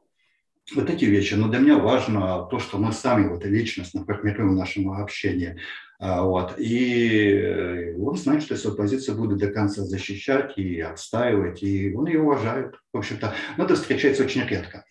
вот 0.76 0.90
эти 0.90 1.06
вещи, 1.06 1.36
но 1.36 1.48
для 1.48 1.60
меня 1.60 1.78
важно 1.78 2.48
то, 2.50 2.60
что 2.60 2.78
мы 2.78 2.92
сами 2.92 3.30
вот 3.30 3.46
личностно 3.46 4.04
формируем 4.04 4.56
нашему 4.56 4.94
общению. 4.94 5.60
А, 6.00 6.24
вот. 6.24 6.60
И 6.60 7.32
э, 7.32 7.98
он 7.98 8.18
знает, 8.18 8.44
что 8.44 8.56
свою 8.56 8.76
позицию 8.76 9.18
буду 9.18 9.36
до 9.36 9.48
конца 9.48 9.84
защищать 9.84 10.58
и 10.58 10.80
отстаивать, 10.80 11.64
и 11.64 11.94
он 11.94 12.08
ее 12.08 12.22
уважает. 12.22 12.76
В 12.94 12.98
общем-то, 12.98 13.34
но 13.58 13.64
это 13.64 13.76
встречается 13.76 14.24
очень 14.24 14.44
редко. 14.44 14.86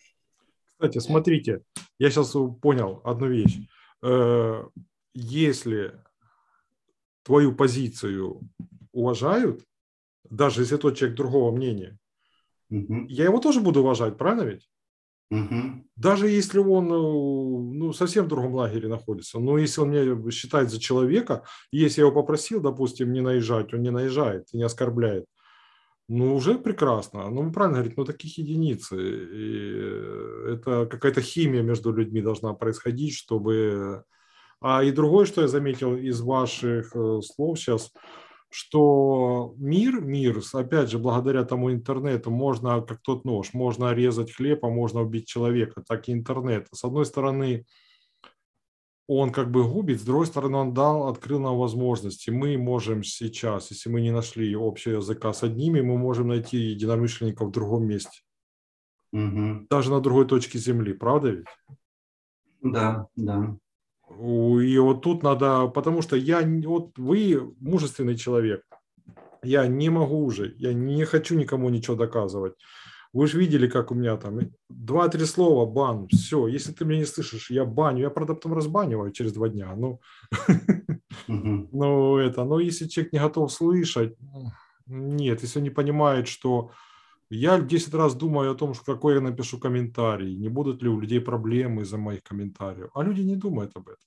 Кстати, 0.73 0.99
смотрите, 0.99 1.61
я 1.97 2.09
сейчас 2.09 2.35
понял 2.61 3.01
одну 3.03 3.27
вещь. 3.27 3.57
Э, 4.03 4.63
если 5.13 5.93
твою 7.23 7.53
позицию 7.55 8.41
уважают, 8.91 9.63
даже 10.29 10.61
если 10.61 10.77
тот 10.77 10.97
человек 10.97 11.17
другого 11.17 11.55
мнения, 11.55 11.97
угу. 12.69 13.05
я 13.07 13.25
его 13.25 13.39
тоже 13.39 13.61
буду 13.61 13.79
уважать, 13.81 14.17
правильно 14.17 14.43
ведь? 14.43 14.69
Угу. 15.29 15.83
Даже 15.97 16.29
если 16.29 16.59
он 16.59 16.85
э, 16.85 17.77
ну, 17.77 17.91
совсем 17.91 18.25
в 18.25 18.27
другом 18.29 18.55
лагере 18.55 18.87
находится, 18.87 19.39
но 19.39 19.57
если 19.57 19.81
он 19.81 19.91
меня 19.91 20.31
считает 20.31 20.69
за 20.69 20.79
человека, 20.79 21.43
если 21.71 22.01
я 22.01 22.07
его 22.07 22.15
попросил, 22.15 22.61
допустим, 22.61 23.11
не 23.11 23.19
наезжать, 23.19 23.73
он 23.73 23.81
не 23.81 23.91
наезжает 23.91 24.47
и 24.53 24.57
не 24.57 24.63
оскорбляет, 24.63 25.25
ну, 26.07 26.33
уже 26.33 26.57
прекрасно. 26.57 27.29
Ну, 27.29 27.51
правильно 27.51 27.79
говорить, 27.79 27.97
ну, 27.97 28.05
таких 28.05 28.37
единиц. 28.37 28.93
И 28.93 30.53
это 30.53 30.85
какая-то 30.85 31.21
химия 31.21 31.61
между 31.61 31.91
людьми 31.91 32.21
должна 32.21 32.53
происходить, 32.53 33.13
чтобы... 33.13 34.03
А 34.61 34.83
и 34.83 34.91
другое, 34.91 35.25
что 35.25 35.41
я 35.41 35.47
заметил 35.49 35.95
из 35.95 36.21
ваших 36.21 36.95
э, 36.95 37.19
слов 37.21 37.59
сейчас– 37.59 37.91
что 38.49 39.53
мир, 39.57 40.01
мир, 40.01 40.41
опять 40.53 40.89
же, 40.89 40.99
благодаря 40.99 41.43
тому 41.43 41.71
интернету, 41.71 42.31
можно, 42.31 42.81
как 42.81 43.01
тот 43.01 43.25
нож, 43.25 43.53
можно 43.53 43.93
резать 43.93 44.33
хлеб, 44.33 44.63
а 44.63 44.69
можно 44.69 45.01
убить 45.01 45.27
человека, 45.27 45.83
так 45.85 46.07
и 46.07 46.13
интернет. 46.13 46.67
С 46.71 46.83
одной 46.83 47.05
стороны, 47.05 47.65
он 49.07 49.31
как 49.31 49.51
бы 49.51 49.63
губит, 49.63 50.01
с 50.01 50.03
другой 50.03 50.27
стороны, 50.27 50.57
он 50.57 50.73
дал, 50.73 51.07
открыл 51.07 51.39
нам 51.39 51.57
возможности. 51.57 52.29
Мы 52.29 52.57
можем 52.57 53.03
сейчас, 53.03 53.71
если 53.71 53.89
мы 53.89 54.01
не 54.01 54.11
нашли 54.11 54.53
общего 54.53 54.97
языка 54.97 55.31
с 55.33 55.43
одними, 55.43 55.81
мы 55.81 55.97
можем 55.97 56.27
найти 56.27 56.57
единомышленников 56.57 57.47
в 57.47 57.51
другом 57.51 57.85
месте. 57.85 58.21
Угу. 59.13 59.67
Даже 59.69 59.91
на 59.91 60.01
другой 60.01 60.27
точке 60.27 60.59
Земли, 60.59 60.93
правда 60.93 61.29
ведь? 61.29 61.45
Да, 62.61 63.07
да. 63.15 63.57
И 64.09 64.77
вот 64.77 65.01
тут 65.01 65.23
надо, 65.23 65.67
потому 65.67 66.01
что 66.01 66.15
я, 66.15 66.41
вот 66.65 66.97
вы 66.97 67.53
мужественный 67.59 68.15
человек, 68.15 68.63
я 69.43 69.67
не 69.67 69.89
могу 69.89 70.23
уже, 70.23 70.53
я 70.57 70.73
не 70.73 71.05
хочу 71.05 71.37
никому 71.37 71.69
ничего 71.69 71.95
доказывать. 71.95 72.53
Вы 73.13 73.27
же 73.27 73.39
видели, 73.39 73.67
как 73.67 73.91
у 73.91 73.95
меня 73.95 74.17
там 74.17 74.39
два-три 74.69 75.25
слова, 75.25 75.65
бан, 75.65 76.07
все. 76.09 76.47
Если 76.47 76.71
ты 76.71 76.85
меня 76.85 76.99
не 76.99 77.05
слышишь, 77.05 77.51
я 77.51 77.65
баню, 77.65 78.01
я, 78.01 78.09
правда, 78.09 78.33
потом 78.33 78.53
разбаниваю 78.53 79.11
через 79.11 79.33
два 79.33 79.49
дня. 79.49 79.73
Ну, 79.75 79.99
ну 81.27 82.17
это, 82.17 82.43
но 82.43 82.59
если 82.59 82.87
человек 82.87 83.13
не 83.13 83.19
готов 83.19 83.51
слышать, 83.51 84.15
нет, 84.85 85.41
если 85.41 85.59
он 85.59 85.63
не 85.63 85.69
понимает, 85.69 86.27
что 86.27 86.71
я 87.29 87.59
10 87.59 87.93
раз 87.93 88.15
думаю 88.15 88.51
о 88.51 88.55
том, 88.55 88.73
что 88.73 88.93
какой 88.93 89.15
я 89.15 89.21
напишу 89.21 89.59
комментарий, 89.59 90.35
не 90.35 90.49
будут 90.49 90.81
ли 90.81 90.89
у 90.89 90.99
людей 90.99 91.19
проблемы 91.19 91.81
из-за 91.81 91.97
моих 91.97 92.23
комментариев. 92.23 92.89
А 92.93 93.03
люди 93.03 93.21
не 93.21 93.35
думают 93.35 93.71
об 93.75 93.87
этом. 93.89 93.97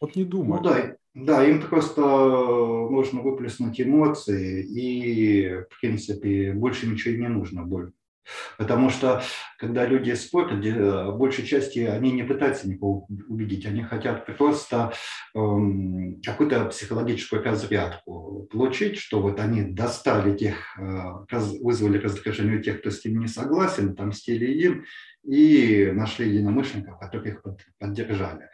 Вот 0.00 0.16
не 0.16 0.24
думают. 0.24 0.64
Ну 0.64 0.70
да, 0.70 0.96
да, 1.14 1.44
им 1.44 1.62
просто 1.62 2.00
нужно 2.00 3.20
выплеснуть 3.20 3.80
эмоции, 3.80 4.64
и, 4.64 5.64
в 5.70 5.80
принципе, 5.80 6.52
больше 6.52 6.86
ничего 6.86 7.16
не 7.16 7.28
нужно. 7.28 7.64
Потому 8.58 8.90
что, 8.90 9.22
когда 9.58 9.86
люди 9.86 10.12
спорят, 10.12 10.64
в 10.64 11.16
большей 11.16 11.46
части 11.46 11.80
они 11.80 12.12
не 12.12 12.22
пытаются 12.22 12.68
никого 12.68 13.06
убедить, 13.28 13.66
они 13.66 13.82
хотят 13.82 14.26
просто 14.36 14.92
эм, 15.34 16.20
какую-то 16.24 16.66
психологическую 16.66 17.42
разрядку 17.42 18.48
получить, 18.50 18.98
что 18.98 19.20
вот 19.20 19.40
они 19.40 19.62
достали 19.62 20.36
тех, 20.36 20.56
э, 20.78 21.36
вызвали 21.60 21.98
раздражение 21.98 22.58
у 22.58 22.62
тех, 22.62 22.80
кто 22.80 22.90
с 22.90 23.04
ними 23.04 23.20
не 23.20 23.28
согласен, 23.28 23.90
отомстили 23.90 24.46
им, 24.46 24.84
и 25.24 25.90
нашли 25.92 26.30
единомышленников, 26.30 26.98
которые 26.98 27.34
их 27.34 27.42
поддержали. 27.78 28.48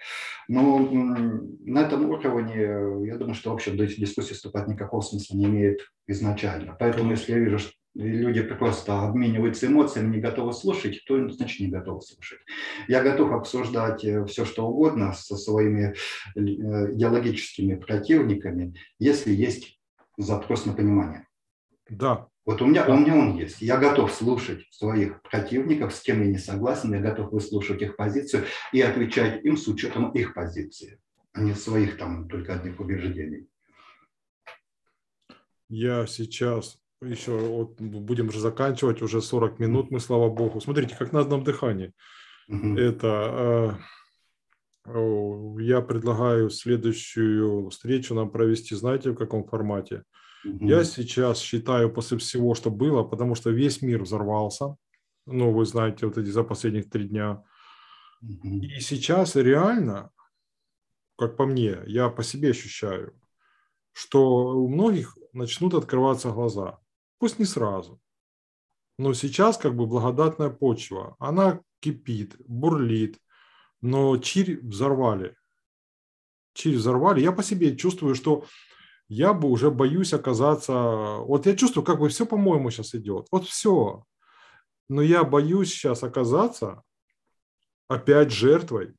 Но 0.49 0.79
на 0.79 1.81
этом 1.81 2.09
уровне, 2.11 3.07
я 3.07 3.17
думаю, 3.17 3.35
что 3.35 3.51
вообще 3.51 3.71
дискуссий 3.73 4.35
вступать 4.35 4.67
никакого 4.67 5.01
смысла 5.01 5.37
не 5.37 5.47
имеет 5.47 5.81
изначально. 6.09 6.77
Поэтому, 6.79 7.11
если 7.11 7.33
я 7.33 7.39
вижу, 7.39 7.59
что 7.59 7.73
люди 7.97 8.43
просто 8.43 9.03
обмениваются 9.03 9.67
эмоциями, 9.67 10.17
не 10.17 10.21
готовы 10.21 10.53
слушать, 10.53 11.03
то 11.07 11.29
значит 11.31 11.61
не 11.61 11.69
готовы 11.69 12.03
слушать. 12.03 12.39
Я 12.89 13.03
готов 13.03 13.33
обсуждать 13.33 14.05
э, 14.05 14.25
все, 14.27 14.45
что 14.45 14.67
угодно 14.67 15.13
со 15.13 15.37
своими 15.37 15.95
э, 16.35 16.41
идеологическими 16.41 17.75
противниками, 17.75 18.75
если 18.99 19.33
есть 19.33 19.81
запрос 20.19 20.67
на 20.67 20.75
понимание. 20.75 21.27
Да. 21.89 22.29
Вот 22.45 22.63
у 22.63 22.67
меня, 22.67 22.87
у 22.87 22.97
меня 22.97 23.17
он 23.17 23.37
есть. 23.37 23.61
Я 23.61 23.77
готов 23.77 24.13
слушать 24.13 24.67
своих 24.71 25.21
противников, 25.23 25.95
с 25.95 26.01
кем 26.01 26.21
я 26.21 26.29
не 26.29 26.39
согласен, 26.39 26.93
я 26.93 27.01
готов 27.01 27.33
выслушать 27.33 27.83
их 27.83 27.97
позицию 27.97 28.45
и 28.73 28.81
отвечать 28.83 29.45
им 29.45 29.57
с 29.57 29.67
учетом 29.67 30.11
их 30.11 30.35
позиции, 30.35 31.01
а 31.33 31.41
не 31.41 31.55
своих 31.55 31.97
там 31.97 32.29
только 32.29 32.55
одних 32.55 32.79
убеждений. 32.79 33.49
Я 35.69 36.07
сейчас 36.07 36.79
еще 37.03 37.37
вот 37.37 37.81
будем 37.81 38.29
уже 38.29 38.41
заканчивать, 38.41 39.03
уже 39.03 39.21
40 39.21 39.59
минут 39.59 39.91
мы, 39.91 40.01
слава 40.01 40.31
богу. 40.31 40.61
Смотрите, 40.61 40.97
как 40.97 41.13
на 41.13 41.21
одном 41.21 41.45
дыхании. 41.45 41.93
Угу. 42.49 42.77
Это 42.77 43.79
э, 44.87 45.61
я 45.61 45.81
предлагаю 45.81 46.49
следующую 46.51 47.71
встречу 47.71 48.15
нам 48.15 48.31
провести, 48.31 48.75
знаете, 48.75 49.11
в 49.11 49.17
каком 49.17 49.45
формате? 49.45 50.05
Угу. 50.45 50.67
Я 50.67 50.85
сейчас 50.85 51.41
считаю 51.41 51.93
после 51.93 52.19
всего, 52.19 52.55
что 52.55 52.71
было, 52.71 53.03
потому 53.03 53.35
что 53.35 53.51
весь 53.51 53.83
мир 53.83 54.03
взорвался. 54.03 54.77
Ну, 55.27 55.53
вы 55.53 55.67
знаете, 55.67 56.07
вот 56.07 56.19
эти 56.19 56.29
за 56.29 56.45
последних 56.45 56.89
три 56.89 57.09
дня. 57.09 57.43
Угу. 58.23 58.49
И 58.49 58.81
сейчас 58.81 59.35
реально, 59.37 60.11
как 61.19 61.37
по 61.37 61.47
мне, 61.47 61.79
я 61.87 62.09
по 62.09 62.23
себе 62.23 62.51
ощущаю, 62.51 63.13
что 63.93 64.55
у 64.55 64.69
многих 64.69 65.17
начнут 65.33 65.75
открываться 65.75 66.31
глаза. 66.31 66.79
Пусть 67.19 67.39
не 67.39 67.45
сразу. 67.45 68.01
Но 68.99 69.15
сейчас 69.15 69.59
как 69.59 69.75
бы 69.77 69.87
благодатная 69.87 70.51
почва. 70.51 71.17
Она 71.19 71.61
кипит, 71.81 72.37
бурлит. 72.47 73.19
Но 73.81 74.17
чирь 74.19 74.61
взорвали. 74.67 75.37
Чирь 76.55 76.77
взорвали. 76.77 77.21
Я 77.21 77.33
по 77.33 77.43
себе 77.43 77.77
чувствую, 77.77 78.15
что 78.15 78.47
я 79.09 79.33
бы 79.33 79.49
уже 79.49 79.71
боюсь 79.71 80.13
оказаться... 80.13 80.73
Вот 80.73 81.47
я 81.47 81.57
чувствую, 81.57 81.85
как 81.85 82.01
бы 82.01 82.09
все, 82.09 82.27
по-моему, 82.27 82.71
сейчас 82.71 82.95
идет. 82.95 83.29
Вот 83.31 83.47
все. 83.47 84.05
Но 84.89 85.03
я 85.03 85.25
боюсь 85.25 85.71
сейчас 85.71 86.03
оказаться 86.03 86.83
опять 87.89 88.33
жертвой 88.33 88.95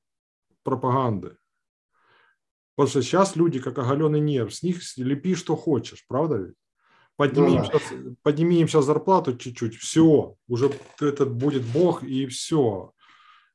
пропаганды. 0.64 1.38
Потому 2.76 2.90
что 2.90 3.02
сейчас 3.02 3.36
люди, 3.36 3.60
как 3.60 3.80
оголенный 3.80 4.20
нерв, 4.20 4.54
с 4.54 4.62
них 4.62 4.80
лепи, 4.98 5.34
что 5.34 5.56
хочешь, 5.56 6.06
правда 6.08 6.38
ведь? 6.38 6.56
Подними, 7.18 7.56
им 7.56 7.66
сейчас, 7.66 7.82
подними 8.22 8.62
им 8.62 8.68
сейчас 8.68 8.86
зарплату 8.86 9.36
чуть-чуть, 9.36 9.76
все, 9.76 10.36
уже 10.48 10.72
этот 11.02 11.34
будет 11.34 11.64
Бог 11.64 12.04
и 12.04 12.28
все. 12.28 12.94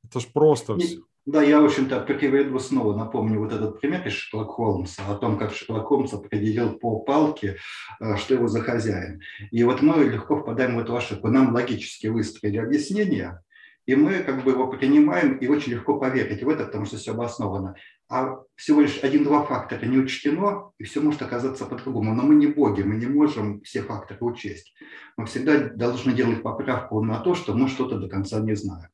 Это 0.03 0.19
ж 0.19 0.27
просто 0.33 0.77
все. 0.77 0.99
Да, 1.25 1.41
я, 1.41 1.61
в 1.61 1.65
общем-то, 1.65 2.01
как 2.01 2.21
и 2.21 2.27
веду 2.27 2.59
снова 2.59 2.97
напомню 2.97 3.39
вот 3.39 3.53
этот 3.53 3.79
пример 3.79 4.05
из 4.05 4.11
Шерлок 4.11 4.51
Холмса, 4.51 5.03
о 5.07 5.15
том, 5.15 5.37
как 5.37 5.53
Шерлок 5.53 5.87
Холмс 5.87 6.13
определил 6.13 6.73
по 6.73 6.99
палке, 6.99 7.55
э, 8.01 8.17
что 8.17 8.33
его 8.33 8.49
за 8.49 8.59
хозяин. 8.59 9.21
И 9.49 9.63
вот 9.63 9.81
мы 9.81 10.03
легко 10.03 10.41
впадаем 10.41 10.75
в 10.75 10.79
эту 10.79 10.97
ошибку. 10.97 11.29
Нам 11.29 11.53
логически 11.53 12.07
выстроили 12.07 12.57
объяснение, 12.57 13.39
и 13.85 13.95
мы 13.95 14.19
как 14.19 14.43
бы 14.43 14.51
его 14.51 14.67
принимаем, 14.67 15.37
и 15.37 15.47
очень 15.47 15.71
легко 15.71 15.97
поверить 15.97 16.43
в 16.43 16.49
это, 16.49 16.65
потому 16.65 16.85
что 16.85 16.97
все 16.97 17.11
обосновано. 17.11 17.75
А 18.13 18.43
всего 18.53 18.81
лишь 18.81 18.99
один-два 19.03 19.43
фактора 19.43 19.85
не 19.87 19.97
учтено, 19.97 20.71
и 20.77 20.83
все 20.83 21.01
может 21.01 21.23
оказаться 21.23 21.65
по-другому. 21.65 22.13
Но 22.13 22.21
мы 22.21 22.35
не 22.35 22.45
боги, 22.45 22.83
мы 22.83 22.95
не 22.95 23.07
можем 23.07 23.61
все 23.61 23.81
факторы 23.81 24.19
учесть. 24.21 24.75
Мы 25.17 25.25
всегда 25.25 25.69
должны 25.69 26.13
делать 26.13 26.43
поправку 26.43 27.03
на 27.03 27.19
то, 27.19 27.33
что 27.33 27.55
мы 27.55 27.67
что-то 27.67 27.97
до 27.97 28.07
конца 28.07 28.39
не 28.39 28.55
знаем. 28.55 28.89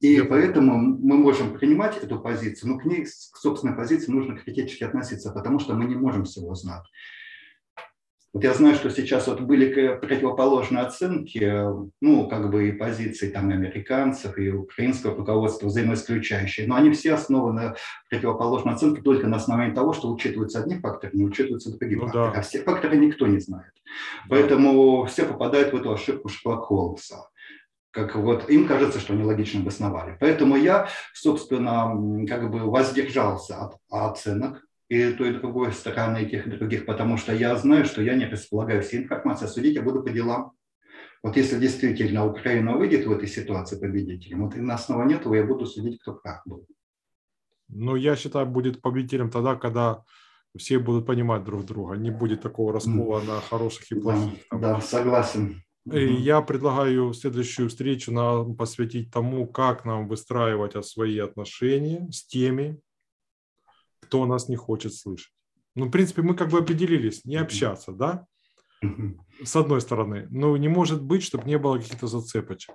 И 0.00 0.22
поэтому 0.22 0.78
мы 0.78 1.18
можем 1.18 1.58
принимать 1.58 2.02
эту 2.02 2.20
позицию, 2.20 2.72
но 2.72 2.78
к 2.78 2.86
ней, 2.86 3.04
к 3.04 3.36
собственной 3.36 3.76
позиции, 3.76 4.10
нужно 4.10 4.36
критически 4.38 4.84
относиться, 4.84 5.30
потому 5.30 5.58
что 5.58 5.74
мы 5.74 5.84
не 5.84 5.94
можем 5.94 6.24
всего 6.24 6.54
знать. 6.54 6.84
Вот 8.34 8.42
я 8.42 8.52
знаю, 8.52 8.74
что 8.74 8.90
сейчас 8.90 9.28
вот 9.28 9.40
были 9.40 9.96
противоположные 9.96 10.82
оценки, 10.82 11.62
ну, 12.00 12.28
как 12.28 12.50
бы 12.50 12.68
и 12.68 12.72
позиции 12.72 13.30
там 13.30 13.48
и 13.52 13.54
американцев, 13.54 14.36
и 14.36 14.50
украинского 14.50 15.14
руководства 15.14 15.68
взаимоисключающие, 15.68 16.66
но 16.66 16.74
они 16.74 16.90
все 16.90 17.14
основаны 17.14 17.76
противоположной 18.10 18.74
оценке 18.74 19.02
только 19.02 19.28
на 19.28 19.36
основании 19.36 19.72
того, 19.72 19.92
что 19.92 20.12
учитываются 20.12 20.58
одни 20.58 20.80
факторы, 20.80 21.16
не 21.16 21.24
учитываются 21.24 21.70
другие 21.78 21.96
ну, 21.96 22.06
факторы. 22.06 22.32
Да. 22.32 22.38
А 22.40 22.42
все 22.42 22.62
факторы 22.64 22.96
никто 22.96 23.28
не 23.28 23.38
знает. 23.38 23.72
Да. 23.76 24.30
Поэтому 24.30 25.04
все 25.04 25.26
попадают 25.26 25.72
в 25.72 25.76
эту 25.76 25.92
ошибку 25.92 26.28
Шерлока 26.28 26.66
Холмса 26.66 27.28
как 27.92 28.16
вот 28.16 28.50
им 28.50 28.66
кажется, 28.66 28.98
что 28.98 29.12
они 29.12 29.22
логично 29.22 29.60
обосновали. 29.60 30.16
Поэтому 30.18 30.56
я, 30.56 30.88
собственно, 31.12 32.26
как 32.26 32.50
бы 32.50 32.68
воздержался 32.68 33.56
от 33.58 33.76
оценок, 33.88 34.64
и 34.88 35.12
той, 35.12 35.30
и 35.30 35.32
другой 35.32 35.72
стороны, 35.72 36.22
и 36.22 36.30
тех, 36.30 36.46
и 36.46 36.50
других, 36.50 36.86
потому 36.86 37.16
что 37.16 37.34
я 37.34 37.56
знаю, 37.56 37.84
что 37.84 38.02
я 38.02 38.14
не 38.14 38.26
располагаю 38.26 38.82
всей 38.82 39.02
информацией, 39.02 39.48
а 39.48 39.52
судить 39.52 39.74
я 39.74 39.82
буду 39.82 40.02
по 40.02 40.10
делам. 40.10 40.52
Вот 41.22 41.36
если 41.36 41.58
действительно 41.58 42.26
Украина 42.26 42.76
выйдет 42.76 43.06
в 43.06 43.12
этой 43.12 43.28
ситуации 43.28 43.80
победителем, 43.80 44.44
вот 44.44 44.56
и 44.56 44.60
на 44.60 44.74
основании 44.74 45.16
этого 45.16 45.34
я 45.34 45.44
буду 45.44 45.64
судить, 45.66 46.00
кто 46.00 46.12
прав 46.14 46.42
был. 46.44 46.66
Ну, 47.68 47.96
я 47.96 48.14
считаю, 48.14 48.46
будет 48.46 48.82
победителем 48.82 49.30
тогда, 49.30 49.56
когда 49.56 50.04
все 50.56 50.78
будут 50.78 51.06
понимать 51.06 51.44
друг 51.44 51.64
друга. 51.64 51.96
Не 51.96 52.10
будет 52.10 52.42
такого 52.42 52.72
раскола 52.72 53.20
mm. 53.20 53.26
на 53.26 53.40
хороших 53.40 53.90
и 53.90 54.00
плохих. 54.00 54.38
Да, 54.50 54.58
да 54.58 54.80
согласен. 54.80 55.62
И 55.92 56.14
я 56.14 56.40
предлагаю 56.40 57.12
следующую 57.12 57.68
встречу 57.68 58.12
нам 58.12 58.56
посвятить 58.56 59.10
тому, 59.10 59.46
как 59.46 59.84
нам 59.84 60.08
выстраивать 60.08 60.82
свои 60.86 61.18
отношения 61.18 62.10
с 62.10 62.26
теми, 62.26 62.80
кто 64.04 64.26
нас 64.26 64.48
не 64.48 64.56
хочет 64.56 64.94
слышать. 64.94 65.32
Ну, 65.74 65.86
в 65.86 65.90
принципе, 65.90 66.22
мы 66.22 66.34
как 66.34 66.50
бы 66.50 66.58
определились, 66.58 67.24
не 67.24 67.36
общаться, 67.36 67.92
да? 67.92 68.26
С 69.42 69.56
одной 69.56 69.80
стороны. 69.80 70.28
Но 70.30 70.56
не 70.56 70.68
может 70.68 71.02
быть, 71.02 71.22
чтобы 71.22 71.44
не 71.48 71.58
было 71.58 71.78
каких-то 71.78 72.06
зацепочек. 72.06 72.74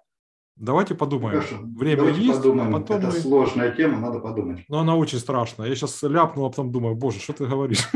Давайте 0.55 0.93
подумаем. 0.95 1.39
Хорошо. 1.41 1.61
Время 1.61 1.97
Давайте 1.99 2.21
есть, 2.21 2.37
подумаем. 2.37 2.75
а 2.75 2.79
потом 2.81 2.97
Это 2.97 3.07
мы... 3.07 3.13
сложная 3.13 3.71
тема, 3.71 3.99
надо 3.99 4.19
подумать. 4.19 4.65
Но 4.67 4.79
она 4.79 4.95
очень 4.97 5.19
страшная. 5.19 5.69
Я 5.69 5.75
сейчас 5.75 6.03
ляпнул, 6.03 6.45
а 6.45 6.49
потом 6.49 6.71
думаю, 6.71 6.95
боже, 6.95 7.19
что 7.19 7.31
ты 7.33 7.45
говоришь? 7.45 7.87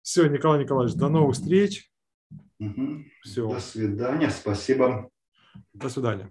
Все, 0.00 0.28
Николай 0.28 0.62
Николаевич, 0.62 0.96
до 0.96 1.08
новых 1.08 1.34
встреч. 1.34 1.90
Все. 3.22 3.48
До 3.52 3.60
свидания, 3.60 4.30
спасибо. 4.30 5.10
До 5.74 5.88
свидания. 5.88 6.30